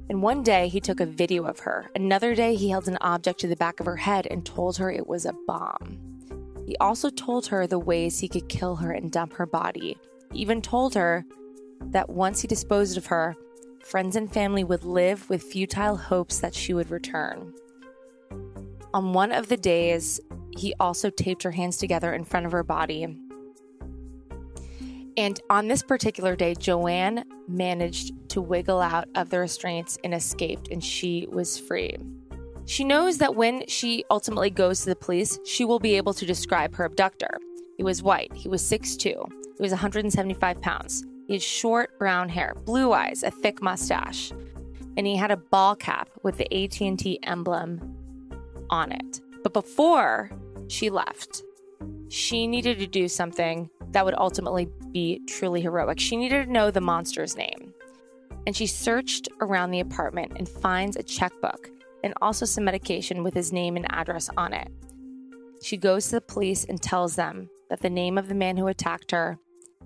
And 0.10 0.22
one 0.22 0.44
day 0.44 0.68
he 0.68 0.82
took 0.82 1.00
a 1.00 1.06
video 1.06 1.46
of 1.46 1.60
her. 1.60 1.90
Another 1.96 2.36
day 2.36 2.56
he 2.56 2.70
held 2.70 2.90
an 2.90 2.98
object 3.00 3.40
to 3.40 3.48
the 3.48 3.56
back 3.56 3.80
of 3.80 3.86
her 3.86 3.96
head 3.96 4.28
and 4.30 4.46
told 4.46 4.76
her 4.78 4.92
it 4.92 5.08
was 5.08 5.26
a 5.26 5.34
bomb. 5.48 5.98
He 6.68 6.76
also 6.82 7.10
told 7.10 7.48
her 7.48 7.68
the 7.68 7.80
ways 7.80 8.20
he 8.20 8.28
could 8.28 8.50
kill 8.50 8.76
her 8.76 8.92
and 8.92 9.14
dump 9.14 9.32
her 9.36 9.46
body. 9.46 9.98
He 10.34 10.40
even 10.40 10.62
told 10.62 10.94
her 10.96 11.24
that 11.92 12.10
once 12.10 12.42
he 12.42 12.50
disposed 12.50 12.98
of 12.98 13.06
her, 13.06 13.38
friends 13.80 14.18
and 14.18 14.30
family 14.30 14.66
would 14.66 14.84
live 14.84 15.30
with 15.30 15.42
futile 15.42 15.96
hopes 15.96 16.40
that 16.40 16.54
she 16.54 16.74
would 16.74 16.92
return. 16.92 17.54
On 18.96 19.12
one 19.12 19.34
of 19.34 19.50
the 19.50 19.58
days, 19.58 20.22
he 20.58 20.74
also 20.80 21.10
taped 21.10 21.44
her 21.44 21.52
hands 21.52 21.76
together 21.76 22.14
in 22.14 22.24
front 22.24 22.46
of 22.46 22.54
her 22.54 22.64
body. 22.64 23.06
And 25.18 25.38
on 25.50 25.68
this 25.68 25.84
particular 25.84 26.38
day, 26.38 26.56
Joanne 26.56 27.26
managed 27.46 28.14
to 28.30 28.40
wiggle 28.40 28.80
out 28.80 29.10
of 29.14 29.30
the 29.30 29.40
restraints 29.40 29.98
and 30.06 30.14
escaped, 30.14 30.70
and 30.72 30.82
she 30.82 31.28
was 31.30 31.60
free. 31.60 31.98
She 32.68 32.86
knows 32.86 33.18
that 33.18 33.36
when 33.36 33.68
she 33.68 34.06
ultimately 34.10 34.50
goes 34.50 34.80
to 34.80 34.86
the 34.86 34.96
police, 34.96 35.40
she 35.44 35.66
will 35.66 35.80
be 35.80 35.96
able 35.98 36.14
to 36.14 36.26
describe 36.26 36.74
her 36.76 36.86
abductor. 36.86 37.38
He 37.76 37.84
was 37.84 38.02
white, 38.02 38.32
he 38.34 38.48
was 38.48 38.64
6'2, 38.64 39.04
he 39.04 39.62
was 39.62 39.74
175 39.74 40.62
pounds. 40.62 41.04
He 41.28 41.34
had 41.34 41.42
short 41.44 42.00
brown 42.00 42.30
hair, 42.30 42.56
blue 42.64 42.94
eyes, 42.94 43.24
a 43.24 43.32
thick 43.32 43.62
mustache, 43.62 44.32
and 44.96 45.06
he 45.06 45.18
had 45.18 45.32
a 45.32 45.38
ball 45.38 45.76
cap 45.76 46.10
with 46.24 46.38
the 46.38 46.48
AT&T 46.54 47.20
emblem 47.24 47.96
on 48.70 48.92
it. 48.92 49.22
But 49.44 49.54
before 49.54 50.32
she 50.68 50.90
left, 50.90 51.44
she 52.10 52.48
needed 52.48 52.80
to 52.80 52.88
do 52.88 53.08
something 53.08 53.70
that 53.92 54.06
would 54.06 54.16
ultimately 54.18 54.68
be 54.92 55.22
truly 55.28 55.62
heroic. 55.62 56.00
She 56.00 56.18
needed 56.18 56.46
to 56.46 56.52
know 56.52 56.72
the 56.72 56.82
monster's 56.82 57.38
name. 57.38 57.74
And 58.46 58.56
she 58.56 58.68
searched 58.68 59.28
around 59.42 59.72
the 59.72 59.80
apartment 59.80 60.34
and 60.36 60.48
finds 60.48 60.96
a 60.96 61.04
checkbook 61.04 61.70
and 62.04 62.14
also 62.22 62.46
some 62.46 62.66
medication 62.66 63.24
with 63.24 63.34
his 63.34 63.52
name 63.52 63.76
and 63.76 63.92
address 63.92 64.30
on 64.38 64.54
it. 64.54 64.68
She 65.64 65.78
goes 65.78 66.06
to 66.06 66.16
the 66.16 66.22
police 66.22 66.64
and 66.64 66.82
tells 66.82 67.16
them 67.16 67.50
that 67.70 67.82
the 67.82 67.90
name 67.90 68.18
of 68.18 68.28
the 68.28 68.36
man 68.36 68.58
who 68.58 68.68
attacked 68.68 69.12
her 69.12 69.40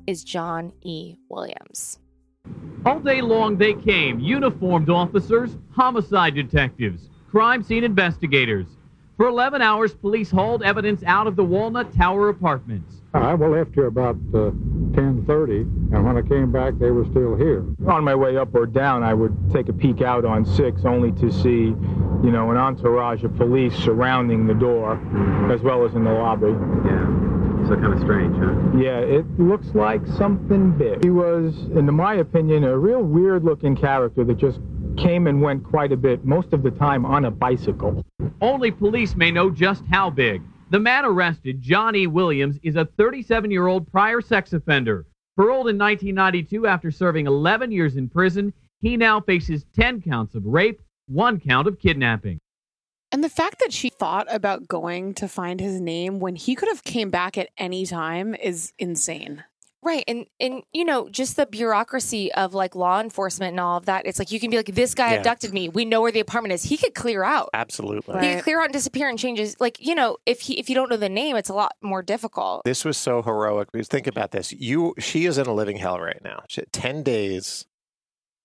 is 0.05 0.23
John 0.23 0.73
E. 0.81 1.15
Williams. 1.29 1.99
All 2.85 2.99
day 2.99 3.21
long 3.21 3.57
they 3.57 3.73
came, 3.73 4.19
uniformed 4.19 4.89
officers, 4.89 5.57
homicide 5.71 6.35
detectives, 6.35 7.09
crime 7.29 7.63
scene 7.63 7.83
investigators. 7.83 8.65
For 9.17 9.27
11 9.27 9.61
hours, 9.61 9.93
police 9.93 10.31
hauled 10.31 10.63
evidence 10.63 11.03
out 11.03 11.27
of 11.27 11.35
the 11.35 11.43
Walnut 11.43 11.93
Tower 11.93 12.29
apartments. 12.29 12.95
I 13.13 13.33
left 13.33 13.73
here 13.73 13.87
about 13.87 14.15
uh, 14.33 14.51
10:30, 14.93 15.61
and 15.93 16.05
when 16.05 16.15
I 16.15 16.21
came 16.21 16.51
back, 16.51 16.75
they 16.79 16.91
were 16.91 17.05
still 17.05 17.35
here. 17.35 17.65
On 17.87 18.03
my 18.03 18.13
way 18.13 18.37
up 18.37 18.53
or 18.53 18.67
down, 18.67 19.03
I 19.03 19.13
would 19.15 19.35
take 19.51 19.67
a 19.67 19.73
peek 19.73 20.01
out 20.01 20.25
on 20.25 20.45
six, 20.45 20.85
only 20.85 21.11
to 21.13 21.31
see, 21.31 21.73
you 22.23 22.31
know, 22.31 22.51
an 22.51 22.57
entourage 22.57 23.23
of 23.23 23.35
police 23.35 23.75
surrounding 23.75 24.45
the 24.45 24.53
door, 24.53 24.93
as 25.51 25.61
well 25.61 25.85
as 25.85 25.95
in 25.95 26.03
the 26.03 26.11
lobby. 26.11 26.51
Yeah. 26.85 27.67
so 27.67 27.75
kind 27.75 27.93
of 27.93 27.99
strange, 27.99 28.35
huh? 28.37 28.77
Yeah, 28.77 28.99
it 28.99 29.25
looks 29.39 29.67
like 29.73 30.05
something 30.05 30.77
big. 30.77 31.03
He 31.03 31.09
was, 31.09 31.55
in 31.75 31.91
my 31.93 32.13
opinion, 32.15 32.63
a 32.63 32.77
real 32.77 33.01
weird 33.01 33.43
looking 33.43 33.75
character 33.75 34.23
that 34.23 34.37
just 34.37 34.59
came 34.99 35.27
and 35.27 35.41
went 35.41 35.63
quite 35.63 35.91
a 35.91 35.97
bit, 35.97 36.25
most 36.25 36.53
of 36.53 36.61
the 36.61 36.71
time 36.71 37.05
on 37.05 37.25
a 37.25 37.31
bicycle. 37.31 38.05
Only 38.41 38.71
police 38.71 39.15
may 39.15 39.31
know 39.31 39.49
just 39.49 39.83
how 39.89 40.09
big. 40.09 40.41
The 40.71 40.79
man 40.79 41.05
arrested, 41.05 41.61
John 41.61 41.95
E. 41.95 42.05
Williams, 42.05 42.59
is 42.63 42.75
a 42.75 42.85
37 42.85 43.49
year 43.49 43.67
old 43.67 43.89
prior 43.91 44.21
sex 44.21 44.53
offender. 44.53 45.05
Paroled 45.35 45.69
in 45.69 45.77
1992 45.77 46.67
after 46.67 46.91
serving 46.91 47.27
11 47.27 47.71
years 47.71 47.95
in 47.95 48.09
prison, 48.09 48.53
he 48.81 48.97
now 48.97 49.21
faces 49.21 49.65
10 49.75 50.01
counts 50.01 50.35
of 50.35 50.45
rape, 50.45 50.81
one 51.07 51.39
count 51.39 51.67
of 51.67 51.79
kidnapping. 51.79 52.39
And 53.11 53.23
the 53.23 53.29
fact 53.29 53.59
that 53.59 53.73
she 53.73 53.89
thought 53.89 54.27
about 54.29 54.67
going 54.67 55.15
to 55.15 55.27
find 55.27 55.59
his 55.59 55.81
name 55.81 56.19
when 56.19 56.35
he 56.35 56.55
could 56.55 56.69
have 56.69 56.83
came 56.83 57.09
back 57.09 57.37
at 57.37 57.49
any 57.57 57.85
time 57.85 58.35
is 58.35 58.73
insane. 58.77 59.43
Right. 59.81 60.03
And 60.09 60.25
and 60.41 60.63
you 60.73 60.83
know, 60.83 61.07
just 61.07 61.37
the 61.37 61.45
bureaucracy 61.45 62.31
of 62.33 62.53
like 62.53 62.75
law 62.75 62.99
enforcement 62.99 63.51
and 63.51 63.59
all 63.61 63.77
of 63.77 63.85
that. 63.85 64.05
It's 64.05 64.19
like 64.19 64.31
you 64.31 64.39
can 64.39 64.49
be 64.49 64.57
like, 64.57 64.73
this 64.75 64.93
guy 64.93 65.11
Yeah. 65.13 65.17
abducted 65.19 65.53
me. 65.53 65.69
We 65.69 65.85
know 65.85 66.01
where 66.01 66.11
the 66.11 66.19
apartment 66.19 66.53
is. 66.53 66.63
He 66.63 66.75
could 66.75 66.93
clear 66.93 67.23
out. 67.23 67.49
Absolutely. 67.53 68.19
He 68.27 68.35
could 68.35 68.43
clear 68.43 68.59
out 68.59 68.65
and 68.65 68.73
disappear 68.73 69.07
and 69.07 69.17
changes 69.17 69.55
like, 69.61 69.77
you 69.79 69.95
know, 69.95 70.17
if 70.25 70.41
he 70.41 70.59
if 70.59 70.67
you 70.69 70.75
don't 70.75 70.89
know 70.89 70.97
the 70.97 71.07
name, 71.09 71.37
it's 71.37 71.49
a 71.49 71.53
lot 71.53 71.75
more 71.81 72.01
difficult. 72.01 72.63
This 72.65 72.83
was 72.83 72.97
so 72.97 73.21
heroic 73.21 73.71
because 73.71 73.87
think 73.87 74.07
about 74.07 74.31
this. 74.31 74.51
You 74.51 74.95
she 74.99 75.25
is 75.25 75.37
in 75.37 75.47
a 75.47 75.53
living 75.53 75.77
hell 75.77 75.99
right 75.99 76.21
now. 76.23 76.43
She, 76.49 76.61
10 76.73 77.03
days 77.03 77.65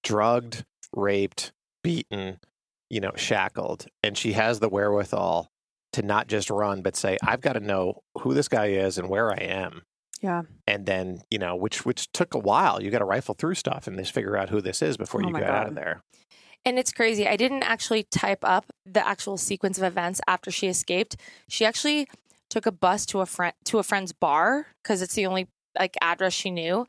drugged, 0.05 0.64
raped, 0.94 1.53
beaten, 1.83 2.38
you 2.90 3.01
know, 3.01 3.12
shackled, 3.16 3.87
and 4.03 4.16
she 4.16 4.33
has 4.35 4.61
the 4.61 4.68
wherewithal 4.68 5.51
to 5.94 6.03
not 6.03 6.27
just 6.27 6.51
run 6.51 6.83
but 6.83 6.97
say 6.97 7.16
I've 7.23 7.40
got 7.40 7.53
to 7.55 7.61
know 7.61 8.03
who 8.20 8.35
this 8.35 8.49
guy 8.49 8.66
is 8.66 8.99
and 8.99 9.09
where 9.09 9.31
I 9.33 9.37
am. 9.44 9.83
Yeah. 10.20 10.42
And 10.66 10.87
then, 10.87 11.22
you 11.31 11.38
know, 11.38 11.55
which 11.57 11.85
which 11.85 12.11
took 12.12 12.35
a 12.35 12.38
while. 12.38 12.83
You 12.83 12.90
got 12.90 13.00
to 13.00 13.05
rifle 13.05 13.35
through 13.35 13.55
stuff 13.55 13.87
and 13.87 13.98
just 13.98 14.12
figure 14.12 14.37
out 14.37 14.48
who 14.50 14.61
this 14.61 14.81
is 14.83 14.96
before 14.96 15.20
Oh 15.22 15.27
you 15.27 15.33
my 15.33 15.40
get 15.40 15.50
out 15.50 15.66
of 15.68 15.74
there. 15.74 16.03
And 16.64 16.79
it's 16.79 16.92
crazy. 16.92 17.29
I 17.29 17.37
didn't 17.37 17.62
actually 17.62 18.05
type 18.05 18.38
up 18.42 18.66
the 18.87 19.07
actual 19.07 19.37
sequence 19.37 19.77
of 19.77 19.85
events 19.85 20.20
after 20.27 20.50
she 20.50 20.66
escaped. 20.66 21.16
She 21.48 21.64
actually 21.66 22.09
took 22.48 22.64
a 22.66 22.72
bus 22.72 23.05
to 23.07 23.20
a 23.20 23.27
friend 23.27 23.53
to 23.66 23.79
a 23.79 23.83
friend's 23.83 24.12
bar 24.12 24.68
because 24.83 25.03
it's 25.03 25.14
the 25.14 25.27
only 25.27 25.48
like 25.79 25.96
address 26.00 26.33
she 26.33 26.50
knew. 26.50 26.87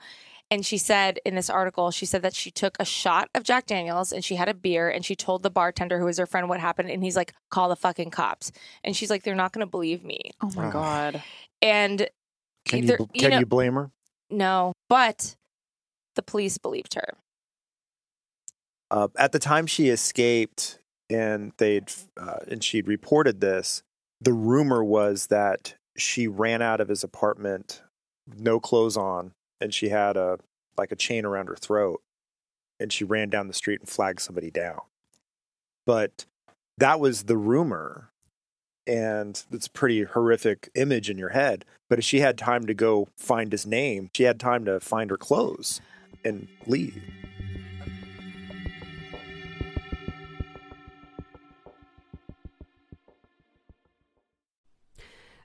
And 0.51 0.63
she 0.63 0.77
said 0.77 1.19
in 1.25 1.33
this 1.33 1.49
article, 1.49 1.89
she 1.89 2.05
said 2.05 2.21
that 2.21 2.35
she 2.35 2.51
took 2.51 2.77
a 2.79 2.85
shot 2.85 3.29
of 3.33 3.43
Jack 3.43 3.65
Daniels 3.65 4.11
and 4.13 4.23
she 4.23 4.35
had 4.35 4.47
a 4.47 4.53
beer 4.53 4.87
and 4.89 5.03
she 5.03 5.15
told 5.15 5.41
the 5.41 5.49
bartender 5.49 5.97
who 5.97 6.05
was 6.05 6.19
her 6.19 6.27
friend 6.27 6.47
what 6.47 6.59
happened. 6.59 6.91
And 6.91 7.03
he's 7.03 7.15
like, 7.15 7.33
call 7.49 7.67
the 7.67 7.75
fucking 7.75 8.11
cops. 8.11 8.51
And 8.83 8.95
she's 8.95 9.09
like, 9.09 9.23
they're 9.23 9.33
not 9.33 9.53
going 9.53 9.65
to 9.65 9.69
believe 9.69 10.03
me. 10.05 10.29
Oh 10.43 10.51
my 10.55 10.67
Oh. 10.67 10.71
God. 10.71 11.23
And 11.63 12.07
Can 12.65 12.83
either- 12.83 12.97
you 12.99 13.07
can 13.21 13.31
know- 13.31 13.39
you 13.39 13.45
blame 13.45 13.73
her? 13.75 13.91
no, 14.29 14.73
but 14.89 15.35
the 16.15 16.23
police 16.23 16.57
believed 16.57 16.95
her. 16.95 17.17
Uh, 18.91 19.07
at 19.17 19.31
the 19.31 19.39
time 19.39 19.65
she 19.67 19.89
escaped 19.89 20.79
and 21.09 21.51
they'd 21.57 21.91
uh, 22.17 22.39
and 22.47 22.63
she'd 22.63 22.87
reported 22.87 23.41
this, 23.41 23.83
the 24.21 24.33
rumor 24.33 24.83
was 24.83 25.27
that 25.27 25.75
she 25.97 26.27
ran 26.27 26.61
out 26.61 26.79
of 26.81 26.87
his 26.87 27.03
apartment, 27.03 27.81
no 28.37 28.59
clothes 28.59 28.97
on, 28.97 29.31
and 29.61 29.73
she 29.73 29.89
had 29.89 30.17
a 30.17 30.39
like 30.77 30.91
a 30.91 30.95
chain 30.95 31.25
around 31.25 31.47
her 31.47 31.55
throat, 31.55 32.01
and 32.79 32.91
she 32.91 33.03
ran 33.03 33.29
down 33.29 33.47
the 33.47 33.53
street 33.53 33.79
and 33.79 33.89
flagged 33.89 34.19
somebody 34.19 34.51
down. 34.51 34.81
But 35.85 36.25
that 36.77 36.99
was 36.99 37.23
the 37.23 37.37
rumor, 37.37 38.09
and 38.87 39.43
it's 39.51 39.67
a 39.67 39.71
pretty 39.71 40.03
horrific 40.03 40.69
image 40.75 41.09
in 41.09 41.17
your 41.17 41.29
head. 41.29 41.65
But 41.89 41.99
if 41.99 42.05
she 42.05 42.19
had 42.19 42.37
time 42.37 42.65
to 42.65 42.73
go 42.73 43.07
find 43.17 43.51
his 43.51 43.65
name, 43.65 44.09
she 44.13 44.23
had 44.23 44.39
time 44.39 44.65
to 44.65 44.79
find 44.79 45.09
her 45.09 45.17
clothes 45.17 45.81
and 46.23 46.47
leave. 46.65 47.01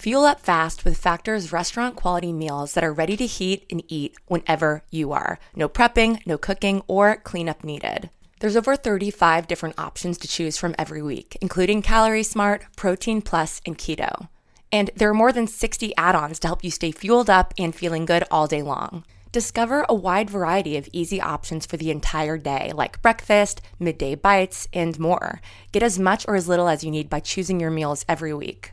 Fuel 0.00 0.24
up 0.24 0.40
fast 0.40 0.86
with 0.86 0.96
Factor's 0.96 1.52
restaurant 1.52 1.94
quality 1.94 2.32
meals 2.32 2.72
that 2.72 2.82
are 2.82 2.90
ready 2.90 3.18
to 3.18 3.26
heat 3.26 3.66
and 3.70 3.82
eat 3.86 4.16
whenever 4.28 4.82
you 4.88 5.12
are. 5.12 5.38
No 5.54 5.68
prepping, 5.68 6.26
no 6.26 6.38
cooking, 6.38 6.80
or 6.86 7.16
cleanup 7.16 7.62
needed. 7.62 8.08
There's 8.38 8.56
over 8.56 8.76
35 8.76 9.46
different 9.46 9.78
options 9.78 10.16
to 10.16 10.26
choose 10.26 10.56
from 10.56 10.74
every 10.78 11.02
week, 11.02 11.36
including 11.42 11.82
Calorie 11.82 12.22
Smart, 12.22 12.64
Protein 12.76 13.20
Plus, 13.20 13.60
and 13.66 13.76
Keto. 13.76 14.28
And 14.72 14.88
there 14.96 15.10
are 15.10 15.12
more 15.12 15.32
than 15.32 15.46
60 15.46 15.94
add 15.98 16.14
ons 16.14 16.38
to 16.38 16.46
help 16.46 16.64
you 16.64 16.70
stay 16.70 16.92
fueled 16.92 17.28
up 17.28 17.52
and 17.58 17.74
feeling 17.74 18.06
good 18.06 18.24
all 18.30 18.46
day 18.46 18.62
long. 18.62 19.04
Discover 19.32 19.84
a 19.86 19.94
wide 19.94 20.30
variety 20.30 20.78
of 20.78 20.88
easy 20.94 21.20
options 21.20 21.66
for 21.66 21.76
the 21.76 21.90
entire 21.90 22.38
day, 22.38 22.72
like 22.74 23.02
breakfast, 23.02 23.60
midday 23.78 24.14
bites, 24.14 24.66
and 24.72 24.98
more. 24.98 25.42
Get 25.72 25.82
as 25.82 25.98
much 25.98 26.24
or 26.26 26.36
as 26.36 26.48
little 26.48 26.68
as 26.68 26.82
you 26.82 26.90
need 26.90 27.10
by 27.10 27.20
choosing 27.20 27.60
your 27.60 27.70
meals 27.70 28.06
every 28.08 28.32
week. 28.32 28.72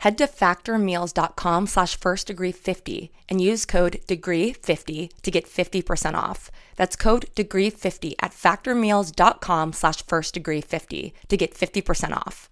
Head 0.00 0.16
to 0.16 0.26
factormeals.com 0.26 1.66
slash 1.66 1.94
first 1.94 2.26
degree 2.26 2.52
50 2.52 3.12
and 3.28 3.38
use 3.38 3.66
code 3.66 4.00
degree 4.06 4.54
50 4.54 5.10
to 5.20 5.30
get 5.30 5.44
50% 5.44 6.14
off. 6.14 6.50
That's 6.76 6.96
code 6.96 7.26
degree 7.34 7.68
50 7.68 8.16
at 8.18 8.32
factormeals.com 8.32 9.74
slash 9.74 10.02
first 10.06 10.32
degree 10.32 10.62
50 10.62 11.12
to 11.28 11.36
get 11.36 11.52
50% 11.54 12.16
off. 12.16 12.48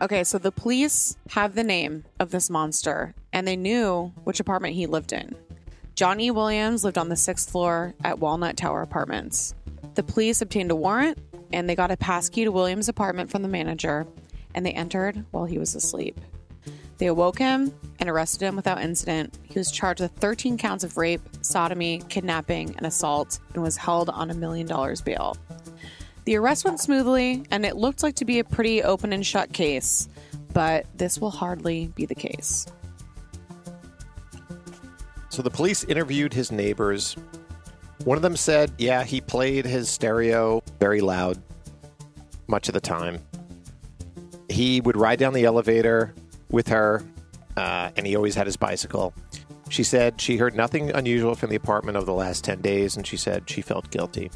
Okay, 0.00 0.22
so 0.22 0.38
the 0.38 0.52
police 0.52 1.16
have 1.30 1.56
the 1.56 1.64
name 1.64 2.04
of 2.20 2.30
this 2.30 2.48
monster 2.48 3.16
and 3.32 3.48
they 3.48 3.56
knew 3.56 4.12
which 4.22 4.38
apartment 4.38 4.76
he 4.76 4.86
lived 4.86 5.12
in. 5.12 5.34
Johnny 5.96 6.30
Williams 6.30 6.84
lived 6.84 6.98
on 6.98 7.08
the 7.08 7.16
sixth 7.16 7.50
floor 7.50 7.94
at 8.04 8.20
Walnut 8.20 8.56
Tower 8.56 8.82
Apartments. 8.82 9.54
The 9.94 10.02
police 10.02 10.40
obtained 10.42 10.70
a 10.70 10.76
warrant 10.76 11.18
and 11.52 11.68
they 11.68 11.74
got 11.74 11.90
a 11.90 11.96
passkey 11.96 12.44
to 12.44 12.52
Williams' 12.52 12.88
apartment 12.88 13.30
from 13.30 13.42
the 13.42 13.48
manager 13.48 14.06
and 14.54 14.64
they 14.64 14.72
entered 14.72 15.24
while 15.30 15.44
he 15.44 15.58
was 15.58 15.74
asleep. 15.74 16.20
They 16.98 17.06
awoke 17.06 17.38
him 17.38 17.74
and 17.98 18.08
arrested 18.08 18.42
him 18.46 18.54
without 18.54 18.80
incident. 18.80 19.38
He 19.42 19.58
was 19.58 19.72
charged 19.72 20.00
with 20.00 20.12
13 20.12 20.56
counts 20.56 20.84
of 20.84 20.96
rape, 20.96 21.22
sodomy, 21.40 22.02
kidnapping, 22.08 22.76
and 22.76 22.86
assault, 22.86 23.40
and 23.54 23.62
was 23.62 23.76
held 23.76 24.08
on 24.08 24.30
a 24.30 24.34
million 24.34 24.66
dollars 24.66 25.00
bail. 25.00 25.36
The 26.24 26.36
arrest 26.36 26.64
went 26.64 26.78
smoothly, 26.78 27.44
and 27.50 27.66
it 27.66 27.74
looked 27.74 28.04
like 28.04 28.14
to 28.16 28.24
be 28.24 28.38
a 28.38 28.44
pretty 28.44 28.84
open 28.84 29.12
and 29.12 29.26
shut 29.26 29.52
case, 29.52 30.08
but 30.52 30.86
this 30.96 31.18
will 31.18 31.32
hardly 31.32 31.88
be 31.96 32.06
the 32.06 32.14
case. 32.14 32.66
So 35.28 35.42
the 35.42 35.50
police 35.50 35.82
interviewed 35.82 36.32
his 36.32 36.52
neighbors. 36.52 37.16
One 38.04 38.18
of 38.18 38.22
them 38.22 38.36
said, 38.36 38.72
yeah, 38.78 39.04
he 39.04 39.20
played 39.20 39.64
his 39.64 39.88
stereo 39.88 40.62
very 40.80 41.00
loud 41.00 41.40
much 42.48 42.68
of 42.68 42.74
the 42.74 42.80
time. 42.80 43.18
He 44.48 44.80
would 44.80 44.96
ride 44.96 45.18
down 45.18 45.32
the 45.32 45.44
elevator 45.44 46.14
with 46.50 46.68
her, 46.68 47.02
uh, 47.56 47.90
and 47.96 48.06
he 48.06 48.14
always 48.14 48.34
had 48.34 48.46
his 48.46 48.56
bicycle. 48.56 49.14
She 49.70 49.82
said 49.84 50.20
she 50.20 50.36
heard 50.36 50.54
nothing 50.54 50.90
unusual 50.90 51.34
from 51.34 51.50
the 51.50 51.56
apartment 51.56 51.96
over 51.96 52.04
the 52.04 52.12
last 52.12 52.44
10 52.44 52.60
days, 52.60 52.96
and 52.96 53.06
she 53.06 53.16
said 53.16 53.48
she 53.48 53.62
felt 53.62 53.90
guilty. 53.90 54.30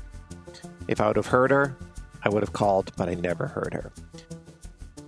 If 0.89 1.01
I 1.01 1.09
would 1.09 1.17
have 1.17 1.27
heard 1.27 1.51
her, 1.51 1.77
I 2.25 2.31
would 2.31 2.43
have 2.43 2.55
called, 2.55 2.93
but 2.97 3.09
I 3.09 3.15
never 3.15 3.47
heard 3.47 3.75
her. 3.75 3.93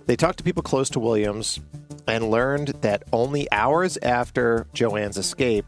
They 0.05 0.15
talked 0.15 0.37
to 0.37 0.43
people 0.43 0.63
close 0.63 0.89
to 0.91 0.99
Williams 0.99 1.59
and 2.07 2.29
learned 2.29 2.69
that 2.81 3.03
only 3.11 3.51
hours 3.51 3.97
after 4.03 4.67
Joanne's 4.73 5.17
escape, 5.17 5.65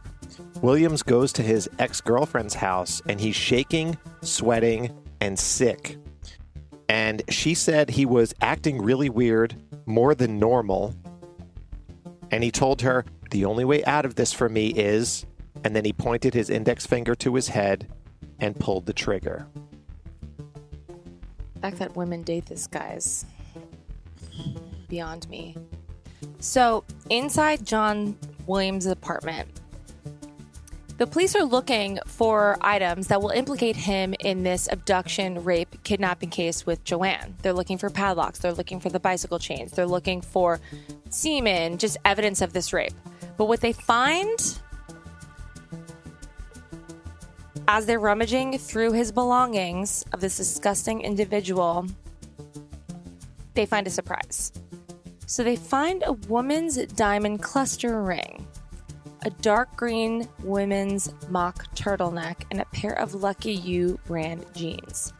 Williams 0.62 1.04
goes 1.04 1.34
to 1.34 1.42
his 1.42 1.70
ex 1.80 2.02
girlfriend's 2.02 2.54
house 2.54 3.02
and 3.08 3.20
he's 3.20 3.36
shaking, 3.36 3.98
sweating, 4.22 4.92
and 5.20 5.38
sick. 5.38 5.98
And 6.90 7.22
she 7.30 7.54
said 7.54 7.90
he 7.90 8.06
was 8.06 8.34
acting 8.42 8.82
really 8.82 9.10
weird, 9.10 9.56
more 9.86 10.14
than 10.14 10.40
normal. 10.40 10.94
And 12.32 12.44
he 12.44 12.52
told 12.52 12.82
her, 12.82 13.06
The 13.32 13.46
only 13.46 13.66
way 13.66 13.84
out 13.86 14.06
of 14.06 14.16
this 14.16 14.34
for 14.34 14.50
me 14.50 14.68
is. 14.68 15.26
And 15.64 15.76
then 15.76 15.86
he 15.86 15.94
pointed 15.94 16.34
his 16.34 16.50
index 16.50 16.86
finger 16.86 17.16
to 17.16 17.36
his 17.36 17.48
head 17.48 17.88
and 18.40 18.60
pulled 18.60 18.88
the 18.88 18.94
trigger. 18.94 19.48
The 21.54 21.60
fact 21.62 21.78
that 21.78 21.96
women 21.96 22.24
date 22.24 22.48
this 22.48 22.68
guy's 22.68 23.26
beyond 24.90 25.30
me. 25.30 25.56
So, 26.40 26.84
inside 27.10 27.66
John 27.66 28.18
Williams' 28.48 28.88
apartment, 28.88 29.48
the 31.02 31.08
police 31.08 31.36
are 31.36 31.44
looking 31.44 31.98
for 32.06 32.60
items 32.62 33.08
that 33.08 33.20
will 33.24 33.32
implicate 33.32 33.76
him 33.76 34.14
in 34.20 34.44
this 34.44 34.70
abduction, 34.72 35.44
rape, 35.44 35.82
kidnapping 35.84 36.30
case 36.30 36.64
with 36.64 36.84
Joanne. 36.84 37.34
They're 37.42 37.54
looking 37.54 37.80
for 37.80 37.90
padlocks, 37.90 38.38
they're 38.38 38.54
looking 38.54 38.80
for 38.80 38.90
the 38.90 39.00
bicycle 39.00 39.40
chains, 39.40 39.72
they're 39.72 39.88
looking 39.88 40.22
for 40.22 40.60
semen, 41.10 41.80
just 41.80 41.98
evidence 42.06 42.40
of 42.40 42.54
this 42.54 42.72
rape. 42.72 42.94
But 43.36 43.46
what 43.46 43.62
they 43.62 43.74
find 43.74 44.60
as 47.68 47.88
they're 47.88 47.98
rummaging 47.98 48.60
through 48.60 48.92
his 48.92 49.12
belongings 49.12 50.06
of 50.14 50.22
this 50.22 50.38
disgusting 50.38 51.02
individual, 51.02 51.88
they 53.56 53.66
find 53.66 53.88
a 53.88 53.90
surprise. 53.90 54.52
So 55.26 55.44
they 55.44 55.56
find 55.56 56.04
a 56.06 56.14
woman's 56.14 56.76
diamond 56.94 57.42
cluster 57.42 58.04
ring, 58.04 58.46
a 59.24 59.30
dark 59.30 59.76
green 59.76 60.28
women's 60.44 61.14
mock 61.30 61.74
turtleneck, 61.76 62.38
and 62.50 62.60
a 62.60 62.66
pair 62.66 62.98
of 62.98 63.14
Lucky 63.14 63.54
You 63.54 64.00
brand 64.06 64.46
jeans, 64.56 65.14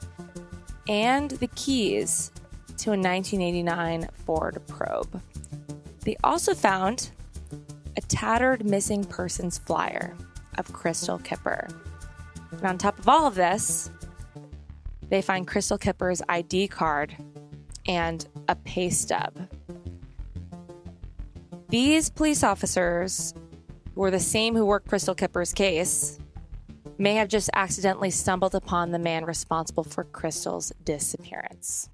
and 0.88 1.32
the 1.32 1.48
keys 1.48 2.32
to 2.78 2.90
a 2.90 2.98
1989 2.98 4.08
Ford 4.26 4.62
Probe. 4.68 5.22
They 6.00 6.18
also 6.24 6.56
found 6.56 7.12
a 7.96 8.02
tattered 8.02 8.66
missing 8.66 9.04
persons 9.04 9.60
flyer 9.60 10.16
of 10.58 10.74
Crystal 10.74 11.20
Kipper. 11.20 11.68
And 12.52 12.66
on 12.66 12.78
top 12.78 12.98
of 12.98 13.08
all 13.08 13.28
of 13.28 13.36
this, 13.36 13.92
they 15.10 15.22
find 15.22 15.46
Crystal 15.46 15.78
Kipper's 15.78 16.22
ID 16.28 16.70
card 16.70 17.16
and 17.88 18.28
a 18.48 18.56
pay 18.56 18.90
stub. 18.90 19.48
These 21.70 22.10
police 22.10 22.44
officers 22.44 23.34
were 23.96 24.12
the 24.12 24.20
same 24.20 24.56
who 24.56 24.66
worked 24.66 24.88
Crystal 24.88 25.16
Kipper's 25.16 25.54
case, 25.54 26.20
may 26.98 27.16
have 27.16 27.28
just 27.28 27.50
accidentally 27.54 28.12
stumbled 28.12 28.56
upon 28.56 28.92
the 28.92 29.00
man 29.00 29.26
responsible 29.26 29.84
for 29.84 30.04
Crystal's 30.04 30.72
disappearance. 30.84 31.90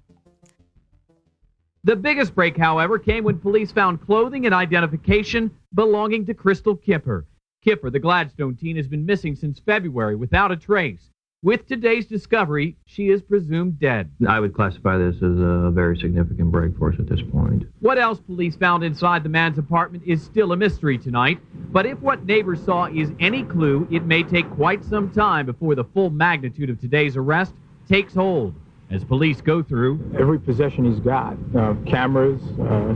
The 1.84 1.96
biggest 1.96 2.34
break, 2.34 2.56
however, 2.56 2.98
came 2.98 3.24
when 3.24 3.38
police 3.38 3.72
found 3.72 4.04
clothing 4.04 4.46
and 4.46 4.54
identification 4.54 5.50
belonging 5.74 6.26
to 6.26 6.34
Crystal 6.34 6.76
Kipper. 6.76 7.26
Kipper, 7.62 7.90
the 7.90 7.98
Gladstone 7.98 8.56
teen, 8.56 8.76
has 8.76 8.86
been 8.86 9.06
missing 9.06 9.34
since 9.34 9.58
February 9.60 10.14
without 10.14 10.52
a 10.52 10.56
trace. 10.56 11.10
With 11.40 11.68
today's 11.68 12.04
discovery, 12.04 12.76
she 12.84 13.10
is 13.10 13.22
presumed 13.22 13.78
dead. 13.78 14.10
I 14.28 14.40
would 14.40 14.54
classify 14.54 14.98
this 14.98 15.14
as 15.18 15.38
a 15.38 15.70
very 15.72 15.96
significant 15.96 16.50
break 16.50 16.76
for 16.76 16.92
us 16.92 16.98
at 16.98 17.08
this 17.08 17.20
point. 17.30 17.62
What 17.78 17.96
else 17.96 18.18
police 18.18 18.56
found 18.56 18.82
inside 18.82 19.22
the 19.22 19.28
man's 19.28 19.56
apartment 19.56 20.02
is 20.04 20.20
still 20.20 20.50
a 20.50 20.56
mystery 20.56 20.98
tonight. 20.98 21.38
But 21.70 21.86
if 21.86 22.00
what 22.00 22.24
neighbors 22.26 22.60
saw 22.64 22.86
is 22.86 23.12
any 23.20 23.44
clue, 23.44 23.86
it 23.88 24.04
may 24.04 24.24
take 24.24 24.50
quite 24.50 24.84
some 24.84 25.12
time 25.12 25.46
before 25.46 25.76
the 25.76 25.84
full 25.84 26.10
magnitude 26.10 26.70
of 26.70 26.80
today's 26.80 27.16
arrest 27.16 27.54
takes 27.88 28.14
hold. 28.14 28.52
As 28.90 29.04
police 29.04 29.40
go 29.40 29.62
through 29.62 30.16
every 30.18 30.40
possession 30.40 30.90
he's 30.90 30.98
got 30.98 31.36
uh, 31.56 31.74
cameras, 31.86 32.42
uh, 32.60 32.94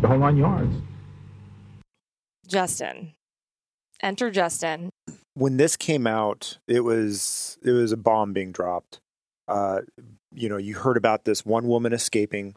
the 0.00 0.08
whole 0.08 0.18
nine 0.18 0.36
yards. 0.36 0.74
Justin. 2.48 3.12
Enter 4.02 4.32
Justin. 4.32 4.90
When 5.36 5.58
this 5.58 5.76
came 5.76 6.06
out, 6.06 6.58
it 6.66 6.80
was 6.80 7.58
it 7.62 7.72
was 7.72 7.92
a 7.92 7.96
bomb 7.96 8.32
being 8.32 8.52
dropped. 8.52 9.00
Uh, 9.46 9.80
you 10.34 10.48
know, 10.48 10.56
you 10.56 10.74
heard 10.74 10.96
about 10.96 11.24
this 11.24 11.44
one 11.44 11.68
woman 11.68 11.92
escaping, 11.92 12.54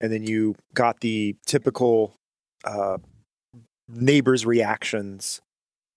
and 0.00 0.12
then 0.12 0.24
you 0.24 0.56
got 0.74 1.00
the 1.00 1.36
typical 1.46 2.14
uh, 2.64 2.98
neighbors' 3.88 4.44
reactions. 4.44 5.40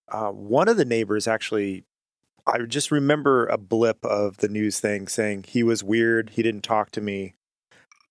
Uh, 0.09 0.29
one 0.29 0.67
of 0.67 0.77
the 0.77 0.85
neighbors 0.85 1.27
actually, 1.27 1.85
I 2.45 2.59
just 2.59 2.91
remember 2.91 3.47
a 3.47 3.57
blip 3.57 4.05
of 4.05 4.37
the 4.37 4.47
news 4.47 4.79
thing 4.79 5.07
saying 5.07 5.45
he 5.47 5.63
was 5.63 5.83
weird, 5.83 6.31
he 6.31 6.43
didn't 6.43 6.63
talk 6.63 6.91
to 6.91 7.01
me, 7.01 7.33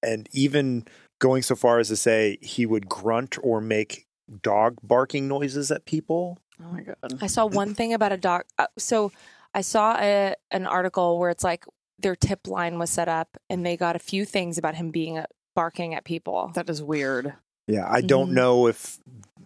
and 0.02 0.28
even 0.32 0.84
going 1.20 1.42
so 1.42 1.54
far 1.54 1.78
as 1.78 1.88
to 1.88 1.96
say 1.96 2.38
he 2.40 2.66
would 2.66 2.88
grunt 2.88 3.36
or 3.42 3.60
make 3.60 4.06
dog 4.42 4.78
barking 4.82 5.28
noises 5.28 5.70
at 5.70 5.84
people. 5.84 6.38
Oh 6.62 6.72
my 6.72 6.82
god! 6.82 6.96
I 7.20 7.26
saw 7.26 7.46
one 7.46 7.74
thing 7.74 7.92
about 7.94 8.12
a 8.12 8.16
dog. 8.16 8.44
Uh, 8.58 8.66
so 8.78 9.12
I 9.54 9.60
saw 9.62 9.96
a, 9.98 10.34
an 10.50 10.66
article 10.66 11.18
where 11.18 11.30
it's 11.30 11.44
like 11.44 11.64
their 11.98 12.16
tip 12.16 12.46
line 12.46 12.78
was 12.78 12.90
set 12.90 13.08
up, 13.08 13.36
and 13.48 13.64
they 13.64 13.76
got 13.76 13.96
a 13.96 14.00
few 14.00 14.24
things 14.24 14.58
about 14.58 14.74
him 14.74 14.90
being 14.90 15.18
uh, 15.18 15.26
barking 15.54 15.94
at 15.94 16.04
people. 16.04 16.50
That 16.54 16.68
is 16.70 16.82
weird. 16.82 17.34
Yeah, 17.66 17.86
I 17.88 18.00
don't 18.00 18.30
Mhm. 18.30 18.34
know 18.34 18.66
if 18.66 18.98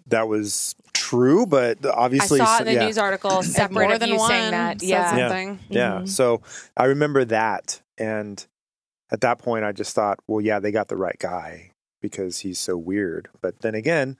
that 0.07 0.29
was 0.29 0.75
true, 0.93 1.47
but 1.47 1.85
obviously, 1.85 2.41
I 2.41 2.45
saw 2.45 2.59
in 2.59 2.65
the 2.67 2.73
yeah. 2.75 2.87
news 2.87 2.99
article 2.99 3.43
separate 3.43 3.73
more 3.87 3.93
of 3.95 4.01
than 4.01 4.09
you 4.11 4.17
one 4.17 4.29
saying 4.31 4.51
that. 4.53 4.81
said 4.81 4.89
Yeah. 4.89 5.11
something. 5.29 5.59
Yeah. 5.69 6.05
So 6.05 6.41
I 6.77 6.85
remember 6.87 7.25
that. 7.27 7.81
And 7.99 8.45
at 9.11 9.21
that 9.23 9.39
point, 9.39 9.65
I 9.65 9.73
just 9.73 9.95
thought, 9.95 10.19
well, 10.27 10.41
yeah, 10.41 10.59
they 10.61 10.73
got 10.73 10.89
the 10.89 10.97
right 10.97 11.17
guy 11.19 11.71
because 12.03 12.39
he's 12.41 12.59
so 12.59 12.77
weird. 12.77 13.29
But 13.41 13.61
then 13.61 13.75
again, 13.75 14.17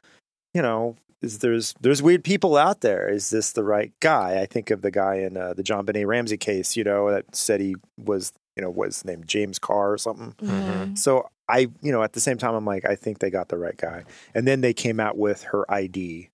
you 0.53 0.63
know, 0.63 0.97
is 1.25 1.39
there's 1.39 1.75
there's 1.81 2.03
weird 2.03 2.23
people 2.25 2.57
out 2.57 2.81
there. 2.81 3.09
Is 3.09 3.31
this 3.31 3.53
the 3.53 3.65
right 3.65 3.93
guy? 4.01 4.41
I 4.41 4.47
think 4.47 4.71
of 4.71 4.83
the 4.83 4.91
guy 4.91 5.17
in 5.17 5.37
uh, 5.37 5.55
the 5.55 5.63
JonBenét 5.63 6.07
Ramsey 6.07 6.37
case, 6.37 6.77
you 6.77 6.85
know, 6.85 7.11
that 7.11 7.35
said 7.35 7.61
he 7.61 7.75
was, 7.99 8.33
you 8.57 8.63
know, 8.63 8.71
was 8.71 9.05
named 9.05 9.27
James 9.27 9.59
Carr 9.59 9.93
or 9.93 9.99
something. 9.99 10.35
Mhm. 10.41 10.97
So 10.99 11.29
I, 11.49 11.69
you 11.83 11.93
know, 11.93 12.03
at 12.03 12.13
the 12.13 12.21
same 12.21 12.39
time, 12.39 12.55
I'm 12.55 12.65
like, 12.65 12.85
I 12.85 12.95
think 12.95 13.19
they 13.19 13.31
got 13.31 13.49
the 13.49 13.59
right 13.59 13.77
guy. 13.77 14.05
And 14.35 14.47
then 14.47 14.61
they 14.61 14.73
came 14.73 15.01
out 15.01 15.19
with 15.19 15.43
her 15.45 15.71
ID 15.71 16.31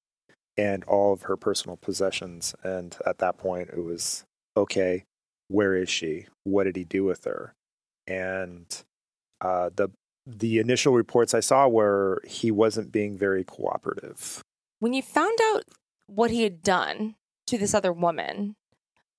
and 0.57 0.84
all 0.84 1.12
of 1.12 1.22
her 1.22 1.36
personal 1.36 1.76
possessions. 1.76 2.55
And 2.62 2.97
at 3.07 3.18
that 3.18 3.38
point, 3.38 3.70
it 3.70 3.82
was 3.82 4.24
okay. 4.57 5.05
Where 5.49 5.74
is 5.74 5.88
she? 5.88 6.26
What 6.45 6.64
did 6.64 6.76
he 6.76 6.84
do 6.84 7.05
with 7.05 7.24
her? 7.24 7.55
And 8.07 8.66
uh, 9.41 9.70
the 9.74 9.88
the 10.26 10.59
initial 10.59 10.93
reports 10.93 11.34
I 11.34 11.41
saw 11.41 11.66
were 11.66 12.22
he 12.26 12.51
wasn't 12.51 12.93
being 12.93 13.16
very 13.16 13.43
cooperative. 13.43 14.43
When 14.81 14.93
you 14.93 15.03
found 15.03 15.39
out 15.53 15.64
what 16.07 16.31
he 16.31 16.43
had 16.43 16.62
done 16.62 17.14
to 17.47 17.57
this 17.57 17.74
other 17.74 17.93
woman, 17.93 18.57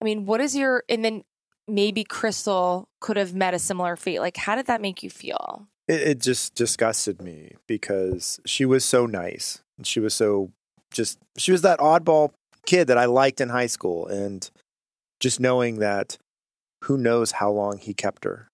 I 0.01 0.05
mean, 0.05 0.26
what 0.26 0.41
is 0.41 0.55
your 0.55 0.84
and 0.89 1.05
then 1.05 1.24
maybe 1.72 2.03
Crystal 2.03 2.88
could 2.99 3.18
have 3.18 3.34
met 3.34 3.53
a 3.53 3.59
similar 3.59 3.95
fate. 3.95 4.20
Like, 4.20 4.38
how 4.38 4.55
did 4.55 4.68
that 4.68 4.82
make 4.82 5.03
you 5.03 5.09
feel? 5.09 5.68
It, 5.88 6.01
it 6.01 6.20
just 6.20 6.55
disgusted 6.55 7.22
me 7.22 7.55
because 7.68 8.39
she 8.45 8.66
was 8.66 8.86
so 8.86 9.05
nice. 9.05 9.64
And 9.78 9.88
she 9.88 9.99
was 9.99 10.14
so 10.14 10.51
just, 10.91 11.18
she 11.38 11.51
was 11.51 11.62
that 11.62 11.80
oddball 11.80 12.32
kid 12.66 12.88
that 12.88 12.97
I 12.97 13.05
liked 13.05 13.41
in 13.41 13.49
high 13.49 13.68
school. 13.68 14.05
And 14.07 14.49
just 15.20 15.39
knowing 15.39 15.80
that 15.80 16.18
who 16.84 16.97
knows 16.97 17.34
how 17.34 17.51
long 17.51 17.78
he 17.78 17.93
kept 17.93 18.26
her, 18.26 18.49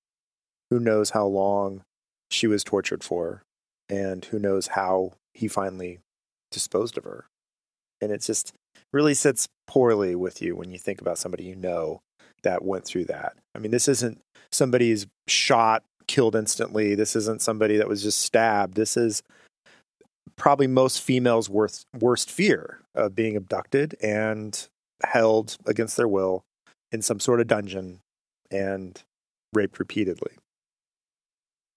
who 0.70 0.80
knows 0.80 1.12
how 1.12 1.26
long 1.26 1.82
she 2.30 2.46
was 2.48 2.64
tortured 2.64 3.04
for, 3.04 3.44
and 3.90 4.26
who 4.26 4.38
knows 4.38 4.68
how 4.68 5.14
he 5.34 5.48
finally 5.48 6.00
disposed 6.58 6.98
of 6.98 7.04
her. 7.04 7.26
And 8.02 8.12
it 8.12 8.22
just 8.22 8.54
really 8.94 9.14
sits 9.14 9.48
poorly 9.68 10.16
with 10.16 10.42
you 10.42 10.56
when 10.56 10.72
you 10.72 10.78
think 10.78 11.02
about 11.02 11.18
somebody 11.18 11.44
you 11.44 11.56
know 11.56 12.02
that 12.44 12.64
went 12.64 12.86
through 12.86 13.06
that. 13.06 13.34
I 13.56 13.60
mean, 13.60 13.72
this 13.72 13.88
isn't 13.88 14.20
somebody's 14.52 15.08
shot, 15.28 15.84
killed 16.08 16.36
instantly. 16.36 16.96
This 16.96 17.16
isn't 17.16 17.42
somebody 17.42 17.78
that 17.78 17.88
was 17.88 18.04
just 18.04 18.20
stabbed. 18.22 18.76
This 18.76 18.98
is 18.98 19.22
probably 20.36 20.68
most 20.68 21.02
females' 21.02 21.50
worst, 21.50 21.86
worst 22.00 22.30
fear 22.30 22.82
of 22.96 23.16
being 23.16 23.36
abducted 23.36 23.96
and 24.02 24.68
held 25.04 25.58
against 25.66 25.98
their 25.98 26.08
will 26.08 26.44
in 26.92 27.02
some 27.02 27.20
sort 27.20 27.42
of 27.42 27.48
dungeon 27.48 28.00
and 28.52 29.02
raped 29.54 29.80
repeatedly. 29.80 30.32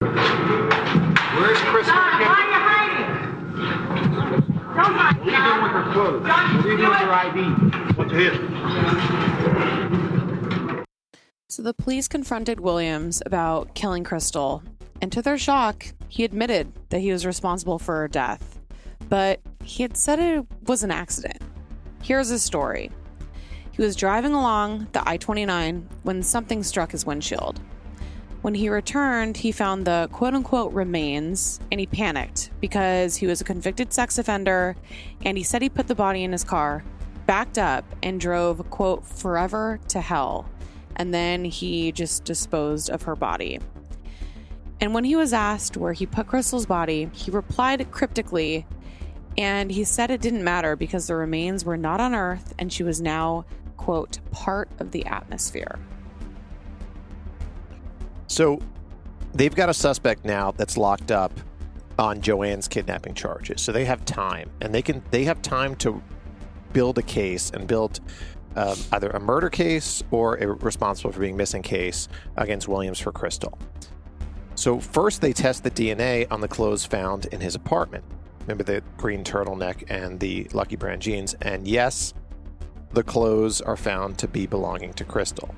Where's 0.01 1.59
Crystal? 1.59 2.60
Why 4.81 4.87
are 4.87 5.25
you? 5.25 5.31
Don't 5.31 5.31
What 5.31 5.35
are 5.35 5.37
you 5.37 5.45
doing 5.45 5.63
with 5.63 5.73
her 5.73 5.93
clothes? 5.93 6.23
What 6.23 6.31
are 6.31 6.71
you 6.71 6.77
doing 6.77 6.89
with 6.89 6.99
her 6.99 7.13
ID? 7.13 7.39
What's 7.97 8.13
here? 8.13 8.35
So 11.49 11.63
the 11.63 11.75
police 11.75 12.09
confronted 12.09 12.61
Williams 12.61 13.23
about 13.27 13.75
killing 13.75 14.05
Crystal, 14.05 14.63
and 15.03 15.13
to 15.13 15.21
their 15.21 15.37
shock, 15.37 15.85
he 16.09 16.25
admitted 16.25 16.73
that 16.89 17.01
he 17.01 17.13
was 17.13 17.27
responsible 17.27 17.79
for 17.79 17.97
her 17.97 18.09
death. 18.09 18.59
But 19.09 19.41
he 19.63 19.83
had 19.83 19.97
said 19.97 20.19
it 20.19 20.47
was 20.67 20.83
an 20.83 20.91
accident. 20.91 21.43
Here's 22.03 22.29
his 22.29 22.43
story. 22.43 22.91
He 23.73 23.83
was 23.83 23.97
driving 23.97 24.33
along 24.33 24.89
the 24.93 25.07
I 25.07 25.17
29 25.17 25.89
when 26.05 26.23
something 26.23 26.63
struck 26.63 26.93
his 26.93 27.05
windshield. 27.05 27.61
When 28.43 28.55
he 28.55 28.71
returned, 28.71 29.37
he 29.37 29.53
found 29.53 29.87
the 29.87 30.09
quote 30.13 30.33
unquote 30.33 30.73
remains 30.73 31.61
and 31.71 31.79
he 31.79 31.87
panicked 31.87 32.51
because 32.61 33.17
he 33.17 33.27
was 33.27 33.43
a 33.43 33.45
convicted 33.45 33.93
sex 33.93 34.17
offender 34.17 34.77
and 35.27 35.37
he 35.37 35.45
said 35.45 35.61
he 35.61 35.69
put 35.69 35.89
the 35.89 35.95
body 35.95 36.25
in 36.25 36.33
his 36.33 36.43
car, 36.43 36.83
backed 37.27 37.59
up, 37.59 37.85
and 38.03 38.19
drove, 38.19 38.69
quote, 38.71 39.05
forever 39.05 39.79
to 39.89 40.01
hell. 40.01 40.49
And 40.97 41.13
then 41.13 41.45
he 41.45 41.93
just 41.93 42.25
disposed 42.25 42.89
of 42.89 43.03
her 43.03 43.15
body. 43.15 43.59
And 44.81 44.95
when 44.95 45.05
he 45.05 45.17
was 45.17 45.35
asked 45.35 45.77
where 45.77 45.93
he 45.93 46.07
put 46.07 46.27
Crystal's 46.27 46.65
body, 46.65 47.11
he 47.13 47.31
replied 47.31 47.91
cryptically 47.91 48.67
and 49.37 49.71
he 49.71 49.85
said 49.85 50.11
it 50.11 50.23
didn't 50.23 50.43
matter 50.43 50.77
because 50.77 51.07
the 51.07 51.15
remains 51.15 51.67
were 51.67 51.77
not 51.77 52.01
on 52.01 52.15
Earth 52.15 52.55
and 52.59 52.73
she 52.73 52.85
was 52.85 53.03
now, 53.03 53.45
quote, 53.77 54.19
part 54.31 54.71
of 54.79 54.93
the 54.93 55.05
atmosphere. 55.05 55.79
So 58.31 58.61
they've 59.35 59.55
got 59.55 59.69
a 59.69 59.75
suspect 59.75 60.25
now 60.25 60.53
that's 60.53 60.77
locked 60.77 61.11
up 61.11 61.33
on 61.99 62.21
Joanne's 62.21 62.69
kidnapping 62.69 63.13
charges. 63.13 63.61
So 63.61 63.73
they 63.73 63.85
have 63.87 64.05
time, 64.05 64.49
and 64.61 64.73
they 64.73 64.83
can 64.83 65.03
they 65.11 65.25
have 65.25 65.43
time 65.43 65.75
to 65.77 66.01
build 66.73 66.97
a 66.99 67.03
case 67.03 67.51
and 67.51 67.67
build 67.67 67.99
um, 68.55 68.77
either 68.93 69.11
a 69.11 69.19
murder 69.19 69.51
case 69.51 70.05
or 70.13 70.37
a 70.37 70.47
responsible 70.47 71.11
for 71.11 71.19
being 71.19 71.37
missing 71.37 71.61
case 71.61 72.07
against 72.37 72.69
Williams 72.69 73.01
for 73.01 73.11
Crystal. 73.11 73.59
So 74.55 74.79
first 74.79 75.21
they 75.21 75.33
test 75.33 75.65
the 75.65 75.71
DNA 75.71 76.29
on 76.31 76.41
the 76.41 76.49
clothes 76.49 76.87
found 76.87 77.27
in 77.27 77.41
his 77.41 77.57
apartment. 77.57 78.05
Remember 78.43 78.63
the 78.63 78.81
green 78.97 79.25
turtleneck 79.25 79.91
and 79.91 80.21
the 80.21 80.47
Lucky 80.53 80.77
Brand 80.77 81.03
jeans, 81.03 81.35
and 81.43 81.67
yes, 81.67 82.15
the 82.93 83.03
clothes 83.03 83.61
are 83.61 83.77
found 83.77 84.19
to 84.19 84.29
be 84.29 84.47
belonging 84.47 84.93
to 84.95 85.05
Crystal. 85.05 85.53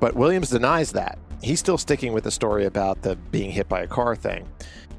But 0.00 0.14
Williams 0.14 0.48
denies 0.48 0.92
that. 0.92 1.18
He's 1.42 1.60
still 1.60 1.78
sticking 1.78 2.12
with 2.12 2.24
the 2.24 2.30
story 2.30 2.66
about 2.66 3.02
the 3.02 3.16
being 3.16 3.50
hit 3.50 3.68
by 3.68 3.80
a 3.80 3.86
car 3.86 4.14
thing. 4.14 4.46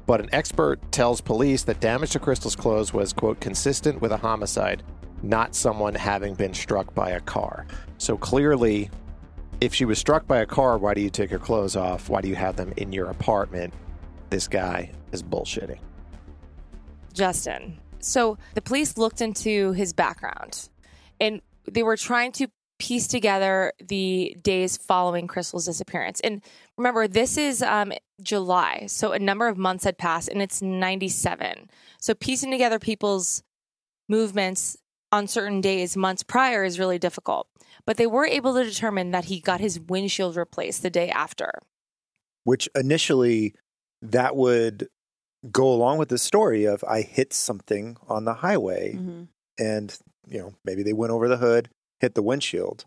But 0.06 0.20
an 0.20 0.28
expert 0.32 0.80
tells 0.90 1.20
police 1.20 1.62
that 1.64 1.80
damage 1.80 2.10
to 2.10 2.18
Crystal's 2.18 2.56
clothes 2.56 2.92
was, 2.92 3.12
quote, 3.12 3.40
consistent 3.40 4.00
with 4.00 4.10
a 4.10 4.16
homicide, 4.16 4.82
not 5.22 5.54
someone 5.54 5.94
having 5.94 6.34
been 6.34 6.52
struck 6.52 6.92
by 6.94 7.10
a 7.10 7.20
car. 7.20 7.66
So 7.98 8.16
clearly, 8.16 8.90
if 9.60 9.72
she 9.72 9.84
was 9.84 9.98
struck 10.00 10.26
by 10.26 10.38
a 10.38 10.46
car, 10.46 10.76
why 10.78 10.94
do 10.94 11.00
you 11.00 11.10
take 11.10 11.30
her 11.30 11.38
clothes 11.38 11.76
off? 11.76 12.08
Why 12.08 12.20
do 12.20 12.28
you 12.28 12.34
have 12.34 12.56
them 12.56 12.72
in 12.76 12.92
your 12.92 13.10
apartment? 13.10 13.72
This 14.30 14.48
guy 14.48 14.90
is 15.12 15.22
bullshitting. 15.22 15.78
Justin. 17.12 17.78
So 18.00 18.38
the 18.54 18.62
police 18.62 18.98
looked 18.98 19.20
into 19.20 19.72
his 19.72 19.92
background 19.92 20.68
and 21.20 21.40
they 21.70 21.84
were 21.84 21.96
trying 21.96 22.32
to 22.32 22.48
piece 22.82 23.06
together 23.06 23.72
the 23.78 24.36
days 24.42 24.76
following 24.76 25.28
Crystal's 25.28 25.66
disappearance. 25.66 26.18
And 26.20 26.42
remember, 26.76 27.06
this 27.06 27.38
is 27.38 27.62
um, 27.62 27.92
July. 28.20 28.86
So 28.88 29.12
a 29.12 29.20
number 29.20 29.46
of 29.46 29.56
months 29.56 29.84
had 29.84 29.96
passed 29.98 30.28
and 30.28 30.42
it's 30.42 30.60
97. 30.60 31.70
So 32.00 32.12
piecing 32.12 32.50
together 32.50 32.80
people's 32.80 33.44
movements 34.08 34.76
on 35.12 35.28
certain 35.28 35.60
days, 35.60 35.96
months 35.96 36.24
prior, 36.24 36.64
is 36.64 36.80
really 36.80 36.98
difficult. 36.98 37.46
But 37.86 37.98
they 37.98 38.06
were 38.08 38.26
able 38.26 38.54
to 38.54 38.64
determine 38.64 39.12
that 39.12 39.26
he 39.26 39.38
got 39.38 39.60
his 39.60 39.78
windshield 39.78 40.34
replaced 40.36 40.82
the 40.82 40.90
day 40.90 41.08
after. 41.08 41.52
Which 42.42 42.68
initially 42.74 43.54
that 44.00 44.34
would 44.34 44.88
go 45.52 45.72
along 45.72 45.98
with 45.98 46.08
the 46.08 46.18
story 46.18 46.64
of 46.64 46.82
I 46.82 47.02
hit 47.02 47.32
something 47.32 47.96
on 48.08 48.24
the 48.24 48.34
highway 48.34 48.94
Mm-hmm. 48.94 49.22
and 49.58 49.98
you 50.26 50.38
know 50.38 50.54
maybe 50.64 50.82
they 50.82 50.92
went 50.92 51.12
over 51.12 51.28
the 51.28 51.36
hood, 51.36 51.68
hit 52.02 52.14
the 52.14 52.22
windshield, 52.22 52.84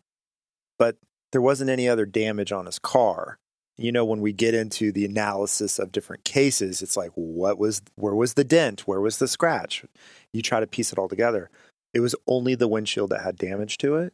but 0.77 0.97
there 1.31 1.41
wasn't 1.41 1.71
any 1.71 1.89
other 1.89 2.05
damage 2.05 2.51
on 2.51 2.67
his 2.67 2.77
car. 2.77 3.39
You 3.77 3.91
know, 3.91 4.05
when 4.05 4.21
we 4.21 4.31
get 4.31 4.53
into 4.53 4.91
the 4.91 5.05
analysis 5.05 5.79
of 5.79 5.91
different 5.91 6.23
cases, 6.23 6.81
it's 6.81 6.95
like 6.95 7.11
what 7.15 7.57
was 7.57 7.81
where 7.95 8.13
was 8.13 8.35
the 8.35 8.43
dent, 8.43 8.81
where 8.81 9.01
was 9.01 9.17
the 9.17 9.27
scratch? 9.27 9.83
You 10.31 10.41
try 10.41 10.59
to 10.59 10.67
piece 10.67 10.91
it 10.93 10.99
all 10.99 11.09
together. 11.09 11.49
It 11.93 12.01
was 12.01 12.15
only 12.27 12.55
the 12.55 12.67
windshield 12.67 13.09
that 13.09 13.23
had 13.23 13.37
damage 13.37 13.77
to 13.79 13.95
it, 13.95 14.13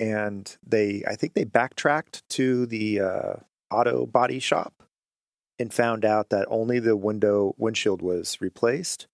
and 0.00 0.54
they 0.66 1.04
I 1.06 1.14
think 1.14 1.34
they 1.34 1.44
backtracked 1.44 2.28
to 2.30 2.66
the 2.66 3.00
uh, 3.00 3.32
auto 3.70 4.06
body 4.06 4.38
shop 4.38 4.82
and 5.58 5.72
found 5.72 6.04
out 6.04 6.30
that 6.30 6.46
only 6.50 6.78
the 6.78 6.96
window 6.96 7.54
windshield 7.56 8.02
was 8.02 8.40
replaced 8.40 9.06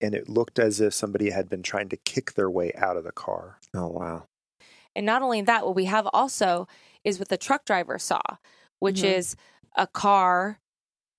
and 0.00 0.14
it 0.14 0.28
looked 0.28 0.58
as 0.58 0.80
if 0.80 0.92
somebody 0.92 1.30
had 1.30 1.48
been 1.48 1.62
trying 1.62 1.88
to 1.88 1.96
kick 1.96 2.34
their 2.34 2.50
way 2.50 2.72
out 2.76 2.96
of 2.96 3.04
the 3.04 3.12
car. 3.12 3.58
Oh 3.74 3.88
wow. 3.88 4.24
And 4.94 5.06
not 5.06 5.22
only 5.22 5.40
that, 5.42 5.64
what 5.64 5.74
we 5.74 5.86
have 5.86 6.06
also 6.12 6.68
is 7.04 7.18
what 7.18 7.28
the 7.28 7.36
truck 7.38 7.64
driver 7.64 7.98
saw, 7.98 8.20
which 8.78 9.00
Mhm. 9.02 9.14
is 9.16 9.36
a 9.76 9.86
car 9.86 10.58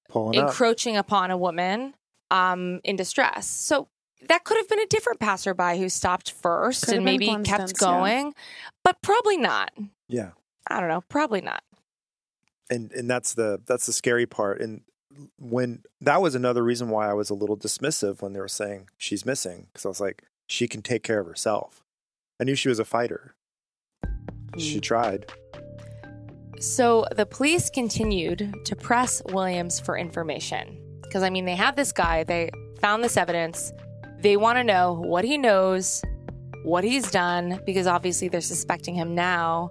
Pulling 0.10 0.40
up. 0.40 0.48
encroaching 0.50 0.96
upon 0.96 1.32
a 1.32 1.38
woman 1.38 1.96
um, 2.32 2.80
in 2.84 2.96
distress. 2.96 3.48
So 3.48 3.90
that 4.28 4.44
could 4.44 4.58
have 4.58 4.68
been 4.70 4.80
a 4.80 4.86
different 4.88 5.20
passerby 5.20 5.78
who 5.78 5.88
stopped 5.90 6.32
first 6.32 6.86
Could 6.86 6.96
and 6.96 7.06
maybe 7.06 7.28
kept 7.28 7.46
coincidence, 7.46 7.74
yeah. 7.82 7.88
going, 7.88 8.36
but 8.84 9.02
probably 9.02 9.38
not. 9.38 9.72
Yeah. 10.08 10.32
I 10.68 10.80
don't 10.80 10.90
know. 10.90 11.02
Probably 11.10 11.42
not. 11.42 11.64
And 12.70 12.92
and 12.94 13.10
that's 13.10 13.34
the 13.34 13.62
that's 13.66 13.86
the 13.86 13.94
scary 13.94 14.26
part 14.26 14.62
and 14.62 14.82
when 15.38 15.84
that 16.02 16.22
was 16.22 16.34
another 16.34 16.64
reason 16.64 16.90
why 16.90 17.08
I 17.10 17.14
was 17.14 17.30
a 17.30 17.36
little 17.36 17.58
dismissive 17.58 18.22
when 18.22 18.34
they 18.34 18.40
were 18.40 18.48
saying 18.48 18.90
she's 18.98 19.26
missing 19.26 19.68
because 19.68 19.86
I 19.86 19.90
was 19.90 20.00
like 20.02 20.24
she 20.48 20.68
can 20.68 20.82
take 20.82 21.04
care 21.04 21.20
of 21.20 21.28
herself. 21.28 21.84
I 22.40 22.46
knew 22.46 22.56
she 22.56 22.70
was 22.70 22.80
a 22.80 22.86
fighter. 22.86 23.36
She 24.58 24.74
mm-hmm. 24.74 24.80
tried. 24.80 25.32
So 26.60 27.06
the 27.16 27.26
police 27.26 27.70
continued 27.70 28.54
to 28.66 28.76
press 28.76 29.22
Williams 29.26 29.80
for 29.80 29.98
information. 29.98 30.80
Because, 31.02 31.24
I 31.24 31.30
mean, 31.30 31.46
they 31.46 31.56
have 31.56 31.76
this 31.76 31.92
guy, 31.92 32.24
they 32.24 32.50
found 32.80 33.04
this 33.04 33.18
evidence. 33.18 33.72
They 34.20 34.38
want 34.38 34.58
to 34.58 34.64
know 34.64 34.94
what 34.94 35.26
he 35.26 35.38
knows, 35.38 36.02
what 36.64 36.84
he's 36.84 37.12
done, 37.12 37.60
because 37.66 37.86
obviously 37.86 38.30
they're 38.30 38.42
suspecting 38.42 38.96
him 38.96 39.14
now 39.14 39.70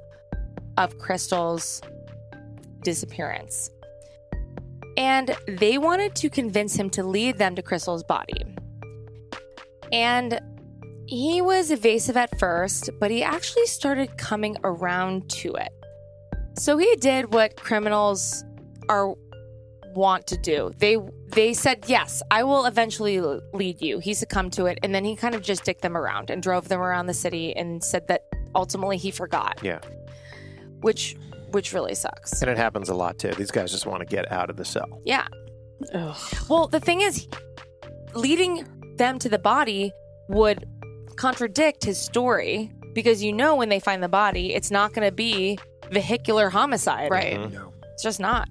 of 0.76 0.98
Crystal's 0.98 1.80
disappearance. 2.82 3.70
And 4.96 5.34
they 5.48 5.78
wanted 5.78 6.14
to 6.16 6.28
convince 6.28 6.74
him 6.74 6.90
to 6.90 7.02
lead 7.02 7.38
them 7.38 7.54
to 7.54 7.62
Crystal's 7.62 8.04
body. 8.04 8.44
And 9.90 10.40
he 11.06 11.42
was 11.42 11.70
evasive 11.70 12.16
at 12.16 12.38
first, 12.38 12.90
but 13.00 13.10
he 13.10 13.22
actually 13.22 13.66
started 13.66 14.16
coming 14.16 14.56
around 14.64 15.28
to 15.30 15.52
it. 15.54 15.72
So 16.58 16.76
he 16.78 16.94
did 16.96 17.32
what 17.32 17.56
criminals 17.56 18.44
are 18.88 19.14
want 19.94 20.26
to 20.28 20.36
do. 20.38 20.70
They 20.78 20.96
they 21.28 21.54
said, 21.54 21.84
"Yes, 21.86 22.22
I 22.30 22.44
will 22.44 22.66
eventually 22.66 23.20
lead 23.20 23.80
you." 23.82 23.98
He 23.98 24.14
succumbed 24.14 24.52
to 24.54 24.66
it, 24.66 24.78
and 24.82 24.94
then 24.94 25.04
he 25.04 25.16
kind 25.16 25.34
of 25.34 25.42
just 25.42 25.64
dicked 25.64 25.82
them 25.82 25.96
around 25.96 26.30
and 26.30 26.42
drove 26.42 26.68
them 26.68 26.80
around 26.80 27.06
the 27.06 27.14
city 27.14 27.54
and 27.56 27.82
said 27.82 28.06
that 28.08 28.22
ultimately 28.54 28.96
he 28.96 29.10
forgot, 29.10 29.58
Yeah. 29.62 29.80
which 30.80 31.16
which 31.50 31.72
really 31.74 31.94
sucks. 31.94 32.40
And 32.40 32.50
it 32.50 32.56
happens 32.56 32.88
a 32.88 32.94
lot 32.94 33.18
too. 33.18 33.32
These 33.32 33.50
guys 33.50 33.70
just 33.70 33.84
want 33.86 34.00
to 34.00 34.06
get 34.06 34.30
out 34.32 34.48
of 34.48 34.56
the 34.56 34.64
cell. 34.64 35.02
Yeah. 35.04 35.26
Ugh. 35.92 36.16
Well, 36.48 36.66
the 36.68 36.80
thing 36.80 37.02
is, 37.02 37.28
leading 38.14 38.66
them 38.96 39.18
to 39.18 39.28
the 39.28 39.38
body 39.38 39.92
would 40.28 40.64
contradict 41.22 41.84
his 41.84 41.98
story 41.98 42.68
because 42.94 43.22
you 43.22 43.32
know 43.32 43.54
when 43.54 43.68
they 43.68 43.78
find 43.78 44.02
the 44.02 44.08
body, 44.08 44.54
it's 44.54 44.72
not 44.72 44.92
going 44.92 45.08
to 45.08 45.14
be 45.14 45.56
vehicular 45.92 46.50
homicide. 46.50 47.12
Right. 47.12 47.38
No. 47.52 47.72
It's 47.92 48.02
just 48.02 48.18
not. 48.18 48.48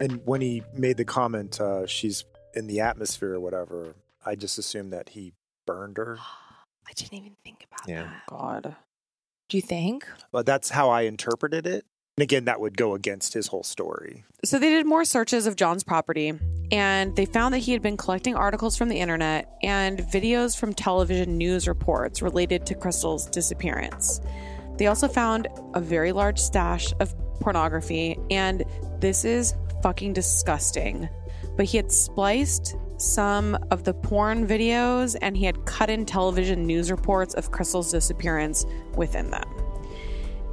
And 0.00 0.20
when 0.24 0.40
he 0.40 0.62
made 0.72 0.98
the 0.98 1.04
comment, 1.04 1.60
uh, 1.60 1.84
she's 1.88 2.24
in 2.54 2.68
the 2.68 2.78
atmosphere 2.80 3.34
or 3.34 3.40
whatever, 3.40 3.96
I 4.24 4.36
just 4.36 4.56
assumed 4.56 4.92
that 4.92 5.08
he 5.08 5.32
burned 5.66 5.96
her. 5.96 6.16
I 6.88 6.92
didn't 6.94 7.14
even 7.14 7.36
think 7.44 7.66
about 7.68 7.88
Yeah. 7.88 8.02
that. 8.04 8.22
God. 8.28 8.76
Do 9.48 9.56
you 9.56 9.62
think? 9.62 10.06
But 10.30 10.46
that's 10.46 10.70
how 10.70 10.90
I 10.90 11.02
interpreted 11.02 11.66
it. 11.66 11.84
And 12.16 12.22
again, 12.22 12.44
that 12.44 12.60
would 12.60 12.76
go 12.76 12.94
against 12.94 13.34
his 13.34 13.48
whole 13.48 13.64
story. 13.64 14.24
So 14.44 14.58
they 14.58 14.70
did 14.70 14.86
more 14.86 15.04
searches 15.04 15.46
of 15.46 15.56
John's 15.56 15.82
property 15.82 16.32
and 16.70 17.14
they 17.16 17.26
found 17.26 17.52
that 17.54 17.58
he 17.58 17.72
had 17.72 17.82
been 17.82 17.96
collecting 17.96 18.36
articles 18.36 18.76
from 18.76 18.88
the 18.88 19.00
internet 19.00 19.58
and 19.62 19.98
videos 19.98 20.56
from 20.56 20.72
television 20.72 21.36
news 21.36 21.66
reports 21.66 22.22
related 22.22 22.66
to 22.66 22.74
Crystal's 22.76 23.26
disappearance. 23.26 24.20
They 24.76 24.86
also 24.86 25.08
found 25.08 25.48
a 25.74 25.80
very 25.80 26.12
large 26.12 26.38
stash 26.38 26.92
of 27.00 27.14
pornography 27.40 28.16
and 28.30 28.64
this 29.00 29.24
is 29.24 29.54
fucking 29.82 30.12
disgusting. 30.12 31.08
But 31.56 31.66
he 31.66 31.76
had 31.76 31.90
spliced 31.90 32.76
some 32.96 33.56
of 33.72 33.82
the 33.82 33.92
porn 33.92 34.46
videos 34.46 35.16
and 35.20 35.36
he 35.36 35.44
had 35.44 35.64
cut 35.66 35.90
in 35.90 36.06
television 36.06 36.64
news 36.64 36.92
reports 36.92 37.34
of 37.34 37.50
Crystal's 37.50 37.90
disappearance 37.90 38.64
within 38.96 39.30
them. 39.30 39.44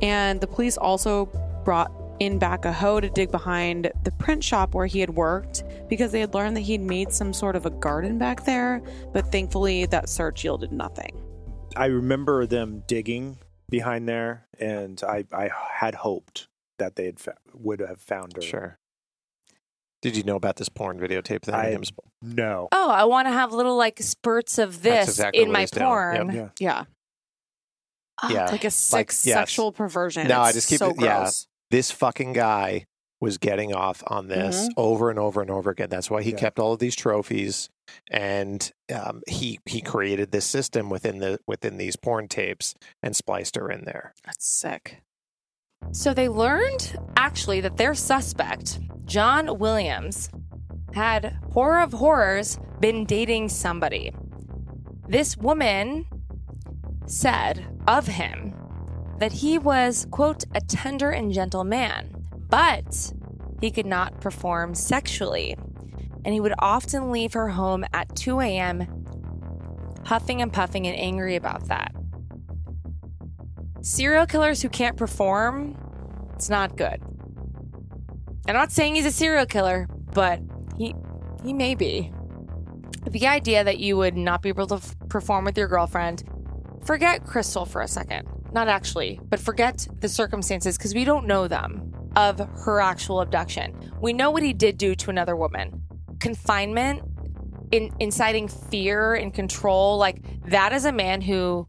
And 0.02 0.42
the 0.42 0.48
police 0.48 0.78
also 0.78 1.30
brought 1.64 1.92
in 2.20 2.38
back 2.38 2.66
a 2.66 2.72
hoe 2.74 3.00
to 3.00 3.10
dig 3.10 3.32
behind 3.32 3.92
the 4.04 4.12
print 4.12 4.44
shop 4.44 4.76
where 4.76 4.86
he 4.86 5.00
had 5.00 5.10
worked 5.12 5.64
because 5.90 6.12
they 6.12 6.20
had 6.20 6.34
learned 6.34 6.56
that 6.56 6.62
he'd 6.62 6.82
made 6.82 7.12
some 7.12 7.34
sort 7.34 7.56
of 7.56 7.66
a 7.66 7.70
garden 7.72 8.18
back 8.20 8.46
there. 8.46 8.82
But 9.14 9.32
thankfully, 9.32 9.86
that 9.88 10.08
search 10.10 10.44
yielded 10.44 10.72
nothing. 10.72 11.20
I 11.76 11.86
remember 11.86 12.46
them 12.46 12.84
digging 12.88 13.38
behind 13.70 14.08
there, 14.08 14.46
and 14.60 15.02
I, 15.04 15.26
I 15.32 15.50
had 15.74 15.96
hoped 15.96 16.48
that 16.78 16.96
they 16.96 17.06
had 17.06 17.20
fa- 17.20 17.38
would 17.54 17.80
have 17.80 18.02
found 18.02 18.34
her. 18.36 18.42
Sure. 18.42 18.78
Did 20.02 20.18
you 20.18 20.24
know 20.24 20.36
about 20.36 20.56
this 20.58 20.68
porn 20.70 21.00
videotape 21.00 21.44
thing? 21.44 21.54
I- 21.56 21.70
Him 21.72 21.84
sp- 21.86 22.06
No. 22.22 22.68
Oh, 22.72 22.90
I 22.90 23.06
want 23.06 23.28
to 23.28 23.32
have 23.32 23.54
little 23.54 23.78
like 23.78 24.00
spurts 24.02 24.58
of 24.58 24.82
this 24.82 25.10
exactly 25.10 25.42
in 25.44 25.52
my 25.52 25.66
porn. 25.68 26.32
Yep. 26.34 26.36
Yeah. 26.36 26.50
Yeah. 26.60 26.84
Oh, 28.24 28.30
Yeah. 28.30 28.46
Like 28.52 28.64
a 28.64 28.68
Like, 28.68 28.72
sick 29.12 29.28
yes. 29.28 29.36
sexual 29.36 29.72
perversion. 29.72 30.28
No, 30.28 30.42
I 30.42 30.52
just 30.52 30.68
keep 30.70 30.80
so 30.80 30.90
it- 30.90 30.96
yeah. 31.00 31.20
gross. 31.20 31.48
This 31.72 31.90
fucking 31.92 32.34
guy 32.34 32.86
was 33.20 33.38
getting 33.38 33.74
off 33.74 34.04
on 34.08 34.28
this 34.28 34.68
Mhm. 34.68 34.72
over 34.78 35.10
and 35.10 35.20
over 35.20 35.42
and 35.42 35.52
over 35.52 35.70
again. 35.70 35.90
That's 35.90 36.10
why 36.10 36.24
he 36.24 36.32
Yeah. 36.32 36.38
kept 36.38 36.60
all 36.60 36.74
of 36.74 36.80
these 36.80 36.96
trophies, 36.96 37.70
and 38.10 38.72
um, 38.94 39.22
he 39.28 39.60
he 39.66 39.82
created 39.82 40.32
this 40.32 40.46
system 40.46 40.90
within 40.90 41.20
the 41.20 41.40
within 41.48 41.78
these 41.78 41.96
porn 41.96 42.28
tapes 42.28 42.74
and 43.04 43.16
spliced 43.16 43.56
her 43.56 43.70
in 43.72 43.86
there. 43.86 44.14
That's 44.26 44.46
sick. 44.48 45.02
So 45.92 46.14
they 46.14 46.30
learned 46.30 46.98
actually 47.16 47.62
that 47.62 47.78
their 47.78 47.94
suspect, 47.96 48.80
John 49.06 49.58
Williams, 49.60 50.30
had 50.94 51.38
horror 51.54 51.80
of 51.82 51.94
horrors 51.94 52.60
been 52.80 53.06
dating 53.06 53.50
somebody. 53.50 54.12
This 55.08 55.38
woman 55.38 56.06
said 57.06 57.68
of 57.88 58.08
him 58.08 58.51
that 59.22 59.32
he 59.32 59.60
was, 59.60 60.08
quote, 60.10 60.46
a 60.56 60.62
tender 60.62 61.12
and 61.12 61.32
gentle 61.32 61.64
man, 61.64 62.10
but 62.50 63.14
he 63.62 63.70
could 63.70 63.86
not 63.86 64.20
perform 64.20 64.74
sexually. 64.74 65.56
And 66.26 66.34
he 66.34 66.40
would 66.40 66.56
often 66.58 67.12
leave 67.12 67.34
her 67.34 67.50
home 67.50 67.86
at 67.94 68.16
2 68.16 68.40
a.m., 68.40 68.88
huffing 70.06 70.42
and 70.42 70.52
puffing 70.52 70.88
and 70.88 70.98
angry 70.98 71.36
about 71.36 71.68
that. 71.68 71.94
Serial 73.82 74.26
killers 74.26 74.64
who 74.64 74.70
can't 74.70 74.98
perform, 74.98 75.78
it's 76.34 76.50
not 76.50 76.76
good. 76.76 77.00
I'm 78.48 78.56
not 78.56 78.72
saying 78.72 78.96
he's 78.96 79.06
a 79.06 79.12
serial 79.12 79.46
killer, 79.46 79.88
but 80.16 80.40
he 80.80 80.96
he 81.44 81.54
may 81.54 81.76
be. 81.76 82.12
The 83.08 83.28
idea 83.28 83.64
that 83.64 83.78
you 83.78 83.98
would 83.98 84.18
not 84.18 84.42
be 84.42 84.50
able 84.50 84.66
to 84.68 84.76
f- 84.76 84.96
perform 85.10 85.46
with 85.46 85.58
your 85.60 85.68
girlfriend, 85.68 86.24
forget 86.84 87.24
Crystal 87.24 87.66
for 87.66 87.82
a 87.82 87.88
second. 87.88 88.28
Not 88.54 88.68
actually, 88.68 89.20
but 89.30 89.40
forget 89.40 89.88
the 90.00 90.10
circumstances 90.10 90.78
because 90.78 90.94
we 90.94 91.06
don't 91.06 91.26
know 91.26 91.48
them 91.48 91.94
of 92.16 92.40
her 92.40 92.82
actual 92.82 93.22
abduction. 93.22 93.94
We 94.02 94.14
know 94.14 94.32
what 94.32 94.44
he 94.44 94.54
did 94.54 94.78
do 94.78 94.96
to 94.96 95.10
another 95.10 95.36
woman. 95.36 95.82
Confinement, 96.20 97.02
in, 97.72 97.92
inciting 98.00 98.48
fear 98.48 99.14
and 99.14 99.34
control, 99.34 99.98
like 99.98 100.22
that 100.50 100.74
is 100.74 100.86
a 100.86 100.92
man 100.92 101.22
who 101.22 101.66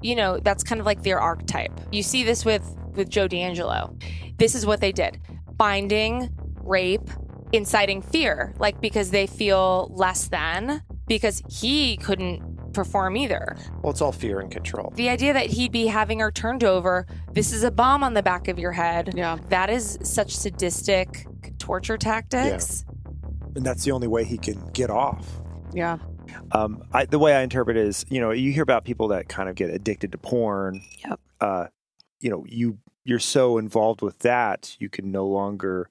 you 0.00 0.14
know 0.14 0.38
that's 0.38 0.62
kind 0.62 0.80
of 0.80 0.86
like 0.86 1.02
their 1.02 1.20
archetype 1.20 1.72
you 1.90 2.02
see 2.02 2.22
this 2.22 2.44
with 2.44 2.62
with 2.94 3.08
joe 3.08 3.28
DeAngelo 3.28 4.00
this 4.38 4.54
is 4.54 4.64
what 4.64 4.80
they 4.80 4.92
did 4.92 5.20
binding 5.56 6.30
rape 6.62 7.10
inciting 7.52 8.02
fear 8.02 8.54
like 8.58 8.80
because 8.80 9.10
they 9.10 9.26
feel 9.26 9.90
less 9.94 10.28
than 10.28 10.82
because 11.06 11.42
he 11.48 11.96
couldn't 11.96 12.42
perform 12.78 13.16
either 13.16 13.56
Well, 13.82 13.90
it's 13.90 14.00
all 14.00 14.12
fear 14.12 14.38
and 14.40 14.50
control. 14.50 14.92
the 14.94 15.08
idea 15.08 15.32
that 15.32 15.46
he'd 15.46 15.72
be 15.72 15.86
having 15.88 16.20
her 16.20 16.30
turned 16.30 16.62
over 16.62 17.06
this 17.32 17.52
is 17.52 17.64
a 17.64 17.70
bomb 17.72 18.04
on 18.04 18.14
the 18.14 18.22
back 18.22 18.46
of 18.48 18.56
your 18.58 18.72
head 18.72 19.12
Yeah. 19.16 19.38
that 19.48 19.68
is 19.68 19.98
such 20.02 20.36
sadistic 20.36 21.26
torture 21.58 21.98
tactics 21.98 22.84
And 23.56 23.64
that's 23.66 23.82
the 23.84 23.90
only 23.90 24.06
way 24.06 24.22
he 24.24 24.38
can 24.38 24.58
get 24.72 24.90
off. 24.90 25.26
Yeah. 25.72 25.98
Um, 26.52 26.82
I, 26.92 27.06
the 27.06 27.18
way 27.18 27.34
I 27.34 27.40
interpret 27.42 27.76
it 27.76 27.84
is, 27.86 28.04
you 28.08 28.20
know, 28.20 28.30
you 28.30 28.52
hear 28.52 28.62
about 28.62 28.84
people 28.84 29.08
that 29.08 29.28
kind 29.28 29.48
of 29.48 29.54
get 29.56 29.70
addicted 29.70 30.12
to 30.12 30.18
porn. 30.18 30.82
Yep. 31.04 31.20
Uh, 31.40 31.66
you 32.20 32.30
know, 32.30 32.44
you 32.46 32.78
you're 33.04 33.18
so 33.18 33.58
involved 33.58 34.00
with 34.02 34.18
that, 34.20 34.76
you 34.78 34.88
can 34.88 35.10
no 35.10 35.26
longer 35.26 35.88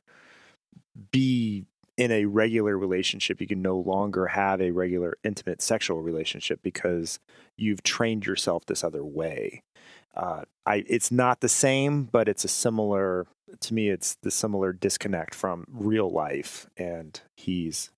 be 1.11 1.65
in 1.97 2.11
a 2.11 2.25
regular 2.25 2.77
relationship. 2.77 3.41
You 3.41 3.47
can 3.47 3.61
no 3.61 3.77
longer 3.77 4.27
have 4.27 4.61
a 4.61 4.71
regular 4.71 5.17
intimate 5.23 5.61
sexual 5.61 6.01
relationship 6.01 6.61
because 6.61 7.19
you've 7.57 7.83
trained 7.83 8.25
yourself 8.25 8.65
this 8.65 8.83
other 8.83 9.03
way. 9.03 9.63
Uh, 10.15 10.43
I 10.65 10.83
it's 10.87 11.11
not 11.11 11.41
the 11.41 11.49
same, 11.49 12.03
but 12.03 12.27
it's 12.27 12.45
a 12.45 12.49
similar. 12.49 13.27
To 13.61 13.73
me, 13.73 13.89
it's 13.89 14.15
the 14.15 14.31
similar 14.31 14.73
disconnect 14.73 15.33
from 15.33 15.65
real 15.69 16.11
life, 16.11 16.67
and 16.75 17.19
he's 17.35 17.91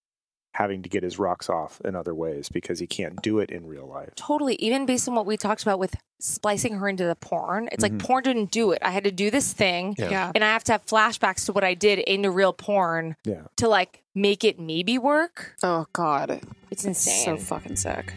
having 0.59 0.83
to 0.83 0.89
get 0.89 1.01
his 1.03 1.17
rocks 1.17 1.49
off 1.49 1.79
in 1.85 1.95
other 1.95 2.13
ways 2.13 2.49
because 2.49 2.79
he 2.79 2.85
can't 2.85 3.21
do 3.21 3.39
it 3.39 3.49
in 3.49 3.65
real 3.65 3.87
life. 3.87 4.09
Totally. 4.15 4.55
Even 4.55 4.85
based 4.85 5.07
on 5.07 5.15
what 5.15 5.25
we 5.25 5.37
talked 5.37 5.61
about 5.61 5.79
with 5.79 5.95
splicing 6.19 6.73
her 6.73 6.89
into 6.89 7.05
the 7.05 7.15
porn, 7.15 7.69
it's 7.71 7.81
Mhm. 7.81 7.91
like 7.91 7.99
porn 7.99 8.23
didn't 8.25 8.51
do 8.51 8.71
it. 8.71 8.79
I 8.81 8.91
had 8.91 9.05
to 9.05 9.11
do 9.11 9.31
this 9.31 9.53
thing, 9.53 9.95
Yeah. 9.97 10.09
Yeah. 10.09 10.31
and 10.35 10.43
I 10.43 10.47
have 10.51 10.65
to 10.65 10.73
have 10.73 10.85
flashbacks 10.85 11.45
to 11.45 11.53
what 11.53 11.63
I 11.63 11.75
did 11.75 11.99
into 11.99 12.29
real 12.29 12.51
porn 12.51 13.15
Yeah. 13.23 13.43
to 13.55 13.69
like 13.69 14.03
make 14.13 14.43
it 14.43 14.59
maybe 14.59 14.97
work. 14.97 15.55
Oh 15.63 15.85
God. 15.93 16.41
It's 16.69 16.83
insane. 16.83 17.23
So 17.23 17.37
fucking 17.37 17.77
sick. 17.77 18.13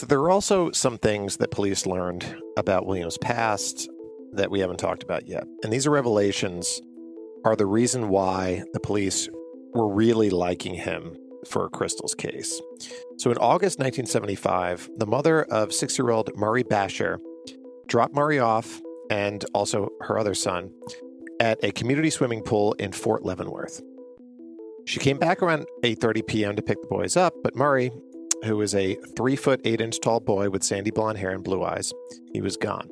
So 0.00 0.06
there 0.06 0.20
are 0.20 0.30
also 0.30 0.70
some 0.70 0.96
things 0.96 1.36
that 1.36 1.50
police 1.50 1.84
learned 1.84 2.24
about 2.56 2.86
William's 2.86 3.18
past 3.18 3.86
that 4.32 4.50
we 4.50 4.60
haven't 4.60 4.78
talked 4.78 5.02
about 5.02 5.28
yet. 5.28 5.44
And 5.62 5.70
these 5.70 5.86
revelations 5.86 6.80
are 7.44 7.54
the 7.54 7.66
reason 7.66 8.08
why 8.08 8.62
the 8.72 8.80
police 8.80 9.28
were 9.74 9.92
really 9.92 10.30
liking 10.30 10.72
him 10.72 11.18
for 11.46 11.68
Crystal's 11.68 12.14
case. 12.14 12.62
So 13.18 13.30
in 13.30 13.36
August 13.36 13.78
1975, 13.78 14.88
the 14.96 15.06
mother 15.06 15.42
of 15.42 15.68
6-year-old 15.68 16.30
Murray 16.34 16.62
Basher 16.62 17.20
dropped 17.86 18.14
Murray 18.14 18.38
off 18.38 18.80
and 19.10 19.44
also 19.52 19.90
her 20.00 20.18
other 20.18 20.32
son 20.32 20.72
at 21.40 21.62
a 21.62 21.72
community 21.72 22.08
swimming 22.08 22.40
pool 22.40 22.72
in 22.78 22.92
Fort 22.92 23.22
Leavenworth. 23.22 23.82
She 24.86 24.98
came 24.98 25.18
back 25.18 25.42
around 25.42 25.66
8:30 25.82 26.26
p.m. 26.26 26.56
to 26.56 26.62
pick 26.62 26.80
the 26.80 26.88
boys 26.88 27.18
up, 27.18 27.34
but 27.44 27.54
Murray, 27.54 27.92
who 28.44 28.60
is 28.60 28.74
a 28.74 28.96
three 29.16 29.36
foot 29.36 29.60
eight 29.64 29.80
inch 29.80 30.00
tall 30.00 30.20
boy 30.20 30.50
with 30.50 30.62
sandy 30.62 30.90
blonde 30.90 31.18
hair 31.18 31.30
and 31.30 31.44
blue 31.44 31.62
eyes, 31.62 31.92
he 32.32 32.40
was 32.40 32.56
gone. 32.56 32.88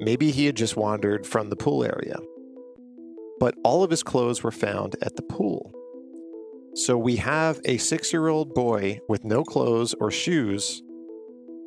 Maybe 0.00 0.30
he 0.30 0.46
had 0.46 0.56
just 0.56 0.76
wandered 0.76 1.26
from 1.26 1.48
the 1.48 1.56
pool 1.56 1.84
area. 1.84 2.16
But 3.38 3.54
all 3.64 3.82
of 3.82 3.90
his 3.90 4.02
clothes 4.02 4.42
were 4.42 4.50
found 4.50 4.96
at 5.02 5.16
the 5.16 5.22
pool. 5.22 5.72
So 6.74 6.96
we 6.96 7.16
have 7.16 7.60
a 7.64 7.76
six 7.76 8.12
year 8.12 8.28
old 8.28 8.54
boy 8.54 9.00
with 9.08 9.24
no 9.24 9.44
clothes 9.44 9.94
or 10.00 10.10
shoes 10.10 10.82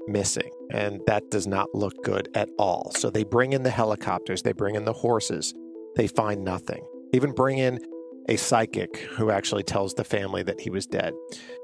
missing. 0.07 0.49
And 0.71 1.01
that 1.07 1.29
does 1.29 1.47
not 1.47 1.73
look 1.73 2.03
good 2.03 2.29
at 2.35 2.49
all. 2.57 2.91
So 2.95 3.09
they 3.09 3.23
bring 3.23 3.53
in 3.53 3.63
the 3.63 3.69
helicopters, 3.69 4.41
they 4.41 4.53
bring 4.53 4.75
in 4.75 4.85
the 4.85 4.93
horses, 4.93 5.53
they 5.95 6.07
find 6.07 6.43
nothing. 6.43 6.83
Even 7.13 7.31
bring 7.31 7.57
in 7.57 7.79
a 8.27 8.35
psychic 8.35 8.97
who 8.97 9.29
actually 9.29 9.63
tells 9.63 9.93
the 9.93 10.03
family 10.03 10.43
that 10.43 10.59
he 10.61 10.69
was 10.69 10.87
dead. 10.87 11.13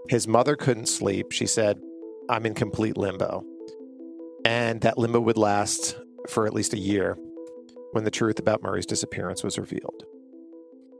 His 0.09 0.27
mother 0.27 0.55
couldn't 0.55 0.87
sleep. 0.87 1.31
She 1.31 1.45
said, 1.45 1.79
I'm 2.29 2.45
in 2.45 2.53
complete 2.53 2.97
limbo. 2.97 3.43
And 4.45 4.81
that 4.81 4.97
limbo 4.97 5.19
would 5.19 5.37
last 5.37 5.97
for 6.29 6.47
at 6.47 6.53
least 6.53 6.73
a 6.73 6.79
year 6.79 7.17
when 7.91 8.03
the 8.03 8.11
truth 8.11 8.39
about 8.39 8.63
Murray's 8.63 8.85
disappearance 8.85 9.43
was 9.43 9.59
revealed. 9.59 10.03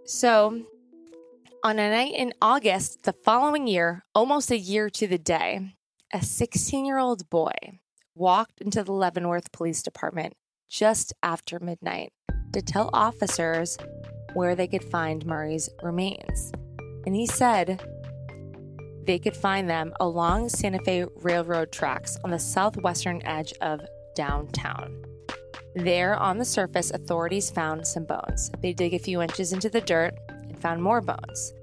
So, 0.05 0.63
on 1.63 1.79
a 1.79 1.89
night 1.89 2.13
in 2.15 2.33
August 2.41 3.03
the 3.03 3.13
following 3.13 3.67
year, 3.67 4.03
almost 4.13 4.51
a 4.51 4.57
year 4.57 4.89
to 4.89 5.07
the 5.07 5.17
day, 5.17 5.75
a 6.13 6.21
16 6.21 6.85
year 6.85 6.97
old 6.97 7.29
boy 7.29 7.53
walked 8.15 8.61
into 8.61 8.83
the 8.83 8.91
Leavenworth 8.91 9.51
Police 9.51 9.81
Department 9.81 10.33
just 10.69 11.13
after 11.23 11.59
midnight 11.59 12.13
to 12.53 12.61
tell 12.61 12.89
officers 12.93 13.77
where 14.33 14.55
they 14.55 14.67
could 14.67 14.83
find 14.83 15.25
Murray's 15.25 15.69
remains. 15.81 16.51
And 17.05 17.15
he 17.15 17.25
said 17.25 17.81
they 19.05 19.19
could 19.19 19.35
find 19.35 19.69
them 19.69 19.93
along 19.99 20.49
Santa 20.49 20.79
Fe 20.79 21.05
Railroad 21.15 21.71
tracks 21.71 22.17
on 22.23 22.29
the 22.29 22.39
southwestern 22.39 23.21
edge 23.25 23.53
of 23.61 23.81
downtown. 24.15 25.03
There, 25.75 26.15
on 26.17 26.37
the 26.37 26.45
surface, 26.45 26.91
authorities 26.91 27.49
found 27.49 27.87
some 27.87 28.03
bones. 28.03 28.51
They 28.61 28.73
dig 28.73 28.93
a 28.93 28.99
few 28.99 29.21
inches 29.21 29.53
into 29.53 29.69
the 29.69 29.81
dirt 29.81 30.13
and 30.29 30.59
found 30.59 30.83
more 30.83 31.01
bones. 31.01 31.53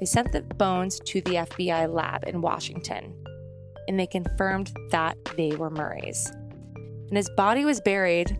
They 0.00 0.06
sent 0.06 0.32
the 0.32 0.42
bones 0.42 1.00
to 1.06 1.20
the 1.20 1.34
FBI 1.34 1.92
lab 1.92 2.24
in 2.26 2.40
Washington, 2.40 3.14
and 3.86 3.98
they 3.98 4.06
confirmed 4.06 4.72
that 4.90 5.18
they 5.36 5.54
were 5.56 5.70
Murray's. 5.70 6.30
And 7.08 7.16
his 7.16 7.30
body 7.36 7.64
was 7.64 7.80
buried 7.80 8.38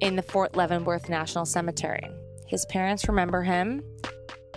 in 0.00 0.16
the 0.16 0.22
Fort 0.22 0.56
Leavenworth 0.56 1.08
National 1.08 1.44
Cemetery. 1.44 2.04
His 2.46 2.66
parents 2.66 3.08
remember 3.08 3.42
him 3.42 3.82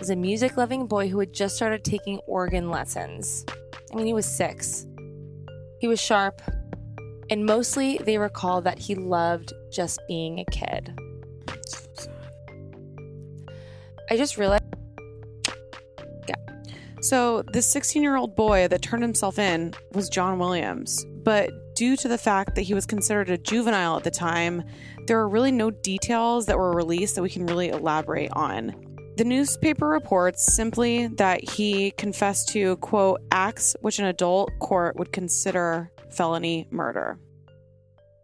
as 0.00 0.10
a 0.10 0.16
music 0.16 0.56
loving 0.56 0.86
boy 0.86 1.08
who 1.08 1.18
had 1.18 1.32
just 1.32 1.54
started 1.54 1.84
taking 1.84 2.18
organ 2.26 2.70
lessons. 2.70 3.44
I 3.92 3.96
mean, 3.96 4.06
he 4.06 4.14
was 4.14 4.24
six. 4.24 4.86
He 5.78 5.88
was 5.88 6.00
sharp, 6.00 6.40
and 7.28 7.44
mostly 7.44 7.98
they 7.98 8.16
recall 8.16 8.62
that 8.62 8.78
he 8.78 8.94
loved 8.94 9.52
just 9.70 10.00
being 10.08 10.40
a 10.40 10.44
kid. 10.46 10.94
I 14.10 14.16
just 14.16 14.38
realized. 14.38 14.64
Yeah. 16.28 16.34
So, 17.02 17.42
this 17.52 17.70
16 17.70 18.02
year 18.02 18.16
old 18.16 18.34
boy 18.34 18.68
that 18.68 18.82
turned 18.82 19.02
himself 19.02 19.38
in 19.38 19.74
was 19.92 20.08
John 20.08 20.38
Williams. 20.38 21.04
But 21.22 21.74
due 21.74 21.96
to 21.96 22.08
the 22.08 22.18
fact 22.18 22.54
that 22.54 22.62
he 22.62 22.74
was 22.74 22.86
considered 22.86 23.30
a 23.30 23.38
juvenile 23.38 23.96
at 23.96 24.04
the 24.04 24.10
time, 24.10 24.64
there 25.06 25.18
are 25.18 25.28
really 25.28 25.52
no 25.52 25.70
details 25.70 26.46
that 26.46 26.58
were 26.58 26.72
released 26.72 27.14
that 27.16 27.22
we 27.22 27.30
can 27.30 27.46
really 27.46 27.68
elaborate 27.68 28.30
on. 28.32 28.89
The 29.20 29.26
newspaper 29.26 29.86
reports 29.86 30.56
simply 30.56 31.08
that 31.08 31.46
he 31.46 31.90
confessed 31.90 32.48
to, 32.54 32.76
quote, 32.76 33.20
acts 33.30 33.76
which 33.82 33.98
an 33.98 34.06
adult 34.06 34.50
court 34.60 34.96
would 34.96 35.12
consider 35.12 35.92
felony 36.08 36.66
murder. 36.70 37.18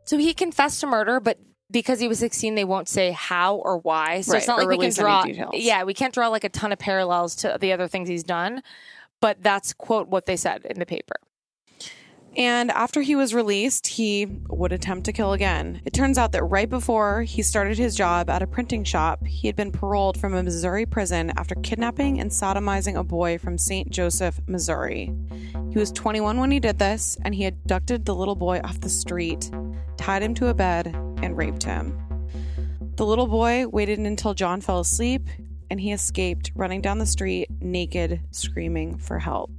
So 0.06 0.16
he 0.16 0.32
confessed 0.32 0.80
to 0.80 0.86
murder, 0.86 1.20
but 1.20 1.38
because 1.70 2.00
he 2.00 2.08
was 2.08 2.18
16, 2.20 2.54
they 2.54 2.64
won't 2.64 2.88
say 2.88 3.10
how 3.10 3.56
or 3.56 3.76
why. 3.76 4.22
So 4.22 4.38
it's 4.38 4.46
not 4.46 4.56
like 4.56 4.68
we 4.68 4.78
can 4.78 4.94
draw. 4.94 5.26
Yeah, 5.52 5.84
we 5.84 5.92
can't 5.92 6.14
draw 6.14 6.28
like 6.28 6.44
a 6.44 6.48
ton 6.48 6.72
of 6.72 6.78
parallels 6.78 7.36
to 7.36 7.58
the 7.60 7.74
other 7.74 7.88
things 7.88 8.08
he's 8.08 8.24
done. 8.24 8.62
But 9.20 9.42
that's 9.42 9.74
quote 9.74 10.08
what 10.08 10.24
they 10.24 10.36
said 10.36 10.64
in 10.64 10.78
the 10.78 10.86
paper. 10.86 11.16
And 12.36 12.70
after 12.70 13.00
he 13.00 13.16
was 13.16 13.32
released, 13.32 13.86
he 13.86 14.26
would 14.50 14.70
attempt 14.70 15.06
to 15.06 15.12
kill 15.12 15.32
again. 15.32 15.80
It 15.86 15.94
turns 15.94 16.18
out 16.18 16.32
that 16.32 16.44
right 16.44 16.68
before 16.68 17.22
he 17.22 17.40
started 17.40 17.78
his 17.78 17.96
job 17.96 18.28
at 18.28 18.42
a 18.42 18.46
printing 18.46 18.84
shop, 18.84 19.26
he 19.26 19.46
had 19.46 19.56
been 19.56 19.72
paroled 19.72 20.20
from 20.20 20.34
a 20.34 20.42
Missouri 20.42 20.84
prison 20.84 21.32
after 21.38 21.54
kidnapping 21.54 22.20
and 22.20 22.30
sodomizing 22.30 22.94
a 22.94 23.02
boy 23.02 23.38
from 23.38 23.56
St. 23.56 23.88
Joseph, 23.88 24.38
Missouri. 24.46 25.10
He 25.70 25.78
was 25.78 25.90
21 25.92 26.38
when 26.38 26.50
he 26.50 26.60
did 26.60 26.78
this, 26.78 27.16
and 27.24 27.34
he 27.34 27.46
abducted 27.46 28.04
the 28.04 28.14
little 28.14 28.36
boy 28.36 28.60
off 28.62 28.80
the 28.80 28.90
street, 28.90 29.50
tied 29.96 30.22
him 30.22 30.34
to 30.34 30.48
a 30.48 30.54
bed, 30.54 30.88
and 31.22 31.38
raped 31.38 31.62
him. 31.62 31.98
The 32.96 33.06
little 33.06 33.28
boy 33.28 33.66
waited 33.66 33.98
until 33.98 34.34
John 34.34 34.60
fell 34.60 34.80
asleep, 34.80 35.26
and 35.70 35.80
he 35.80 35.90
escaped, 35.90 36.52
running 36.54 36.82
down 36.82 36.98
the 36.98 37.06
street 37.06 37.48
naked, 37.62 38.20
screaming 38.30 38.98
for 38.98 39.18
help. 39.18 39.50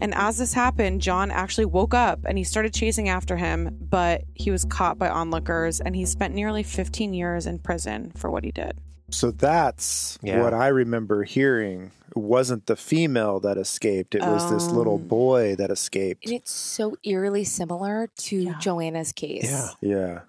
And 0.00 0.14
as 0.14 0.38
this 0.38 0.52
happened, 0.52 1.00
John 1.00 1.30
actually 1.30 1.64
woke 1.64 1.94
up 1.94 2.20
and 2.24 2.36
he 2.38 2.44
started 2.44 2.74
chasing 2.74 3.08
after 3.08 3.36
him, 3.36 3.76
but 3.80 4.24
he 4.34 4.50
was 4.50 4.64
caught 4.64 4.98
by 4.98 5.08
onlookers 5.08 5.80
and 5.80 5.96
he 5.96 6.04
spent 6.04 6.34
nearly 6.34 6.62
15 6.62 7.14
years 7.14 7.46
in 7.46 7.58
prison 7.58 8.12
for 8.16 8.30
what 8.30 8.44
he 8.44 8.50
did. 8.52 8.78
So 9.10 9.30
that's 9.30 10.18
Yeah. 10.22 10.42
what 10.42 10.52
I 10.52 10.68
remember 10.68 11.24
hearing. 11.24 11.92
It 12.10 12.16
wasn't 12.16 12.66
the 12.66 12.76
female 12.76 13.40
that 13.40 13.56
escaped, 13.56 14.14
it 14.14 14.22
was 14.22 14.50
this 14.50 14.66
little 14.68 14.94
Oh. 14.94 14.98
boy 14.98 15.54
that 15.56 15.70
escaped. 15.70 16.24
And 16.26 16.34
it's 16.34 16.50
so 16.52 16.96
eerily 17.04 17.44
similar 17.44 18.08
to 18.16 18.54
Joanna's 18.58 19.12
case. 19.12 19.44
Yeah. 19.44 19.68
Yeah. 19.80 20.20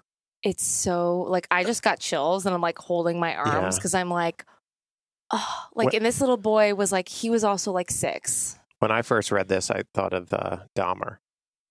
It's 0.42 0.64
so 0.66 1.22
like 1.28 1.46
I 1.50 1.64
just 1.64 1.82
got 1.82 1.98
chills 1.98 2.46
and 2.46 2.54
I'm 2.54 2.60
like 2.60 2.78
holding 2.78 3.18
my 3.18 3.34
arms 3.34 3.74
Yeah. 3.74 3.78
because 3.78 3.94
I'm 3.94 4.10
like, 4.10 4.44
oh, 5.30 5.66
like, 5.74 5.86
What- 5.86 5.94
and 5.94 6.04
this 6.06 6.20
little 6.20 6.36
boy 6.36 6.74
was 6.74 6.92
like, 6.92 7.08
he 7.08 7.28
was 7.30 7.44
also 7.44 7.72
like 7.72 7.90
six. 7.90 8.57
When 8.78 8.90
I 8.90 9.02
first 9.02 9.30
read 9.32 9.48
this, 9.48 9.70
I 9.70 9.82
thought 9.94 10.12
of 10.12 10.32
uh, 10.32 10.58
Dahmer. 10.76 11.18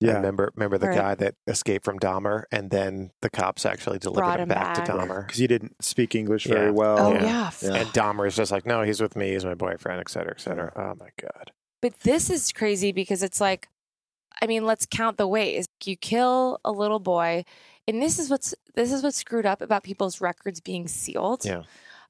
I 0.01 0.05
Yeah. 0.05 0.13
remember 0.17 0.51
remember 0.55 0.77
the 0.77 0.89
Right. 0.89 0.95
guy 0.97 1.15
that 1.15 1.35
escaped 1.47 1.83
from 1.83 1.97
Dahmer, 1.99 2.43
and 2.51 2.69
then 2.69 3.11
the 3.21 3.29
cops 3.29 3.65
actually 3.65 3.97
delivered 3.97 4.33
him 4.33 4.41
him 4.41 4.49
back, 4.49 4.73
to. 4.75 4.91
Dahmer. 4.91 5.25
Because 5.25 5.39
he 5.39 5.47
didn't 5.47 5.75
speak 5.83 6.13
English 6.13 6.45
very 6.45 6.71
well. 6.71 6.99
Oh, 6.99 7.13
yeah. 7.13 7.49
And 7.63 7.87
Dahmer 7.89 8.27
is 8.27 8.35
just 8.35 8.51
like, 8.51 8.65
no, 8.65 8.83
he's 8.83 9.01
with 9.01 9.15
me, 9.15 9.31
he's 9.31 9.45
my 9.45 9.55
boyfriend, 9.55 9.99
et 9.99 10.09
cetera, 10.09 10.31
et 10.31 10.41
cetera. 10.41 10.71
Oh 10.75 10.93
my 10.99 11.09
god. 11.19 11.51
But 11.81 11.99
this 12.01 12.29
is 12.29 12.51
crazy 12.51 12.91
because 12.91 13.23
it's 13.23 13.41
like, 13.41 13.69
I 14.41 14.45
mean, 14.45 14.65
let's 14.65 14.85
count 14.85 15.17
the 15.17 15.27
ways. 15.27 15.65
You 15.83 15.95
kill 15.95 16.59
a 16.63 16.71
little 16.71 16.99
boy, 16.99 17.43
and 17.87 17.99
this 18.01 18.19
is 18.19 18.29
what's 18.29 18.53
this 18.75 18.91
is 18.91 19.01
what's 19.01 19.17
screwed 19.17 19.47
up 19.47 19.61
about 19.61 19.81
people's 19.83 20.21
records 20.21 20.59
being 20.59 20.87
sealed. 20.87 21.43
Yeah. 21.43 21.63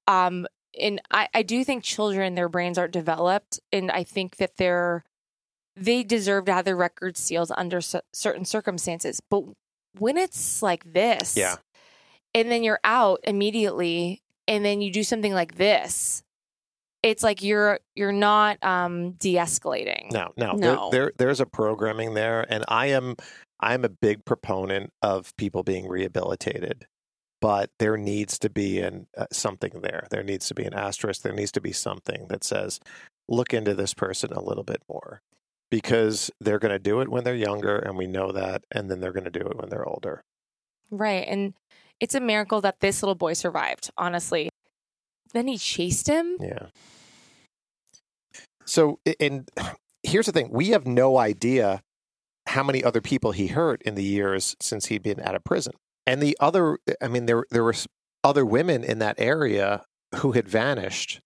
Um, 0.08 0.46
and 0.80 1.02
I, 1.12 1.28
I 1.34 1.44
do 1.44 1.64
think 1.64 1.84
children, 1.84 2.36
their 2.36 2.50
brains 2.50 2.78
aren't 2.78 2.94
developed, 2.94 3.60
and 3.72 3.92
I 3.92 4.04
think 4.04 4.38
that 4.38 4.58
they're 4.58 5.04
they 5.76 6.04
deserve 6.04 6.46
to 6.46 6.54
have 6.54 6.66
their 6.66 6.76
records 6.76 7.20
sealed 7.20 7.52
under 7.56 7.82
cer- 7.82 8.02
certain 8.12 8.46
circumstances. 8.46 9.22
But 9.30 9.44
when 10.00 10.18
it's 10.18 10.64
like 10.64 10.92
this, 10.92 11.38
Yeah. 11.38 11.56
and 12.34 12.50
then 12.50 12.64
you're 12.64 12.80
out 12.84 13.20
immediately, 13.24 14.22
and 14.48 14.66
then 14.66 14.82
you 14.82 14.92
do 14.92 15.04
something 15.04 15.34
like 15.34 15.56
this, 15.56 16.24
it's 17.04 17.22
like 17.24 17.44
you're 17.44 17.80
you're 17.96 18.12
not 18.12 18.58
um 18.64 19.12
de-escalating. 19.14 20.12
No, 20.12 20.32
no, 20.36 20.54
No. 20.54 20.90
There, 20.90 21.02
there, 21.06 21.12
there's 21.18 21.40
a 21.40 21.46
programming 21.46 22.16
there, 22.16 22.46
and 22.50 22.66
I 22.68 22.88
am, 22.88 23.16
I'm 23.60 23.86
a 23.86 23.90
big 23.90 24.26
proponent 24.26 24.92
of 25.04 25.36
people 25.38 25.62
being 25.64 25.88
rehabilitated, 25.88 26.88
but 27.42 27.70
there 27.80 27.98
needs 27.98 28.40
to 28.40 28.50
be 28.50 28.80
an 28.80 29.08
uh, 29.18 29.26
something 29.32 29.82
there. 29.82 30.08
There 30.10 30.24
needs 30.24 30.48
to 30.48 30.56
be 30.56 30.64
an 30.64 30.74
asterisk. 30.74 31.22
There 31.22 31.34
needs 31.34 31.52
to 31.54 31.62
be 31.62 31.72
something 31.72 32.28
that 32.30 32.44
says, 32.44 32.80
look 33.28 33.54
into 33.54 33.74
this 33.74 33.94
person 33.94 34.32
a 34.32 34.42
little 34.42 34.64
bit 34.64 34.82
more, 34.90 35.22
because 35.70 36.32
they're 36.40 36.60
going 36.60 36.72
to 36.72 36.80
do 36.80 37.02
it 37.02 37.10
when 37.10 37.24
they're 37.24 37.36
younger, 37.36 37.78
and 37.78 37.98
we 37.98 38.08
know 38.08 38.32
that, 38.32 38.64
and 38.72 38.90
then 38.90 39.00
they're 39.00 39.14
going 39.14 39.24
to 39.24 39.30
do 39.30 39.46
it 39.46 39.58
when 39.58 39.70
they're 39.70 39.88
older. 39.88 40.24
Right. 40.90 41.28
And 41.28 41.54
it's 42.00 42.16
a 42.16 42.20
miracle 42.20 42.62
that 42.62 42.80
this 42.80 43.04
little 43.04 43.16
boy 43.16 43.34
survived, 43.34 43.92
honestly. 43.98 44.50
Then 45.34 45.48
he 45.48 45.58
chased 45.58 46.08
him. 46.08 46.38
Yeah. 46.40 46.68
So, 48.66 49.00
and 49.20 49.50
here's 50.04 50.26
the 50.26 50.32
thing: 50.32 50.50
we 50.52 50.70
have 50.70 50.88
no 50.88 51.18
idea 51.18 51.82
how 52.48 52.64
many 52.64 52.84
other 52.84 53.02
people 53.02 53.34
he 53.34 53.48
hurt 53.48 53.82
in 53.82 53.96
the 53.96 54.04
years 54.04 54.56
since 54.62 54.86
he'd 54.86 55.04
been 55.04 55.20
out 55.20 55.36
of 55.36 55.44
prison. 55.44 55.74
And 56.08 56.22
the 56.22 56.38
other, 56.40 56.80
I 57.02 57.10
mean, 57.10 57.26
there 57.26 57.44
there 57.52 57.66
were 57.66 57.76
other 58.24 58.46
women 58.46 58.84
in 58.84 59.00
that 59.00 59.16
area 59.20 59.84
who 60.16 60.32
had 60.32 60.48
vanished, 60.48 61.20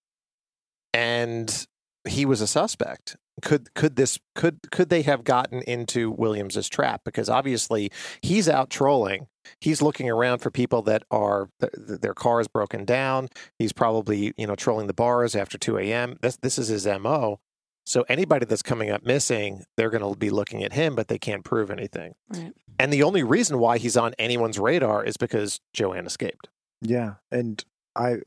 and 0.93 1.67
he 2.07 2.25
was 2.25 2.41
a 2.41 2.47
suspect. 2.47 3.15
Could 3.43 3.73
could 3.75 3.95
this 3.95 4.19
could 4.35 4.59
could 4.71 4.89
they 4.89 5.03
have 5.03 5.23
gotten 5.23 5.61
into 5.61 6.11
Williams's 6.11 6.67
trap? 6.67 7.01
Because 7.05 7.29
obviously 7.29 7.91
he's 8.21 8.49
out 8.49 8.69
trolling. 8.71 9.27
He's 9.59 9.81
looking 9.81 10.09
around 10.09 10.39
for 10.39 10.51
people 10.51 10.81
that 10.83 11.03
are 11.11 11.49
th- 11.59 11.73
th- 11.87 12.01
their 12.01 12.13
car 12.13 12.41
is 12.41 12.47
broken 12.47 12.83
down. 12.83 13.29
He's 13.57 13.73
probably 13.73 14.33
you 14.35 14.47
know 14.47 14.55
trolling 14.55 14.87
the 14.87 14.93
bars 14.93 15.35
after 15.35 15.57
two 15.57 15.77
a.m. 15.77 16.17
This 16.21 16.37
this 16.37 16.57
is 16.57 16.67
his 16.67 16.85
mo. 16.85 17.39
So 17.85 18.05
anybody 18.07 18.45
that's 18.45 18.61
coming 18.61 18.89
up 18.89 19.03
missing, 19.03 19.65
they're 19.75 19.89
going 19.89 20.03
to 20.07 20.17
be 20.17 20.29
looking 20.29 20.63
at 20.63 20.73
him, 20.73 20.95
but 20.95 21.07
they 21.07 21.17
can't 21.17 21.43
prove 21.43 21.71
anything. 21.71 22.13
Right. 22.29 22.53
And 22.79 22.93
the 22.93 23.03
only 23.03 23.23
reason 23.23 23.59
why 23.59 23.77
he's 23.77 23.97
on 23.97 24.13
anyone's 24.17 24.59
radar 24.59 25.03
is 25.03 25.17
because 25.17 25.59
Joanne 25.73 26.05
escaped. 26.05 26.47
Yeah. 26.81 27.15
And 27.31 27.63
I, 27.95 28.17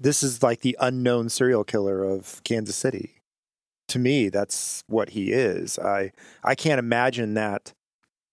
this 0.00 0.22
is 0.22 0.42
like 0.42 0.60
the 0.60 0.76
unknown 0.80 1.28
serial 1.28 1.64
killer 1.64 2.02
of 2.02 2.42
Kansas 2.44 2.76
City. 2.76 3.22
To 3.88 3.98
me, 3.98 4.28
that's 4.30 4.84
what 4.86 5.10
he 5.10 5.32
is. 5.32 5.78
I, 5.78 6.12
I 6.42 6.54
can't 6.54 6.78
imagine 6.78 7.34
that. 7.34 7.74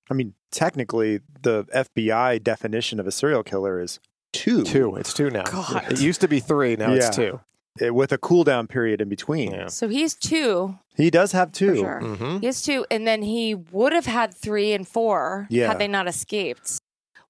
I 0.09 0.13
mean, 0.13 0.33
technically, 0.51 1.19
the 1.41 1.65
FBI 1.65 2.41
definition 2.43 2.99
of 2.99 3.07
a 3.07 3.11
serial 3.11 3.43
killer 3.43 3.79
is 3.79 3.99
two. 4.31 4.63
Two. 4.63 4.95
It's 4.95 5.13
two 5.13 5.29
now. 5.29 5.43
God. 5.43 5.91
It 5.91 6.01
used 6.01 6.21
to 6.21 6.27
be 6.27 6.39
three. 6.39 6.75
Now 6.75 6.93
it's 6.93 7.13
two. 7.15 7.41
It- 7.79 7.95
with 7.95 8.11
a 8.11 8.17
cool 8.17 8.43
down 8.43 8.67
period 8.67 9.01
in 9.01 9.09
between. 9.09 9.69
So 9.69 9.87
he's 9.87 10.15
two. 10.15 10.77
He 10.95 11.09
does 11.09 11.31
have 11.31 11.51
two. 11.51 11.77
sure. 11.77 12.01
Mm-hmm. 12.03 12.39
He 12.39 12.45
has 12.45 12.61
two. 12.61 12.85
And 12.91 13.07
then 13.07 13.21
he 13.21 13.55
would 13.55 13.93
have 13.93 14.05
had 14.05 14.33
three 14.33 14.73
and 14.73 14.87
four 14.87 15.47
Yeah. 15.49 15.67
had 15.67 15.79
they 15.79 15.87
not 15.87 16.07
escaped. 16.07 16.79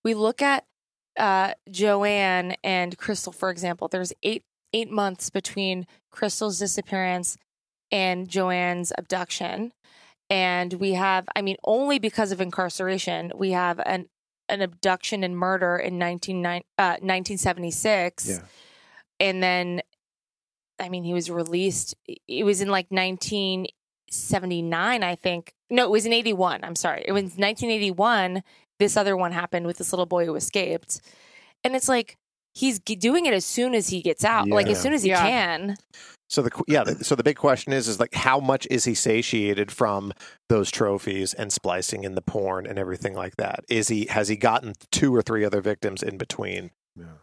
We 0.04 0.14
look 0.14 0.42
at 0.42 0.66
uh, 1.18 1.54
Joanne 1.70 2.56
and 2.64 2.98
Crystal, 2.98 3.34
for 3.34 3.50
example. 3.50 3.88
There's 3.88 4.14
eight 4.24 4.44
eight 4.74 4.90
months 4.92 5.30
between 5.30 5.86
Crystal's 6.12 6.60
disappearance 6.60 7.38
and 7.92 8.30
Joanne's 8.30 8.92
abduction. 8.98 9.72
And 10.30 10.74
we 10.74 10.94
have, 10.94 11.28
I 11.36 11.42
mean, 11.42 11.58
only 11.64 11.98
because 11.98 12.32
of 12.32 12.40
incarceration, 12.40 13.32
we 13.36 13.52
have 13.52 13.80
an 13.86 14.08
an 14.48 14.62
abduction 14.62 15.24
and 15.24 15.36
murder 15.38 15.76
in 15.78 15.98
19, 16.00 16.46
uh, 16.46 16.52
1976. 16.78 18.28
Yeah. 18.30 18.40
And 19.20 19.44
then, 19.44 19.82
I 20.80 20.90
mean, 20.90 21.04
he 21.04 21.14
was 21.14 21.30
released. 21.30 21.96
It 22.28 22.46
was 22.46 22.62
in 22.62 22.70
like 22.70 22.88
1979, 22.90 25.04
I 25.04 25.16
think. 25.16 25.54
No, 25.70 25.86
it 25.86 25.92
was 25.92 26.06
in 26.06 26.14
81. 26.14 26.64
I'm 26.64 26.76
sorry. 26.76 27.04
It 27.06 27.12
was 27.12 27.24
1981. 27.24 28.44
This 28.80 28.98
other 28.98 29.18
one 29.18 29.32
happened 29.32 29.66
with 29.66 29.78
this 29.78 29.92
little 29.92 30.06
boy 30.06 30.26
who 30.26 30.36
escaped. 30.36 31.02
And 31.64 31.76
it's 31.76 31.90
like, 31.90 32.18
he's 32.54 32.80
doing 32.80 33.26
it 33.26 33.34
as 33.34 33.46
soon 33.46 33.76
as 33.76 33.90
he 33.90 34.02
gets 34.02 34.24
out, 34.26 34.48
like 34.48 34.68
as 34.68 34.82
soon 34.82 34.94
as 34.94 35.04
he 35.04 35.10
Yeah. 35.10 35.22
can. 35.22 35.78
So 36.30 36.42
the 36.44 36.52
yeah, 36.68 36.84
the, 36.84 37.04
so 37.04 37.16
the 37.16 37.24
big 37.24 37.38
question 37.38 37.74
is 37.74 37.88
is 37.88 38.00
like 38.00 38.14
how 38.14 38.40
much 38.40 38.68
is 38.70 38.86
he 38.86 38.94
satiated 38.94 39.72
from 39.72 40.14
those 40.48 40.70
trophies 40.70 41.34
and 41.34 41.52
splicing 41.52 42.04
in 42.04 42.14
the 42.14 42.22
porn 42.22 42.68
and 42.68 42.78
everything 42.78 43.16
like 43.16 43.38
that? 43.38 43.62
Is 43.68 43.88
he 43.88 44.06
has 44.06 44.28
he 44.28 44.36
gotten 44.36 44.74
two 44.92 45.16
or 45.16 45.24
three 45.24 45.44
other 45.44 45.60
victims 45.60 46.04
in 46.04 46.20
between 46.20 46.70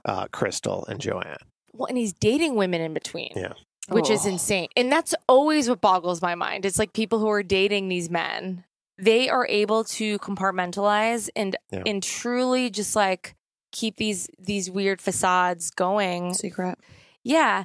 uh, 0.04 0.26
Crystal 0.32 0.84
and 0.86 1.00
Joanne? 1.00 1.36
Well, 1.76 1.86
and 1.86 1.98
he's 1.98 2.12
dating 2.12 2.54
women 2.56 2.80
in 2.80 2.94
between. 2.94 3.32
Yeah. 3.36 3.52
which 3.88 4.10
is 4.10 4.26
Oh. 4.26 4.30
insane. 4.30 4.66
And 4.76 4.90
that's 4.90 5.14
always 5.28 5.68
what 5.68 5.80
boggles 5.80 6.20
my 6.20 6.34
mind. 6.34 6.64
It's 6.64 6.76
like 6.76 6.92
people 6.92 7.20
who 7.20 7.28
are 7.30 7.44
dating 7.44 7.88
these 7.88 8.10
men, 8.10 8.64
they 8.98 9.28
are 9.28 9.46
able 9.48 9.84
to 9.84 10.18
compartmentalize 10.18 11.28
and 11.36 11.56
Yeah. 11.70 11.84
and 11.86 12.02
truly 12.02 12.68
just 12.68 12.96
like 12.96 13.36
keep 13.70 13.96
these 13.96 14.28
these 14.40 14.68
weird 14.70 15.00
facades 15.00 15.70
going. 15.70 16.34
Secret. 16.34 16.80
Yeah. 17.22 17.62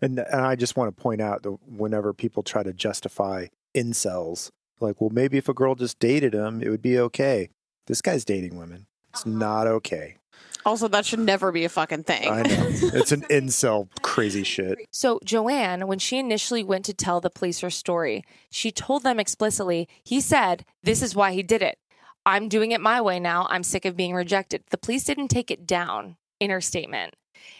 And, 0.00 0.18
and 0.18 0.40
I 0.40 0.56
just 0.56 0.76
want 0.76 0.96
to 0.96 1.00
point 1.00 1.20
out 1.20 1.44
that 1.44 1.52
whenever 1.64 2.12
people 2.12 2.42
try 2.42 2.64
to 2.64 2.72
justify 2.72 3.46
incels, 3.72 4.50
like, 4.80 5.00
well, 5.00 5.10
maybe 5.10 5.38
if 5.38 5.48
a 5.48 5.54
girl 5.54 5.76
just 5.76 6.00
dated 6.00 6.34
him, 6.34 6.60
it 6.60 6.70
would 6.70 6.82
be 6.82 6.98
okay. 6.98 7.50
This 7.86 8.02
guy's 8.02 8.24
dating 8.24 8.56
women. 8.56 8.86
It's 9.10 9.22
uh-huh. 9.22 9.38
not 9.38 9.66
okay. 9.68 10.16
Also, 10.64 10.88
that 10.88 11.04
should 11.04 11.18
never 11.18 11.50
be 11.50 11.64
a 11.64 11.68
fucking 11.68 12.04
thing. 12.04 12.28
I 12.30 12.42
know. 12.42 12.68
It's 12.94 13.12
an 13.12 13.22
incel 13.22 13.88
crazy 14.02 14.44
shit. 14.44 14.78
So 14.90 15.18
Joanne, 15.24 15.86
when 15.86 15.98
she 15.98 16.18
initially 16.18 16.62
went 16.62 16.84
to 16.84 16.94
tell 16.94 17.20
the 17.20 17.30
police 17.30 17.60
her 17.60 17.70
story, 17.70 18.24
she 18.50 18.70
told 18.70 19.02
them 19.02 19.18
explicitly, 19.18 19.88
he 20.04 20.20
said, 20.20 20.64
This 20.82 21.02
is 21.02 21.16
why 21.16 21.32
he 21.32 21.42
did 21.42 21.62
it. 21.62 21.78
I'm 22.24 22.48
doing 22.48 22.70
it 22.70 22.80
my 22.80 23.00
way 23.00 23.18
now. 23.18 23.46
I'm 23.50 23.64
sick 23.64 23.84
of 23.84 23.96
being 23.96 24.14
rejected. 24.14 24.62
The 24.70 24.78
police 24.78 25.04
didn't 25.04 25.28
take 25.28 25.50
it 25.50 25.66
down 25.66 26.16
in 26.38 26.50
her 26.50 26.60
statement. 26.60 27.14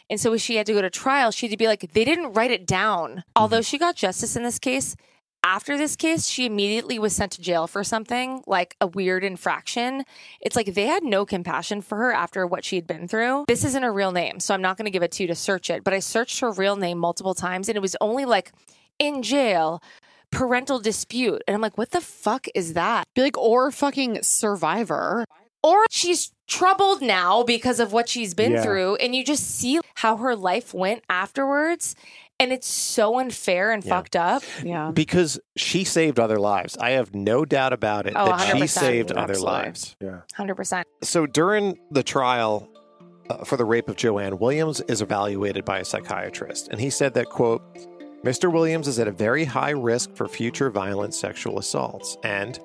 And 0.09 0.21
so 0.21 0.31
when 0.31 0.39
she 0.39 0.57
had 0.57 0.67
to 0.67 0.73
go 0.73 0.83
to 0.83 0.91
trial, 0.91 1.31
she 1.31 1.47
had 1.47 1.53
to 1.53 1.57
be 1.57 1.67
like, 1.67 1.93
they 1.93 2.05
didn't 2.05 2.35
write 2.35 2.51
it 2.51 2.67
down. 2.67 3.25
Although 3.35 3.63
she 3.63 3.79
got 3.79 3.97
justice 3.97 4.37
in 4.37 4.45
this 4.45 4.59
case, 4.59 4.95
after 5.45 5.77
this 5.77 5.97
case, 5.97 6.27
she 6.27 6.47
immediately 6.47 6.99
was 6.99 7.15
sent 7.15 7.33
to 7.33 7.43
jail 7.43 7.67
for 7.67 7.83
something 7.83 8.43
like 8.47 8.77
a 8.81 8.87
weird 8.87 9.25
infraction. 9.25 10.05
It's 10.41 10.55
like 10.57 10.75
they 10.75 10.87
had 10.87 11.03
no 11.03 11.27
compassion 11.27 11.83
for 11.83 11.99
her 11.99 12.13
after 12.13 12.47
what 12.47 12.65
she 12.65 12.77
had 12.77 12.87
been 12.87 13.09
through. 13.09 13.45
This 13.49 13.65
isn't 13.65 13.83
her 13.83 13.93
real 13.93 14.13
name, 14.13 14.41
so 14.41 14.55
I'm 14.55 14.63
not 14.63 14.77
going 14.77 14.85
to 14.87 14.91
give 14.91 15.03
it 15.03 15.13
to 15.13 15.23
you 15.25 15.27
to 15.27 15.35
search 15.35 15.69
it, 15.71 15.83
but 15.85 15.93
I 15.93 15.99
searched 15.99 16.41
her 16.41 16.51
real 16.53 16.77
name 16.77 16.99
multiple 16.99 17.35
times 17.35 17.69
and 17.69 17.77
it 17.77 17.81
was 17.83 17.97
only 18.01 18.25
like 18.25 18.53
in 18.99 19.23
jail, 19.23 19.83
parental 20.31 20.79
dispute. 20.79 21.43
And 21.47 21.55
I'm 21.55 21.61
like, 21.61 21.77
what 21.77 21.91
the 21.91 22.01
fuck 22.01 22.47
is 22.55 22.75
that? 22.75 23.05
Be 23.15 23.23
like, 23.23 23.37
or 23.37 23.71
fucking 23.71 24.23
survivor. 24.23 25.25
Or 25.65 25.85
she's 25.91 26.33
troubled 26.49 27.03
now 27.03 27.43
because 27.45 27.81
of 27.81 27.93
what 27.93 28.09
she's 28.09 28.35
been 28.35 28.53
Yeah. 28.53 28.63
through. 28.63 28.97
And 28.97 29.15
you 29.15 29.25
just 29.25 29.45
see 29.49 29.81
how 29.97 30.17
her 30.19 30.35
life 30.37 30.75
went 30.75 31.03
afterwards. 31.09 31.95
And 32.43 32.53
it's 32.53 32.67
so 32.67 33.21
unfair 33.21 33.71
and 33.71 33.85
Yeah. 33.85 33.89
fucked 33.97 34.17
up. 34.17 34.43
Yeah. 34.65 34.91
Because 34.93 35.39
she 35.55 35.85
saved 35.85 36.19
other 36.19 36.41
lives. 36.41 36.77
I 36.79 36.91
have 36.91 37.15
no 37.15 37.45
doubt 37.45 37.73
about 37.73 38.07
it 38.09 38.15
Oh, 38.17 38.27
that 38.27 38.41
she 38.41 38.53
100%. 38.55 38.69
saved 38.69 39.13
other 39.13 39.37
lives. 39.39 39.95
Yeah. 40.01 40.23
100%. 40.37 40.85
So 41.03 41.27
during 41.27 41.79
the 41.93 42.03
trial 42.03 42.69
uh, 43.31 43.45
for 43.45 43.57
the 43.57 43.65
rape 43.65 43.89
of 43.89 43.95
Joanne, 43.95 44.39
Williams 44.41 44.81
is 44.89 45.01
evaluated 45.01 45.65
by 45.65 45.79
a 45.79 45.85
psychiatrist, 45.85 46.67
and 46.69 46.81
he 46.81 46.91
said 46.91 47.15
that 47.15 47.27
quote, 47.27 47.63
"Mr. 48.25 48.53
Williams 48.53 48.89
is 48.89 48.99
at 48.99 49.07
a 49.07 49.13
very 49.13 49.45
high 49.45 49.71
risk 49.71 50.11
for 50.17 50.27
future 50.27 50.69
violent 50.69 51.15
sexual 51.15 51.61
assaults, 51.61 52.17
and 52.25 52.59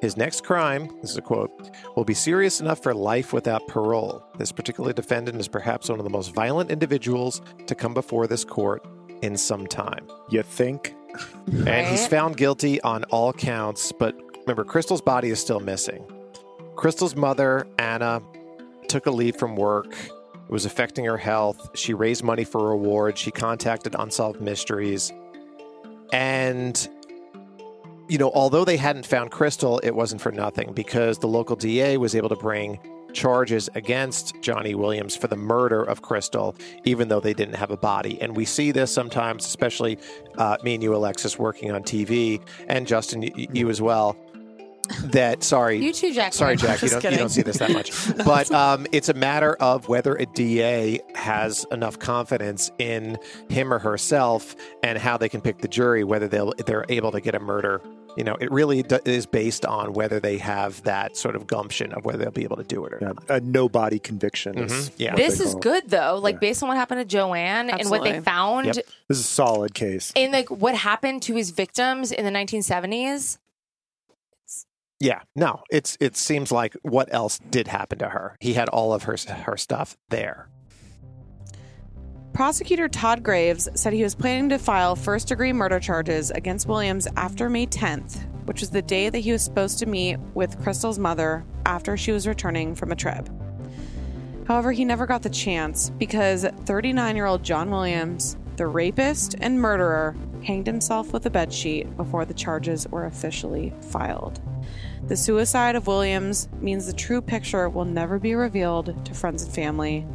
his 0.00 0.16
next 0.16 0.44
crime, 0.44 0.88
this 1.02 1.10
is 1.10 1.16
a 1.16 1.22
quote, 1.22 1.50
will 1.96 2.04
be 2.04 2.14
serious 2.14 2.60
enough 2.60 2.80
for 2.82 2.94
life 2.94 3.32
without 3.32 3.66
parole. 3.66 4.22
This 4.38 4.52
particular 4.52 4.92
defendant 4.92 5.40
is 5.40 5.48
perhaps 5.48 5.88
one 5.88 5.98
of 5.98 6.04
the 6.04 6.10
most 6.10 6.32
violent 6.32 6.70
individuals 6.70 7.42
to 7.66 7.74
come 7.74 7.92
before 7.92 8.28
this 8.28 8.44
court 8.44 8.86
in 9.22 9.36
some 9.36 9.66
time." 9.66 10.06
You 10.28 10.42
think? 10.42 10.94
And 11.66 11.86
he's 11.86 12.06
found 12.06 12.36
guilty 12.36 12.80
on 12.82 13.04
all 13.04 13.32
counts, 13.32 13.90
but 13.92 14.14
remember, 14.40 14.64
Crystal's 14.64 15.00
body 15.00 15.30
is 15.30 15.40
still 15.40 15.60
missing. 15.60 16.04
Crystal's 16.74 17.16
mother, 17.16 17.66
Anna, 17.78 18.20
took 18.88 19.06
a 19.06 19.10
leave 19.10 19.36
from 19.36 19.56
work. 19.56 19.94
It 19.94 20.50
was 20.50 20.66
affecting 20.66 21.04
her 21.04 21.16
health. 21.16 21.70
She 21.74 21.94
raised 21.94 22.22
money 22.22 22.44
for 22.44 22.60
a 22.60 22.70
reward. 22.70 23.16
She 23.16 23.30
contacted 23.30 23.96
Unsolved 23.98 24.40
Mysteries. 24.40 25.12
And, 26.12 26.88
you 28.08 28.18
know, 28.18 28.30
although 28.34 28.64
they 28.64 28.76
hadn't 28.76 29.06
found 29.06 29.30
Crystal, 29.30 29.78
it 29.80 29.92
wasn't 29.92 30.20
for 30.20 30.32
nothing 30.32 30.72
because 30.72 31.18
the 31.18 31.28
local 31.28 31.56
DA 31.56 31.96
was 31.96 32.14
able 32.14 32.28
to 32.28 32.36
bring 32.36 32.78
charges 33.16 33.68
against 33.74 34.40
Johnny 34.42 34.74
Williams 34.74 35.16
for 35.16 35.26
the 35.26 35.36
murder 35.36 35.82
of 35.82 36.02
Crystal, 36.02 36.54
even 36.84 37.08
though 37.08 37.18
they 37.18 37.32
didn't 37.32 37.54
have 37.54 37.70
a 37.70 37.76
body. 37.76 38.20
And 38.20 38.36
we 38.36 38.44
see 38.44 38.70
this 38.70 38.92
sometimes, 38.92 39.46
especially 39.46 39.98
uh, 40.36 40.58
me 40.62 40.74
and 40.74 40.82
you, 40.82 40.94
Alexis, 40.94 41.38
working 41.38 41.72
on 41.72 41.82
TV, 41.82 42.40
and 42.68 42.86
Justin, 42.86 43.22
you, 43.22 43.48
you 43.52 43.70
as 43.70 43.80
well. 43.82 44.16
That 45.06 45.42
sorry, 45.42 45.78
You 45.78 45.92
too, 45.92 46.12
Jac. 46.12 46.32
Sorry, 46.32 46.54
Jac. 46.54 46.80
You 46.80 46.88
don't, 46.88 47.02
you 47.02 47.16
don't 47.16 47.28
see 47.28 47.42
this 47.42 47.58
that 47.58 47.72
much, 47.72 47.90
but 48.24 48.48
um, 48.52 48.86
it's 48.92 49.08
a 49.08 49.14
matter 49.14 49.56
of 49.56 49.88
whether 49.88 50.14
a 50.14 50.26
DA 50.26 51.00
has 51.16 51.66
enough 51.72 51.98
confidence 51.98 52.70
in 52.78 53.18
him 53.48 53.72
or 53.72 53.80
herself, 53.80 54.54
and 54.84 54.96
how 54.96 55.16
they 55.16 55.28
can 55.28 55.40
pick 55.40 55.58
the 55.58 55.66
jury, 55.66 56.04
whether 56.04 56.28
they'll 56.28 56.52
they're 56.66 56.84
able 56.88 57.10
to 57.10 57.20
get 57.20 57.34
a 57.34 57.40
murder. 57.40 57.82
You 58.16 58.24
know, 58.24 58.34
it 58.40 58.50
really 58.50 58.82
d- 58.82 58.98
is 59.04 59.26
based 59.26 59.66
on 59.66 59.92
whether 59.92 60.18
they 60.20 60.38
have 60.38 60.82
that 60.84 61.16
sort 61.16 61.36
of 61.36 61.46
gumption 61.46 61.92
of 61.92 62.04
whether 62.04 62.18
they'll 62.18 62.30
be 62.30 62.44
able 62.44 62.56
to 62.56 62.64
do 62.64 62.84
it 62.86 62.92
or 62.94 62.98
not. 63.00 63.28
A 63.28 63.40
no 63.40 63.68
body 63.68 63.98
conviction. 63.98 64.56
Is 64.58 64.72
Mhm. 64.90 64.92
Yeah. 64.96 65.14
This 65.16 65.38
is 65.40 65.54
good 65.56 65.90
though. 65.90 66.18
Like 66.22 66.36
Yeah. 66.36 66.38
based 66.40 66.62
on 66.62 66.68
what 66.68 66.76
happened 66.78 67.00
to 67.00 67.04
Joanne 67.04 67.68
and 67.70 67.90
what 67.90 68.02
they 68.04 68.20
found 68.20 68.66
Yep. 68.66 68.74
This 69.08 69.18
is 69.18 69.20
a 69.20 69.28
solid 69.28 69.74
case. 69.74 70.12
and 70.16 70.32
like 70.32 70.50
what 70.50 70.74
happened 70.74 71.22
to 71.22 71.34
his 71.34 71.50
victims 71.50 72.10
in 72.10 72.24
the 72.24 72.30
1970s. 72.30 73.38
Yeah, 74.98 75.20
no, 75.34 75.62
it's 75.70 75.98
it 76.00 76.16
seems 76.16 76.50
like 76.50 76.74
what 76.80 77.12
else 77.12 77.38
did 77.50 77.68
happen 77.68 77.98
to 77.98 78.08
her? 78.08 78.36
He 78.40 78.54
had 78.54 78.70
all 78.70 78.94
of 78.94 79.02
her 79.02 79.16
her 79.44 79.56
stuff 79.58 79.96
there. 80.08 80.48
Prosecutor 82.36 82.86
Todd 82.86 83.22
Graves 83.22 83.66
said 83.76 83.94
he 83.94 84.02
was 84.02 84.14
planning 84.14 84.50
to 84.50 84.58
file 84.58 84.94
first 84.94 85.28
degree 85.28 85.54
murder 85.54 85.80
charges 85.80 86.30
against 86.30 86.68
Williams 86.68 87.08
after 87.16 87.48
May 87.48 87.66
10th, 87.66 88.26
which 88.44 88.60
was 88.60 88.68
the 88.68 88.82
day 88.82 89.08
that 89.08 89.20
he 89.20 89.32
was 89.32 89.42
supposed 89.42 89.78
to 89.78 89.86
meet 89.86 90.18
with 90.34 90.62
Crystal's 90.62 90.98
mother 90.98 91.46
after 91.64 91.96
she 91.96 92.12
was 92.12 92.26
returning 92.26 92.74
from 92.74 92.92
a 92.92 92.94
trip. 92.94 93.30
However, 94.46 94.70
he 94.72 94.84
never 94.84 95.06
got 95.06 95.22
the 95.22 95.30
chance 95.30 95.88
because 95.88 96.44
39 96.66 97.16
year 97.16 97.24
old 97.24 97.42
John 97.42 97.70
Williams, 97.70 98.36
the 98.56 98.66
rapist 98.66 99.34
and 99.40 99.58
murderer, 99.58 100.14
hanged 100.44 100.66
himself 100.66 101.14
with 101.14 101.24
a 101.24 101.30
bedsheet 101.30 101.96
before 101.96 102.26
the 102.26 102.34
charges 102.34 102.86
were 102.88 103.06
officially 103.06 103.72
filed. 103.80 104.42
The 105.06 105.16
suicide 105.16 105.74
of 105.74 105.86
Williams 105.86 106.50
means 106.60 106.84
the 106.84 106.92
true 106.92 107.22
picture 107.22 107.70
will 107.70 107.86
never 107.86 108.18
be 108.18 108.34
revealed 108.34 109.06
to 109.06 109.14
friends 109.14 109.42
and 109.42 109.54
family. 109.54 110.06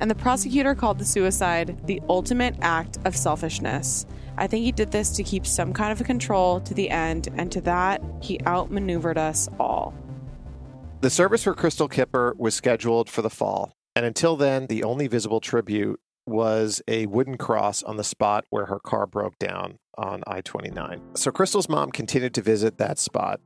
And 0.00 0.10
the 0.10 0.14
prosecutor 0.14 0.74
called 0.74 0.98
the 0.98 1.04
suicide 1.04 1.86
the 1.86 2.00
ultimate 2.08 2.56
act 2.60 2.98
of 3.04 3.16
selfishness. 3.16 4.06
I 4.36 4.46
think 4.46 4.64
he 4.64 4.72
did 4.72 4.92
this 4.92 5.10
to 5.16 5.24
keep 5.24 5.46
some 5.46 5.72
kind 5.72 5.90
of 5.92 6.06
control 6.06 6.60
to 6.60 6.74
the 6.74 6.90
end, 6.90 7.28
and 7.36 7.50
to 7.50 7.60
that, 7.62 8.00
he 8.20 8.40
outmaneuvered 8.46 9.18
us 9.18 9.48
all. 9.58 9.92
The 11.00 11.10
service 11.10 11.42
for 11.44 11.54
Crystal 11.54 11.88
Kipper 11.88 12.34
was 12.38 12.54
scheduled 12.54 13.10
for 13.10 13.22
the 13.22 13.30
fall, 13.30 13.72
and 13.96 14.06
until 14.06 14.36
then, 14.36 14.66
the 14.66 14.84
only 14.84 15.08
visible 15.08 15.40
tribute 15.40 15.98
was 16.26 16.82
a 16.86 17.06
wooden 17.06 17.36
cross 17.36 17.82
on 17.82 17.96
the 17.96 18.04
spot 18.04 18.44
where 18.50 18.66
her 18.66 18.78
car 18.78 19.06
broke 19.06 19.38
down 19.38 19.78
on 19.96 20.22
I 20.26 20.40
29. 20.40 21.00
So 21.14 21.32
Crystal's 21.32 21.68
mom 21.68 21.90
continued 21.90 22.34
to 22.34 22.42
visit 22.42 22.78
that 22.78 22.98
spot 22.98 23.40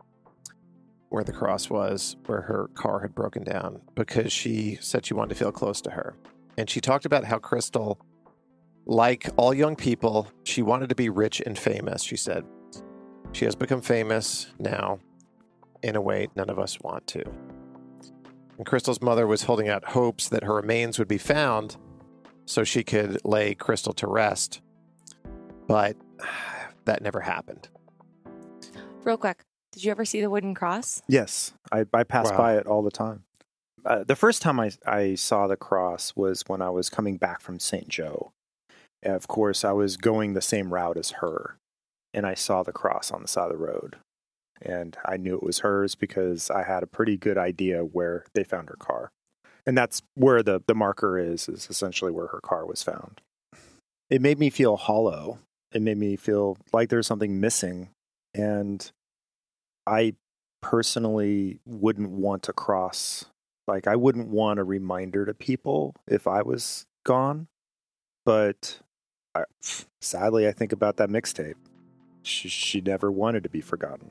where 1.08 1.24
the 1.24 1.32
cross 1.32 1.70
was, 1.70 2.16
where 2.26 2.42
her 2.42 2.68
car 2.74 3.00
had 3.00 3.14
broken 3.14 3.44
down, 3.44 3.82
because 3.94 4.32
she 4.32 4.78
said 4.80 5.06
she 5.06 5.14
wanted 5.14 5.28
to 5.30 5.34
feel 5.34 5.52
close 5.52 5.80
to 5.82 5.90
her. 5.90 6.16
And 6.58 6.68
she 6.68 6.80
talked 6.80 7.04
about 7.04 7.24
how 7.24 7.38
Crystal, 7.38 7.98
like 8.86 9.28
all 9.36 9.54
young 9.54 9.76
people, 9.76 10.28
she 10.44 10.62
wanted 10.62 10.88
to 10.90 10.94
be 10.94 11.08
rich 11.08 11.40
and 11.44 11.58
famous, 11.58 12.02
she 12.02 12.16
said. 12.16 12.44
She 13.32 13.44
has 13.46 13.54
become 13.54 13.80
famous 13.80 14.48
now 14.58 14.98
in 15.82 15.96
a 15.96 16.00
way 16.00 16.28
none 16.36 16.50
of 16.50 16.58
us 16.58 16.78
want 16.80 17.06
to. 17.08 17.24
And 18.58 18.66
Crystal's 18.66 19.00
mother 19.00 19.26
was 19.26 19.44
holding 19.44 19.68
out 19.68 19.84
hopes 19.86 20.28
that 20.28 20.44
her 20.44 20.54
remains 20.54 20.98
would 20.98 21.08
be 21.08 21.18
found 21.18 21.76
so 22.44 22.64
she 22.64 22.84
could 22.84 23.18
lay 23.24 23.54
Crystal 23.54 23.94
to 23.94 24.06
rest. 24.06 24.60
But 25.66 25.96
that 26.84 27.02
never 27.02 27.20
happened. 27.20 27.68
Real 29.04 29.16
quick. 29.16 29.42
Did 29.72 29.84
you 29.84 29.90
ever 29.90 30.04
see 30.04 30.20
the 30.20 30.28
wooden 30.28 30.54
cross? 30.54 31.00
Yes, 31.08 31.54
I, 31.72 31.86
I 31.94 32.02
pass 32.04 32.30
Wow. 32.30 32.36
by 32.36 32.56
it 32.58 32.66
all 32.66 32.82
the 32.82 32.90
time. 32.90 33.24
Uh, 33.84 34.04
the 34.04 34.16
first 34.16 34.42
time 34.42 34.60
I, 34.60 34.70
I 34.86 35.14
saw 35.14 35.46
the 35.46 35.56
cross 35.56 36.14
was 36.14 36.44
when 36.46 36.62
I 36.62 36.70
was 36.70 36.88
coming 36.88 37.16
back 37.16 37.40
from 37.40 37.58
St. 37.58 37.88
Joe. 37.88 38.32
And 39.02 39.14
of 39.14 39.26
course, 39.26 39.64
I 39.64 39.72
was 39.72 39.96
going 39.96 40.34
the 40.34 40.40
same 40.40 40.72
route 40.72 40.96
as 40.96 41.10
her, 41.22 41.56
and 42.14 42.24
I 42.24 42.34
saw 42.34 42.62
the 42.62 42.72
cross 42.72 43.10
on 43.10 43.22
the 43.22 43.28
side 43.28 43.50
of 43.50 43.58
the 43.58 43.64
road. 43.64 43.96
And 44.60 44.96
I 45.04 45.16
knew 45.16 45.34
it 45.34 45.42
was 45.42 45.60
hers 45.60 45.96
because 45.96 46.50
I 46.50 46.62
had 46.62 46.84
a 46.84 46.86
pretty 46.86 47.16
good 47.16 47.36
idea 47.36 47.80
where 47.80 48.24
they 48.34 48.44
found 48.44 48.68
her 48.68 48.76
car. 48.78 49.10
And 49.66 49.76
that's 49.76 50.02
where 50.14 50.42
the, 50.42 50.62
the 50.66 50.74
marker 50.74 51.18
is, 51.18 51.48
is 51.48 51.66
essentially 51.68 52.12
where 52.12 52.28
her 52.28 52.40
car 52.40 52.64
was 52.64 52.82
found. 52.82 53.20
It 54.08 54.22
made 54.22 54.38
me 54.38 54.50
feel 54.50 54.76
hollow. 54.76 55.38
It 55.72 55.82
made 55.82 55.98
me 55.98 56.14
feel 56.14 56.58
like 56.72 56.90
there's 56.90 57.06
something 57.06 57.40
missing. 57.40 57.88
And 58.34 58.88
I 59.84 60.14
personally 60.60 61.58
wouldn't 61.66 62.10
want 62.10 62.44
to 62.44 62.52
cross 62.52 63.26
like 63.72 63.86
I 63.86 63.96
wouldn't 63.96 64.28
want 64.28 64.60
a 64.60 64.64
reminder 64.64 65.24
to 65.24 65.32
people 65.32 65.94
if 66.06 66.26
I 66.26 66.42
was 66.42 66.84
gone. 67.04 67.48
But 68.26 68.80
I, 69.34 69.44
sadly, 70.02 70.46
I 70.46 70.52
think 70.52 70.72
about 70.72 70.98
that 70.98 71.08
mixtape. 71.08 71.54
She, 72.22 72.50
she 72.50 72.82
never 72.82 73.10
wanted 73.10 73.44
to 73.44 73.48
be 73.48 73.62
forgotten. 73.62 74.10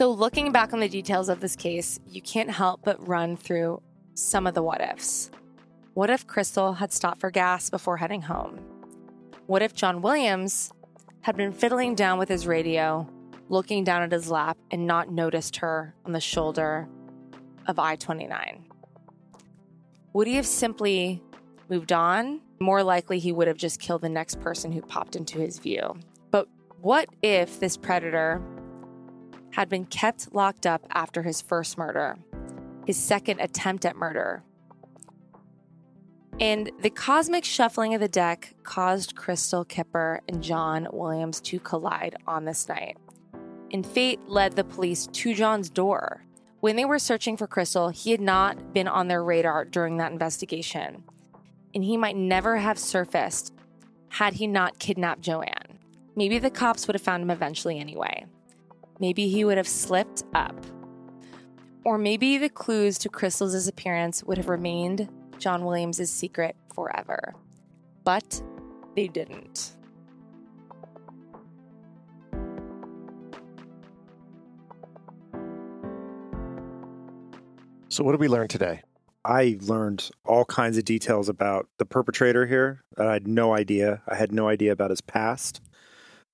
So, 0.00 0.10
looking 0.10 0.50
back 0.50 0.72
on 0.72 0.80
the 0.80 0.88
details 0.88 1.28
of 1.28 1.40
this 1.40 1.54
case, 1.54 2.00
you 2.08 2.22
can't 2.22 2.48
help 2.48 2.80
but 2.82 3.06
run 3.06 3.36
through 3.36 3.82
some 4.14 4.46
of 4.46 4.54
the 4.54 4.62
what 4.62 4.80
ifs. 4.80 5.30
What 5.92 6.08
if 6.08 6.26
Crystal 6.26 6.72
had 6.72 6.90
stopped 6.90 7.20
for 7.20 7.30
gas 7.30 7.68
before 7.68 7.98
heading 7.98 8.22
home? 8.22 8.60
What 9.46 9.60
if 9.60 9.74
John 9.74 10.00
Williams 10.00 10.72
had 11.20 11.36
been 11.36 11.52
fiddling 11.52 11.94
down 11.94 12.18
with 12.18 12.30
his 12.30 12.46
radio, 12.46 13.06
looking 13.50 13.84
down 13.84 14.00
at 14.00 14.10
his 14.10 14.30
lap, 14.30 14.56
and 14.70 14.86
not 14.86 15.12
noticed 15.12 15.56
her 15.56 15.94
on 16.06 16.12
the 16.12 16.18
shoulder 16.20 16.88
of 17.66 17.78
I 17.78 17.96
29? 17.96 18.64
Would 20.14 20.26
he 20.26 20.36
have 20.36 20.46
simply 20.46 21.22
moved 21.68 21.92
on? 21.92 22.40
More 22.58 22.82
likely, 22.82 23.18
he 23.18 23.32
would 23.32 23.48
have 23.48 23.58
just 23.58 23.80
killed 23.80 24.00
the 24.00 24.08
next 24.08 24.40
person 24.40 24.72
who 24.72 24.80
popped 24.80 25.14
into 25.14 25.40
his 25.40 25.58
view. 25.58 25.94
But 26.30 26.48
what 26.80 27.10
if 27.20 27.60
this 27.60 27.76
predator 27.76 28.40
had 29.52 29.68
been 29.68 29.84
kept 29.84 30.34
locked 30.34 30.66
up 30.66 30.86
after 30.90 31.22
his 31.22 31.40
first 31.40 31.76
murder, 31.76 32.16
his 32.86 32.96
second 32.96 33.40
attempt 33.40 33.84
at 33.84 33.96
murder. 33.96 34.42
And 36.38 36.70
the 36.80 36.90
cosmic 36.90 37.44
shuffling 37.44 37.94
of 37.94 38.00
the 38.00 38.08
deck 38.08 38.54
caused 38.62 39.14
Crystal 39.14 39.64
Kipper 39.64 40.20
and 40.26 40.42
John 40.42 40.88
Williams 40.90 41.40
to 41.42 41.60
collide 41.60 42.16
on 42.26 42.46
this 42.46 42.66
night. 42.66 42.96
And 43.72 43.86
fate 43.86 44.20
led 44.26 44.56
the 44.56 44.64
police 44.64 45.06
to 45.06 45.34
John's 45.34 45.68
door. 45.68 46.24
When 46.60 46.76
they 46.76 46.84
were 46.84 46.98
searching 46.98 47.36
for 47.36 47.46
Crystal, 47.46 47.90
he 47.90 48.10
had 48.10 48.20
not 48.20 48.72
been 48.72 48.88
on 48.88 49.08
their 49.08 49.22
radar 49.22 49.64
during 49.66 49.98
that 49.98 50.12
investigation. 50.12 51.04
And 51.74 51.84
he 51.84 51.96
might 51.96 52.16
never 52.16 52.56
have 52.56 52.78
surfaced 52.78 53.52
had 54.08 54.34
he 54.34 54.46
not 54.46 54.78
kidnapped 54.78 55.20
Joanne. 55.20 55.78
Maybe 56.16 56.38
the 56.38 56.50
cops 56.50 56.86
would 56.86 56.94
have 56.94 57.02
found 57.02 57.22
him 57.22 57.30
eventually 57.30 57.78
anyway. 57.78 58.26
Maybe 59.00 59.28
he 59.28 59.44
would 59.44 59.56
have 59.56 59.66
slipped 59.66 60.24
up. 60.34 60.54
Or 61.84 61.96
maybe 61.96 62.36
the 62.36 62.50
clues 62.50 62.98
to 62.98 63.08
Crystal's 63.08 63.52
disappearance 63.52 64.22
would 64.22 64.36
have 64.36 64.50
remained 64.50 65.08
John 65.38 65.64
Williams' 65.64 66.10
secret 66.10 66.54
forever. 66.74 67.34
But 68.04 68.42
they 68.94 69.08
didn't. 69.08 69.76
So, 77.88 78.04
what 78.04 78.12
did 78.12 78.20
we 78.20 78.28
learn 78.28 78.48
today? 78.48 78.82
I 79.24 79.58
learned 79.62 80.10
all 80.24 80.44
kinds 80.44 80.76
of 80.76 80.84
details 80.84 81.28
about 81.28 81.68
the 81.78 81.84
perpetrator 81.84 82.46
here 82.46 82.84
that 82.96 83.06
I 83.06 83.14
had 83.14 83.26
no 83.26 83.54
idea. 83.54 84.02
I 84.06 84.14
had 84.14 84.32
no 84.32 84.48
idea 84.48 84.72
about 84.72 84.90
his 84.90 85.00
past. 85.00 85.60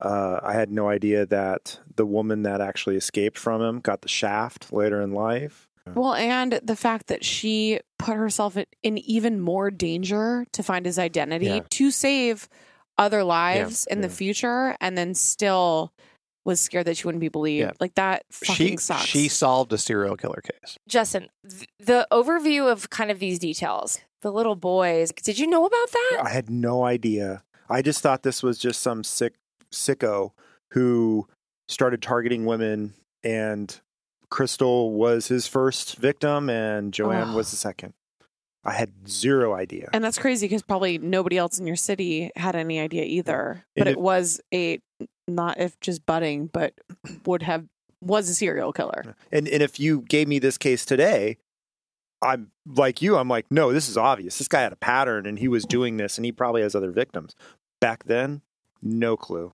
Uh, 0.01 0.41
I 0.43 0.53
had 0.53 0.71
no 0.71 0.89
idea 0.89 1.25
that 1.27 1.79
the 1.95 2.05
woman 2.07 2.43
that 2.43 2.61
actually 2.61 2.97
escaped 2.97 3.39
from 3.39 3.63
him 3.63 3.81
got 3.81 4.03
the 4.03 4.09
shaft 4.09 4.73
later 4.73 5.01
in 5.01 5.13
life. 5.13 5.69
Well, 5.95 6.15
and 6.15 6.61
the 6.63 6.77
fact 6.77 7.07
that 7.07 7.25
she 7.25 7.81
put 7.99 8.17
herself 8.17 8.57
in- 8.57 8.67
in 8.83 8.99
even 8.99 9.41
more 9.41 9.71
danger 9.71 10.45
to 10.53 10.63
find 10.63 10.85
his 10.85 10.99
identity 10.99 11.47
Yeah. 11.47 11.61
to 11.71 11.91
save 11.91 12.49
other 12.99 13.23
lives 13.25 13.87
in 13.91 14.01
the 14.01 14.09
future, 14.09 14.77
and 14.81 14.97
then 14.99 15.15
still 15.15 15.93
was 16.45 16.61
scared 16.61 16.87
that 16.87 16.97
she 16.97 17.07
wouldn't 17.07 17.21
be 17.21 17.29
believed. 17.29 17.67
Yeah. 17.67 17.73
Like 17.81 17.95
that 17.95 18.25
fucking 18.31 18.55
She 18.55 18.77
sucks. 18.79 19.05
she 19.05 19.29
solved 19.29 19.73
a 19.73 19.79
serial 19.79 20.17
killer 20.17 20.43
case. 20.43 20.77
Justin, 20.89 21.29
th- 21.49 21.69
the 21.79 22.07
overview 22.13 22.71
of 22.71 22.89
kind 22.91 23.11
of 23.11 23.19
these 23.19 23.39
details, 23.39 23.99
the 24.23 24.33
little 24.33 24.57
boys, 24.57 25.13
did 25.23 25.39
you 25.39 25.47
know 25.47 25.67
about 25.67 25.91
that? 25.93 26.21
I 26.25 26.31
had 26.31 26.49
no 26.51 26.85
idea. 26.85 27.43
I 27.69 27.83
just 27.83 28.01
thought 28.01 28.23
this 28.23 28.43
was 28.43 28.59
just 28.59 28.81
some 28.81 29.03
sick 29.05 29.35
sicko 29.77 30.31
who 30.73 31.27
started 31.69 32.03
targeting 32.03 32.45
women 32.47 32.95
and 33.23 33.81
Crystal 34.29 34.93
was 34.93 35.29
his 35.29 35.47
first 35.47 35.97
victim 35.97 36.51
and 36.51 36.93
Joanne 36.93 37.35
was 37.35 37.51
the 37.51 37.57
second. 37.57 37.95
I 38.65 38.73
had 38.73 39.09
zero 39.09 39.55
idea. 39.55 39.89
and 39.93 40.03
that's 40.03 40.19
crazy 40.19 40.47
because 40.47 40.63
probably 40.63 40.99
nobody 40.99 41.39
else 41.39 41.59
in 41.61 41.67
your 41.69 41.77
city 41.77 42.33
had 42.35 42.57
any 42.57 42.81
idea 42.81 43.05
either. 43.05 43.65
But 43.77 43.87
And 43.87 43.97
it 43.97 44.01
was 44.01 44.41
a 44.53 44.81
not 45.29 45.59
if 45.61 45.79
just 45.81 46.05
budding, 46.05 46.49
but 46.53 46.75
would 47.25 47.43
have 47.43 47.67
was 48.01 48.29
a 48.29 48.35
serial 48.35 48.73
killer. 48.73 49.15
And 49.31 49.47
and 49.47 49.63
if 49.63 49.79
you 49.79 50.01
gave 50.03 50.27
me 50.27 50.41
this 50.41 50.59
case 50.59 50.85
today, 50.85 51.39
I'm 52.23 52.51
like 52.67 53.01
you, 53.01 53.17
I'm 53.17 53.29
like, 53.29 53.47
no, 53.51 53.73
this 53.73 53.89
is 53.89 53.97
obvious. 53.97 54.39
This 54.39 54.49
guy 54.49 54.63
had 54.63 54.73
a 54.73 54.77
pattern 54.77 55.27
and 55.27 55.39
he 55.39 55.47
was 55.47 55.65
doing 55.65 55.97
this 55.97 56.19
and 56.19 56.25
he 56.25 56.33
probably 56.33 56.63
has 56.63 56.75
other 56.75 56.91
victims. 56.91 57.37
Back 57.81 58.05
then, 58.05 58.43
no 58.83 59.17
clue. 59.17 59.53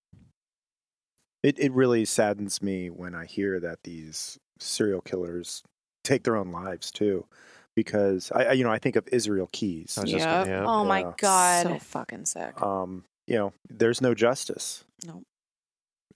It 1.43 1.59
it 1.59 1.73
really 1.73 2.05
saddens 2.05 2.63
me 2.63 2.89
when 2.91 3.15
I 3.15 3.27
hear 3.27 3.59
that 3.61 3.79
these 3.85 4.39
serial 4.61 5.01
killers 5.01 5.63
take 6.05 6.23
their 6.25 6.37
own 6.37 6.51
lives 6.53 6.91
too. 6.91 7.27
Because 7.75 8.31
I, 8.35 8.45
I 8.45 8.53
you 8.53 8.65
know, 8.65 8.71
I 8.71 8.79
think 8.79 8.97
of 8.97 9.09
Israel 9.11 9.49
Keyes. 9.53 9.97
I 9.99 10.03
just 10.03 10.15
Yep. 10.27 10.47
gonna- 10.47 10.51
yeah. 10.51 10.65
Oh 10.67 10.85
my 10.85 11.07
God. 11.17 11.63
So 11.63 11.79
fucking 11.79 12.27
sick. 12.27 12.61
um, 12.63 13.05
you 13.27 13.37
know, 13.37 13.53
there's 13.71 14.01
no 14.01 14.15
justice. 14.15 14.85
No. 15.07 15.23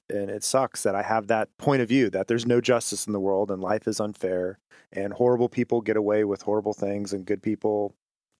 And 0.09 0.31
it 0.31 0.45
sucks 0.45 0.83
that 0.85 0.95
I 0.95 1.03
have 1.03 1.27
that 1.29 1.49
point 1.59 1.83
of 1.83 1.89
view 1.89 2.11
that 2.11 2.29
there's 2.29 2.47
no 2.47 2.61
justice 2.61 3.07
in 3.07 3.13
the 3.13 3.19
world 3.21 3.51
and 3.51 3.61
life 3.63 3.89
is 3.89 3.99
unfair 4.01 4.59
and 4.93 5.13
horrible 5.15 5.49
people 5.49 5.81
get 5.81 5.97
away 5.97 6.23
with 6.25 6.43
horrible 6.43 6.75
things 6.75 7.13
and 7.13 7.25
good 7.27 7.43
people 7.43 7.93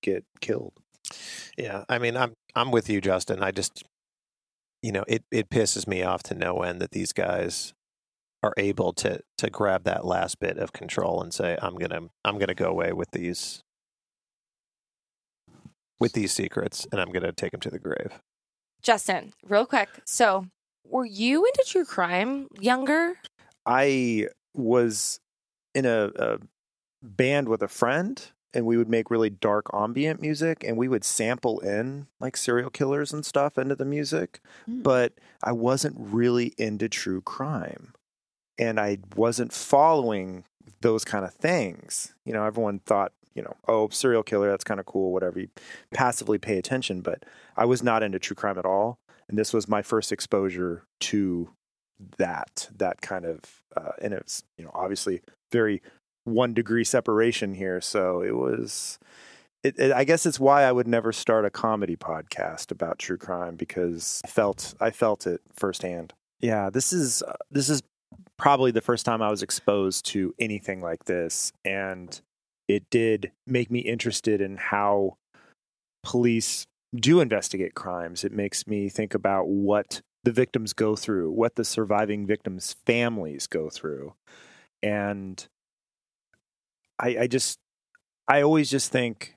get 0.03 0.25
killed. 0.41 0.75
Yeah, 1.57 1.85
I 1.89 1.99
mean, 1.99 2.17
I'm 2.17 2.35
I'm 2.55 2.71
with 2.71 2.89
you, 2.89 3.01
Justin. 3.01 3.43
I 3.43 3.51
just, 3.51 3.83
you 4.87 4.93
know, 4.93 5.05
it 5.09 5.25
it 5.33 5.51
pisses 5.51 5.89
me 5.89 6.05
off 6.05 6.23
to 6.23 6.35
no 6.37 6.63
end 6.63 6.81
that 6.81 6.93
these 6.93 7.13
guys 7.13 7.75
are 8.45 8.55
able 8.57 8.93
to 8.93 9.21
to 9.37 9.51
grab 9.51 9.83
that 9.83 10.05
last 10.05 10.39
bit 10.39 10.59
of 10.59 10.73
control 10.73 11.21
and 11.21 11.35
say, 11.35 11.59
I'm 11.61 11.75
gonna 11.75 12.03
I'm 12.25 12.39
gonna 12.39 12.55
go 12.55 12.71
away 12.71 12.93
with 12.93 13.11
these 13.11 13.65
with 15.99 16.13
these 16.13 16.31
secrets, 16.31 16.87
and 16.93 17.01
I'm 17.01 17.11
gonna 17.11 17.33
take 17.33 17.51
them 17.51 17.61
to 17.63 17.71
the 17.71 17.81
grave. 17.81 18.21
Justin, 18.81 19.33
real 19.43 19.67
quick. 19.67 19.89
So, 20.05 20.47
were 20.85 21.05
you 21.05 21.45
into 21.45 21.65
true 21.67 21.85
crime 21.85 22.47
younger? 22.61 23.15
I 23.67 24.29
was 24.55 25.19
in 25.75 25.85
a, 25.85 26.13
a 26.15 26.39
band 27.03 27.49
with 27.49 27.61
a 27.61 27.69
friend 27.69 28.25
and 28.57 28.67
we 28.67 28.77
would 28.77 28.89
make 28.89 29.11
really 29.11 29.31
dark 29.31 29.67
ambient 29.75 30.21
music 30.21 30.65
and 30.67 30.77
we 30.77 30.89
would 30.89 31.05
sample 31.05 31.59
in 31.61 32.07
like 32.21 32.37
serial 32.37 32.71
killers 32.71 33.13
and 33.13 33.25
stuff 33.27 33.59
into 33.59 33.75
the 33.77 33.85
music 33.85 34.41
Hmm. 34.65 34.83
but 34.83 35.13
i 35.43 35.53
wasn't 35.53 35.95
really 35.99 36.55
into 36.59 36.89
true 36.89 37.21
crime 37.21 37.93
and 38.59 38.81
i 38.81 38.99
wasn't 39.15 39.53
following 39.53 40.45
those 40.81 41.05
kind 41.05 41.25
of 41.25 41.35
things 41.35 42.15
you 42.25 42.33
know 42.33 42.45
everyone 42.45 42.79
thought 42.81 43.13
you 43.35 43.43
know 43.43 43.55
oh 43.69 43.89
serial 43.91 44.23
killer 44.23 44.49
that's 44.51 44.65
kind 44.65 44.81
of 44.81 44.87
cool 44.87 45.13
whatever 45.13 45.39
you 45.39 45.49
passively 45.93 46.39
pay 46.39 46.57
attention 46.59 47.01
but 47.03 47.25
i 47.57 47.65
was 47.65 47.83
not 47.83 48.03
into 48.03 48.19
true 48.19 48.35
crime 48.37 48.59
at 48.59 48.65
all 48.65 48.99
and 49.29 49.37
this 49.39 49.53
was 49.53 49.69
my 49.69 49.83
first 49.83 50.11
exposure 50.13 50.85
to 51.01 51.51
that 52.19 52.69
that 52.77 53.01
kind 53.01 53.25
of 53.25 53.41
uh, 53.77 53.93
and 54.03 54.13
it's 54.15 54.43
you 54.59 54.65
know 54.65 54.71
obviously 54.75 55.21
very 55.53 55.81
one 56.27 56.53
degree 56.55 56.85
separation 56.85 57.55
here 57.55 57.81
so 57.81 58.21
it 58.21 58.35
was 58.35 58.99
it, 59.63 59.79
it, 59.79 59.93
i 59.93 60.05
guess 60.05 60.27
it's 60.27 60.41
why 60.41 60.65
i 60.65 60.73
would 60.73 60.89
never 60.89 61.13
start 61.13 61.45
a 61.45 61.51
comedy 61.51 61.97
podcast 61.97 62.71
about 62.71 62.99
true 62.99 63.17
crime 63.17 63.57
because 63.57 64.21
i 64.25 64.29
felt 64.29 64.75
i 64.81 64.91
felt 64.91 65.27
it 65.27 65.41
firsthand 65.55 66.13
yeah 66.41 66.69
this 66.69 66.93
is 66.93 67.23
uh, 67.23 67.33
this 67.51 67.69
is 67.69 67.83
probably 68.37 68.71
the 68.71 68.81
first 68.81 69.07
time 69.07 69.23
I 69.23 69.31
was 69.31 69.43
exposed 69.43 70.05
to 70.07 70.35
anything 70.39 70.81
like 70.81 71.05
this. 71.05 71.53
And 71.65 72.21
it 72.69 72.89
did 72.91 73.33
make 73.47 73.71
me 73.71 73.81
interested 73.81 74.41
in 74.41 74.57
how 74.57 75.17
police 76.03 76.67
do 76.95 77.21
investigate 77.21 77.75
crimes. 77.75 78.25
It 78.25 78.33
makes 78.33 78.67
me 78.67 78.89
think 78.89 79.15
about 79.15 79.49
what 79.49 80.03
the 80.25 80.33
victims 80.33 80.73
go 80.73 80.97
through, 80.97 81.31
what 81.31 81.55
the 81.55 81.65
surviving 81.65 82.27
victims' 82.27 82.75
families 82.85 83.47
go 83.47 83.71
through. 83.71 84.15
And 84.83 85.47
I, 86.99 87.17
I 87.21 87.27
just, 87.27 87.59
I 88.29 88.43
always 88.43 88.71
just 88.71 88.91
think, 88.91 89.35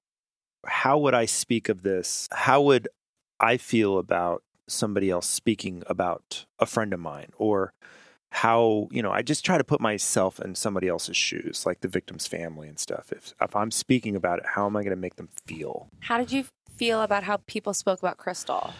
how 0.66 0.98
would 1.00 1.14
I 1.14 1.26
speak 1.26 1.70
of 1.70 1.84
this? 1.84 2.28
How 2.32 2.62
would 2.62 2.88
I 3.40 3.58
feel 3.58 3.98
about 3.98 4.44
somebody 4.68 5.10
else 5.10 5.28
speaking 5.28 5.84
about 5.88 6.46
a 6.60 6.66
friend 6.66 6.94
of 6.94 7.00
mine 7.00 7.30
or 7.38 7.74
how 8.32 8.88
you 8.92 9.02
know 9.02 9.12
i 9.12 9.24
just 9.24 9.44
try 9.44 9.58
to 9.58 9.64
put 9.64 9.82
myself 9.82 10.40
in 10.40 10.54
somebody 10.54 10.88
else's 10.88 11.18
shoes 11.18 11.66
like 11.66 11.82
the 11.82 11.88
victim's 11.88 12.28
family 12.28 12.68
and 12.68 12.78
stuff 12.78 13.12
if 13.12 13.34
if 13.42 13.56
i'm 13.56 13.72
speaking 13.72 14.16
about 14.16 14.38
it 14.38 14.46
how 14.54 14.68
am 14.68 14.76
i 14.76 14.84
going 14.84 14.96
to 14.96 15.02
make 15.02 15.16
them 15.16 15.30
feel 15.48 15.88
How 16.02 16.20
did 16.20 16.32
you 16.32 16.46
feel 16.76 17.02
about 17.02 17.24
how 17.24 17.38
people 17.48 17.74
spoke 17.74 18.00
about 18.00 18.18
Crystal? 18.18 18.72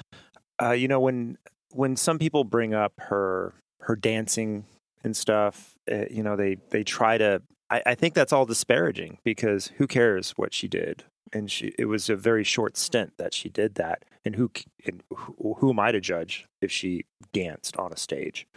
uh, 0.62 0.72
you 0.72 0.88
know 0.88 1.00
when 1.00 1.38
when 1.72 1.96
some 1.96 2.20
people 2.20 2.44
bring 2.44 2.76
up 2.76 2.94
her 2.98 3.54
her 3.82 3.96
dancing 3.96 4.66
and 5.04 5.18
stuff 5.18 5.74
uh, 5.92 6.06
you 6.12 6.22
know 6.22 6.36
they 6.36 6.58
they 6.70 6.84
try 6.84 7.18
to 7.18 7.42
I, 7.70 7.82
I 7.88 7.96
think 7.96 8.14
that's 8.14 8.34
all 8.34 8.46
disparaging 8.46 9.20
because 9.24 9.68
who 9.78 9.88
cares 9.88 10.32
what 10.32 10.54
she 10.54 10.68
did? 10.68 11.04
And 11.32 11.52
she 11.52 11.74
it 11.78 11.86
was 11.86 12.10
a 12.10 12.16
very 12.16 12.44
short 12.44 12.76
stint 12.78 13.14
that 13.18 13.34
she 13.34 13.50
did 13.50 13.76
that. 13.76 14.04
And 14.26 14.36
who 14.36 14.52
and 14.86 15.04
who, 15.10 15.56
who 15.60 15.70
am 15.70 15.80
i 15.80 15.92
to 15.92 16.00
judge 16.00 16.48
if 16.62 16.72
she 16.72 17.06
danced 17.34 17.78
on 17.78 17.94
a 17.94 17.98
stage? 17.98 18.48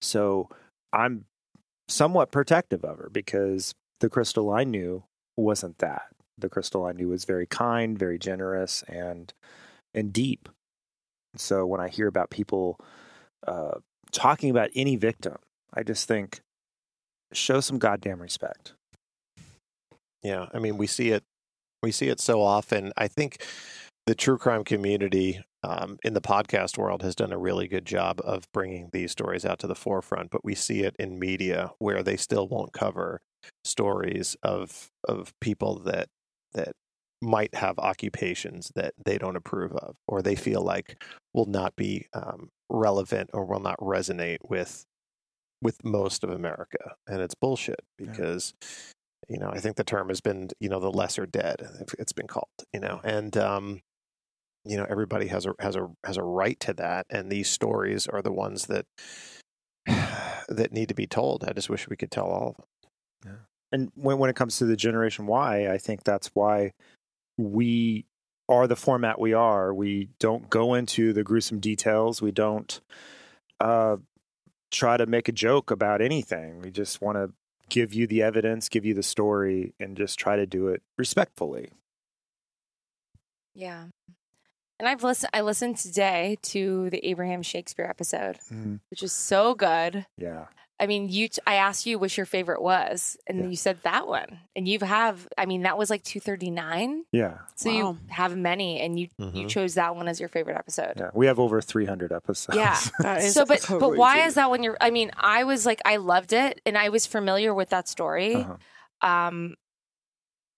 So 0.00 0.48
i'm 0.92 1.24
somewhat 1.88 2.32
protective 2.32 2.84
of 2.84 2.98
her 2.98 3.10
because 3.10 3.74
the 4.00 4.10
crystal 4.10 4.50
i 4.50 4.64
knew 4.64 5.04
wasn't 5.36 5.78
that. 5.78 6.08
The 6.36 6.50
crystal 6.50 6.84
i 6.84 6.92
knew 6.92 7.08
was 7.08 7.24
very 7.24 7.46
kind 7.46 7.98
very 7.98 8.18
generous 8.18 8.82
and 8.88 9.32
and 9.94 10.12
deep. 10.12 10.48
So 11.36 11.64
when 11.64 11.80
I 11.80 11.88
hear 11.88 12.06
about 12.06 12.30
people 12.30 12.78
uh, 13.46 13.78
talking 14.10 14.50
about 14.50 14.70
any 14.74 14.96
victim, 14.96 15.36
I 15.72 15.82
just 15.82 16.06
think 16.06 16.40
show 17.32 17.60
some 17.60 17.78
goddamn 17.78 18.20
respect. 18.20 18.74
Yeah, 20.22 20.46
I 20.52 20.58
mean, 20.58 20.78
we 20.78 20.86
see 20.86 21.10
it. 21.10 21.24
We 21.82 21.90
see 21.90 22.08
it 22.08 22.20
so 22.20 22.40
often. 22.40 22.92
I 22.96 23.08
think 23.08 23.44
the 24.06 24.14
true 24.14 24.38
crime 24.38 24.64
community 24.64 25.42
um, 25.64 25.98
in 26.04 26.14
the 26.14 26.20
podcast 26.20 26.78
world 26.78 27.02
has 27.02 27.14
done 27.14 27.32
a 27.32 27.38
really 27.38 27.68
good 27.68 27.84
job 27.84 28.20
of 28.24 28.44
bringing 28.52 28.90
these 28.92 29.12
stories 29.12 29.44
out 29.44 29.58
to 29.60 29.66
the 29.66 29.74
forefront. 29.74 30.30
But 30.30 30.44
we 30.44 30.54
see 30.54 30.82
it 30.82 30.94
in 30.98 31.18
media 31.18 31.72
where 31.78 32.02
they 32.02 32.16
still 32.16 32.48
won't 32.48 32.72
cover 32.72 33.20
stories 33.64 34.36
of 34.42 34.88
of 35.08 35.32
people 35.40 35.80
that 35.80 36.08
that 36.54 36.72
might 37.20 37.54
have 37.54 37.78
occupations 37.78 38.72
that 38.74 38.94
they 39.04 39.16
don't 39.16 39.36
approve 39.36 39.72
of 39.72 39.94
or 40.08 40.22
they 40.22 40.34
feel 40.34 40.60
like 40.62 41.00
will 41.32 41.46
not 41.46 41.74
be 41.76 42.06
um, 42.12 42.48
relevant 42.68 43.30
or 43.32 43.44
will 43.44 43.60
not 43.60 43.78
resonate 43.78 44.38
with 44.42 44.84
with 45.62 45.84
most 45.84 46.24
of 46.24 46.30
America, 46.30 46.96
and 47.06 47.22
it's 47.22 47.34
bullshit 47.34 47.80
because 47.96 48.52
you 49.28 49.38
know 49.38 49.48
I 49.48 49.60
think 49.60 49.76
the 49.76 49.84
term 49.84 50.08
has 50.08 50.20
been 50.20 50.50
you 50.60 50.68
know 50.68 50.80
the 50.80 50.90
lesser 50.90 51.24
dead 51.24 51.62
it's 51.98 52.12
been 52.12 52.26
called 52.26 52.48
you 52.72 52.80
know 52.80 53.00
and 53.04 53.36
um, 53.36 53.80
you 54.64 54.76
know 54.76 54.86
everybody 54.88 55.28
has 55.28 55.46
a 55.46 55.54
has 55.60 55.76
a 55.76 55.88
has 56.04 56.16
a 56.16 56.22
right 56.22 56.58
to 56.60 56.74
that, 56.74 57.06
and 57.08 57.30
these 57.30 57.48
stories 57.48 58.06
are 58.06 58.22
the 58.22 58.32
ones 58.32 58.66
that 58.66 58.86
that 60.48 60.72
need 60.72 60.88
to 60.88 60.94
be 60.94 61.06
told. 61.06 61.44
I 61.44 61.52
just 61.52 61.70
wish 61.70 61.88
we 61.88 61.96
could 61.96 62.10
tell 62.10 62.26
all 62.26 62.48
of 62.48 62.56
them. 62.56 62.66
Yeah. 63.24 63.46
And 63.72 63.92
when 63.94 64.18
when 64.18 64.30
it 64.30 64.36
comes 64.36 64.58
to 64.58 64.64
the 64.64 64.76
Generation 64.76 65.26
Why, 65.26 65.68
I 65.68 65.78
think 65.78 66.04
that's 66.04 66.28
why 66.34 66.72
we 67.38 68.04
are 68.48 68.66
the 68.66 68.76
format 68.76 69.18
we 69.18 69.32
are. 69.32 69.72
We 69.72 70.08
don't 70.18 70.50
go 70.50 70.74
into 70.74 71.12
the 71.12 71.22
gruesome 71.22 71.58
details. 71.58 72.20
We 72.20 72.32
don't 72.32 72.80
uh, 73.60 73.96
try 74.72 74.96
to 74.96 75.06
make 75.06 75.28
a 75.28 75.32
joke 75.32 75.70
about 75.70 76.00
anything. 76.00 76.60
We 76.60 76.70
just 76.72 77.00
want 77.00 77.16
to 77.16 77.32
give 77.68 77.94
you 77.94 78.06
the 78.08 78.22
evidence, 78.22 78.68
give 78.68 78.84
you 78.84 78.94
the 78.94 79.02
story, 79.04 79.72
and 79.78 79.96
just 79.96 80.18
try 80.18 80.34
to 80.36 80.46
do 80.46 80.68
it 80.68 80.82
respectfully. 80.98 81.70
Yeah. 83.54 83.86
And 84.78 84.88
I've 84.88 85.04
listened 85.04 85.30
I 85.32 85.42
listened 85.42 85.76
today 85.76 86.38
to 86.42 86.90
the 86.90 87.06
Abraham 87.06 87.42
Shakespeare 87.42 87.84
episode, 87.86 88.38
Mhm. 88.50 88.80
which 88.90 89.02
is 89.02 89.12
so 89.12 89.54
good. 89.54 90.06
Yeah. 90.16 90.46
I 90.82 90.86
mean, 90.86 91.08
you 91.08 91.28
t- 91.28 91.40
I 91.46 91.54
asked 91.54 91.86
you 91.86 91.98
which 91.98 92.16
your 92.16 92.26
favorite 92.26 92.60
was, 92.60 93.16
and 93.26 93.48
you 93.50 93.56
said 93.56 93.78
that 93.84 94.06
one. 94.08 94.40
And 94.56 94.66
you 94.66 94.78
have 94.80 95.28
I 95.38 95.46
mean, 95.46 95.62
that 95.62 95.78
was 95.78 95.88
like 95.90 96.02
239. 96.02 97.04
Yeah. 97.12 97.38
So 97.54 97.70
you 97.70 97.98
have 98.08 98.36
many 98.36 98.80
and 98.80 98.98
you 98.98 99.08
you 99.18 99.46
Mhm. 99.46 99.48
chose 99.48 99.74
that 99.74 99.94
one 99.96 100.08
as 100.08 100.18
your 100.18 100.28
favorite 100.28 100.56
episode. 100.56 100.94
Yeah. 100.96 101.10
We 101.14 101.26
have 101.26 101.38
over 101.38 101.60
300 101.62 102.12
episodes. 102.12 102.56
Yeah. 102.58 102.74
so 103.20 103.46
but 103.46 103.64
but 103.68 103.96
why 103.96 104.26
is 104.26 104.34
that 104.34 104.50
when 104.50 104.62
you're 104.62 104.76
I 104.80 104.90
mean, 104.90 105.12
I 105.16 105.44
was 105.44 105.64
like 105.64 105.80
I 105.84 105.96
loved 105.96 106.32
it 106.32 106.60
and 106.66 106.76
I 106.76 106.88
was 106.88 107.06
familiar 107.06 107.54
with 107.54 107.70
that 107.70 107.88
story. 107.88 108.34
Uh-huh. 108.34 108.56
Um 109.08 109.54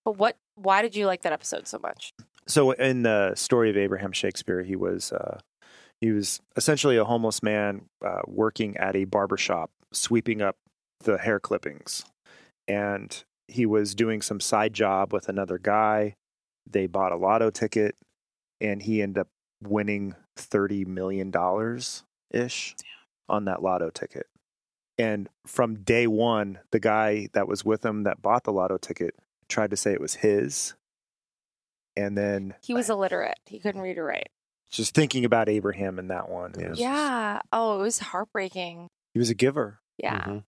but 0.04 0.16
what 0.18 0.36
why 0.54 0.82
did 0.82 0.96
you 0.96 1.06
like 1.06 1.22
that 1.22 1.32
episode 1.32 1.66
so 1.68 1.78
much? 1.78 2.12
so 2.46 2.72
in 2.72 3.02
the 3.04 3.34
story 3.34 3.70
of 3.70 3.76
Abraham 3.76 4.12
Shakespeare, 4.12 4.62
he 4.62 4.76
was 4.76 5.12
uh, 5.12 5.38
he 6.00 6.10
was 6.12 6.40
essentially 6.56 6.96
a 6.98 7.04
homeless 7.04 7.42
man 7.42 7.86
uh, 8.04 8.20
working 8.26 8.76
at 8.76 8.94
a 8.96 9.04
barber 9.04 9.38
shop, 9.38 9.70
sweeping 9.94 10.42
up 10.42 10.56
the 11.00 11.18
hair 11.18 11.38
clippings, 11.40 12.04
and 12.68 13.24
he 13.48 13.66
was 13.66 13.94
doing 13.94 14.22
some 14.22 14.40
side 14.40 14.72
job 14.74 15.12
with 15.12 15.28
another 15.28 15.58
guy. 15.58 16.14
They 16.70 16.86
bought 16.86 17.12
a 17.12 17.16
lotto 17.16 17.50
ticket, 17.50 17.94
and 18.60 18.82
he 18.82 19.02
ended 19.02 19.18
up 19.18 19.28
winning 19.62 20.14
thirty 20.36 20.84
million 20.84 21.30
dollars 21.30 22.02
ish 22.30 22.74
on 23.28 23.44
that 23.46 23.62
lotto 23.62 23.90
ticket. 23.90 24.26
And 24.98 25.28
from 25.46 25.76
day 25.82 26.06
one, 26.06 26.60
the 26.70 26.80
guy 26.80 27.28
that 27.32 27.48
was 27.48 27.64
with 27.64 27.84
him 27.84 28.04
that 28.04 28.22
bought 28.22 28.44
the 28.44 28.52
lotto 28.52 28.78
ticket 28.78 29.14
tried 29.48 29.70
to 29.70 29.76
say 29.76 29.92
it 29.92 30.00
was 30.00 30.14
his. 30.16 30.74
And 31.96 32.16
then 32.18 32.54
He 32.62 32.74
was 32.74 32.90
illiterate. 32.90 33.38
He 33.46 33.58
couldn't 33.60 33.80
read 33.80 33.98
or 33.98 34.04
write. 34.04 34.28
just 34.70 34.94
thinking 34.94 35.24
about 35.24 35.48
Abraham 35.48 35.98
in 36.00 36.08
that 36.08 36.28
one. 36.28 36.52
it 36.58 36.70
was- 36.70 36.80
Yeah. 36.80 37.40
Oh, 37.52 37.78
it 37.78 37.82
was 37.82 37.98
heartbreaking. 38.00 38.88
He 39.12 39.20
was 39.20 39.30
a 39.30 39.34
giver. 39.34 39.78
Yeah. 39.98 40.20
Mm-hmm. 40.20 40.38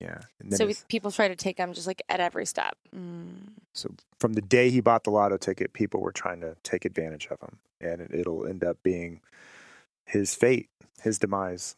Yeah. 0.00 0.18
And 0.40 0.50
then 0.50 0.56
So 0.58 0.66
his- 0.68 0.84
people 0.88 1.10
try 1.10 1.28
to 1.28 1.36
take 1.36 1.58
him 1.58 1.72
just 1.74 1.86
like 1.86 2.02
at 2.08 2.20
every 2.20 2.46
step. 2.46 2.76
Mm. 2.94 3.52
so 3.72 3.94
from 4.18 4.34
the 4.34 4.40
day 4.42 4.70
he 4.70 4.80
bought 4.80 5.04
the 5.04 5.10
lotto 5.10 5.36
ticket, 5.36 5.72
people 5.72 6.00
were 6.00 6.12
trying 6.12 6.40
to 6.40 6.56
take 6.62 6.84
advantage 6.84 7.26
of 7.30 7.40
him. 7.40 7.58
And 7.80 8.00
it, 8.00 8.10
it'll 8.14 8.46
end 8.46 8.62
up 8.64 8.78
being 8.82 9.20
his 10.06 10.34
fate, 10.34 10.68
his 11.02 11.18
demise. 11.18 11.76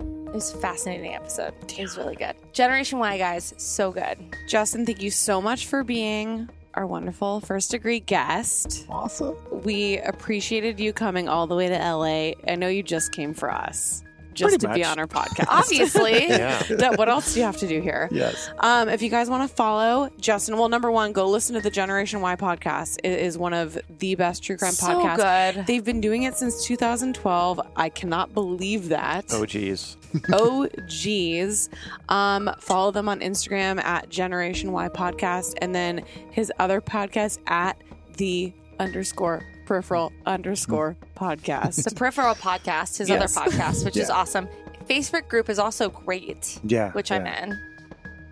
It 0.00 0.32
was 0.34 0.52
a 0.52 0.56
fascinating 0.56 1.14
episode. 1.14 1.54
It 1.70 1.80
was 1.82 1.96
really 1.96 2.16
good. 2.16 2.34
Generation 2.52 2.98
Why 2.98 3.16
guys, 3.18 3.54
so 3.56 3.92
good. 3.92 4.18
Justin, 4.48 4.84
thank 4.84 5.00
you 5.00 5.10
so 5.12 5.40
much 5.40 5.66
for 5.66 5.84
being 5.84 6.48
our 6.74 6.86
wonderful 6.86 7.38
first 7.40 7.70
degree 7.70 8.00
guest. 8.00 8.86
Awesome. 8.90 9.36
We 9.62 9.98
appreciated 9.98 10.80
you 10.80 10.92
coming 10.92 11.28
all 11.28 11.46
the 11.46 11.54
way 11.54 11.68
to 11.68 11.74
LA. 11.78 12.32
I 12.50 12.56
know 12.56 12.66
you 12.66 12.82
just 12.82 13.12
came 13.12 13.32
for 13.34 13.52
us. 13.52 14.02
Just 14.34 14.58
Pretty 14.58 14.66
to 14.66 14.74
be 14.74 14.84
on 14.84 14.98
our 14.98 15.06
podcast. 15.08 15.46
Obviously. 15.48 16.26
yeah. 16.28 16.62
That- 16.64 16.98
what 16.98 17.08
else 17.08 17.32
do 17.34 17.40
you 17.40 17.46
have 17.46 17.56
to 17.58 17.66
do 17.68 17.80
here? 17.80 18.08
Yes. 18.10 18.50
Um, 18.58 18.88
if 18.88 19.00
you 19.02 19.08
guys 19.08 19.30
want 19.30 19.48
to 19.48 19.54
follow 19.54 20.10
Justin, 20.20 20.56
well, 20.58 20.68
number 20.68 20.90
one, 20.90 21.12
go 21.12 21.28
listen 21.28 21.54
to 21.54 21.60
the 21.60 21.70
Generation 21.70 22.20
Why 22.20 22.36
podcast. 22.36 22.98
It 23.04 23.18
is 23.20 23.38
one 23.38 23.52
of 23.54 23.78
the 23.98 24.14
best 24.16 24.42
true 24.42 24.56
crime 24.56 24.72
So 24.72 24.86
podcasts. 25.02 25.54
good. 25.54 25.66
They've 25.66 25.84
been 25.84 26.00
doing 26.00 26.24
it 26.24 26.36
since 26.36 26.64
2012. 26.66 27.60
I 27.76 27.88
cannot 27.88 28.34
believe 28.34 28.88
that. 28.88 29.26
Oh, 29.30 29.46
geez. 29.46 29.96
oh 30.32 30.68
geez. 30.88 31.68
Um, 32.08 32.50
follow 32.58 32.90
them 32.90 33.08
on 33.08 33.20
Instagram 33.20 33.82
at 33.82 34.08
Generation 34.10 34.72
Why 34.72 34.88
Podcast 34.88 35.54
and 35.60 35.74
then 35.74 36.04
his 36.30 36.52
other 36.58 36.80
podcast 36.80 37.38
at 37.46 37.76
the 38.16 38.52
underscore 38.78 39.42
peripheral 39.66 40.12
underscore 40.26 40.96
podcast. 41.16 41.84
The 41.88 41.94
Peripheral 41.94 42.34
Podcast, 42.34 42.98
his 42.98 43.08
Yes. 43.08 43.36
other 43.36 43.50
podcast, 43.50 43.84
which 43.84 43.96
is 43.96 44.10
awesome. 44.10 44.48
Facebook 44.88 45.28
group 45.28 45.48
is 45.48 45.58
also 45.58 45.88
great. 45.90 46.58
Yeah, 46.62 46.92
Which 46.92 47.10
I'm 47.10 47.26
in. 47.26 47.58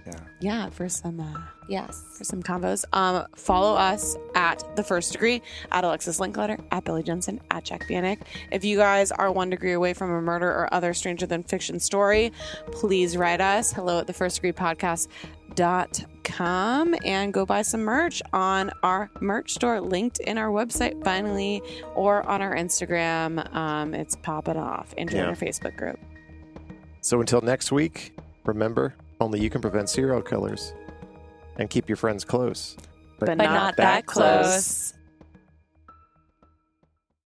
yeah, 0.06 0.12
Yeah. 0.40 0.68
for 0.70 0.88
some 0.88 1.18
uh, 1.20 1.40
yes, 1.68 2.02
for 2.18 2.24
some 2.24 2.42
combos. 2.42 2.84
Um, 2.92 3.26
follow 3.36 3.74
us 3.74 4.16
at 4.34 4.62
the 4.76 4.82
first 4.84 5.12
degree 5.12 5.40
at 5.70 5.84
Alexis 5.84 6.18
Linkletter 6.20 6.62
at 6.70 6.84
Billy 6.84 7.02
Jensen 7.02 7.40
at 7.50 7.64
Jac 7.64 7.88
Vanek. 7.88 8.18
If 8.50 8.64
you 8.64 8.76
guys 8.76 9.12
are 9.12 9.32
one 9.32 9.48
degree 9.48 9.72
away 9.72 9.94
from 9.94 10.10
a 10.10 10.20
murder 10.20 10.48
or 10.50 10.68
other 10.74 10.92
stranger 10.92 11.24
than 11.26 11.42
fiction 11.42 11.80
story, 11.80 12.32
please 12.72 13.16
write 13.16 13.40
us 13.40 13.72
hello 13.72 14.00
at 14.00 14.06
the 14.06 14.12
first 14.12 14.36
degree 14.36 14.52
podcast 14.52 15.08
dot 15.41 15.41
com 16.24 16.94
and 17.04 17.32
go 17.32 17.44
buy 17.44 17.62
some 17.62 17.82
merch 17.82 18.22
on 18.32 18.70
our 18.82 19.10
merch 19.20 19.54
store 19.54 19.80
linked 19.80 20.18
in 20.20 20.38
our 20.38 20.48
website 20.50 21.02
finally 21.04 21.60
or 21.94 22.22
on 22.28 22.40
our 22.40 22.54
instagram 22.54 23.52
um, 23.54 23.92
it's 23.94 24.16
popping 24.16 24.56
off 24.56 24.94
and 24.96 25.10
join 25.10 25.20
Yeah. 25.20 25.26
our 25.28 25.34
facebook 25.36 25.76
group 25.76 25.98
So 27.00 27.20
until 27.20 27.40
next 27.40 27.72
week, 27.72 28.14
Remember, 28.44 28.94
only 29.20 29.40
you 29.40 29.50
can 29.50 29.60
prevent 29.60 29.88
serial 29.88 30.20
killers 30.20 30.74
and 31.58 31.70
keep 31.70 31.88
your 31.88 31.96
friends 31.96 32.24
close. 32.24 32.76
But, 33.20 33.36
not, 33.36 33.76
that 33.76 34.06
close. 34.06 34.94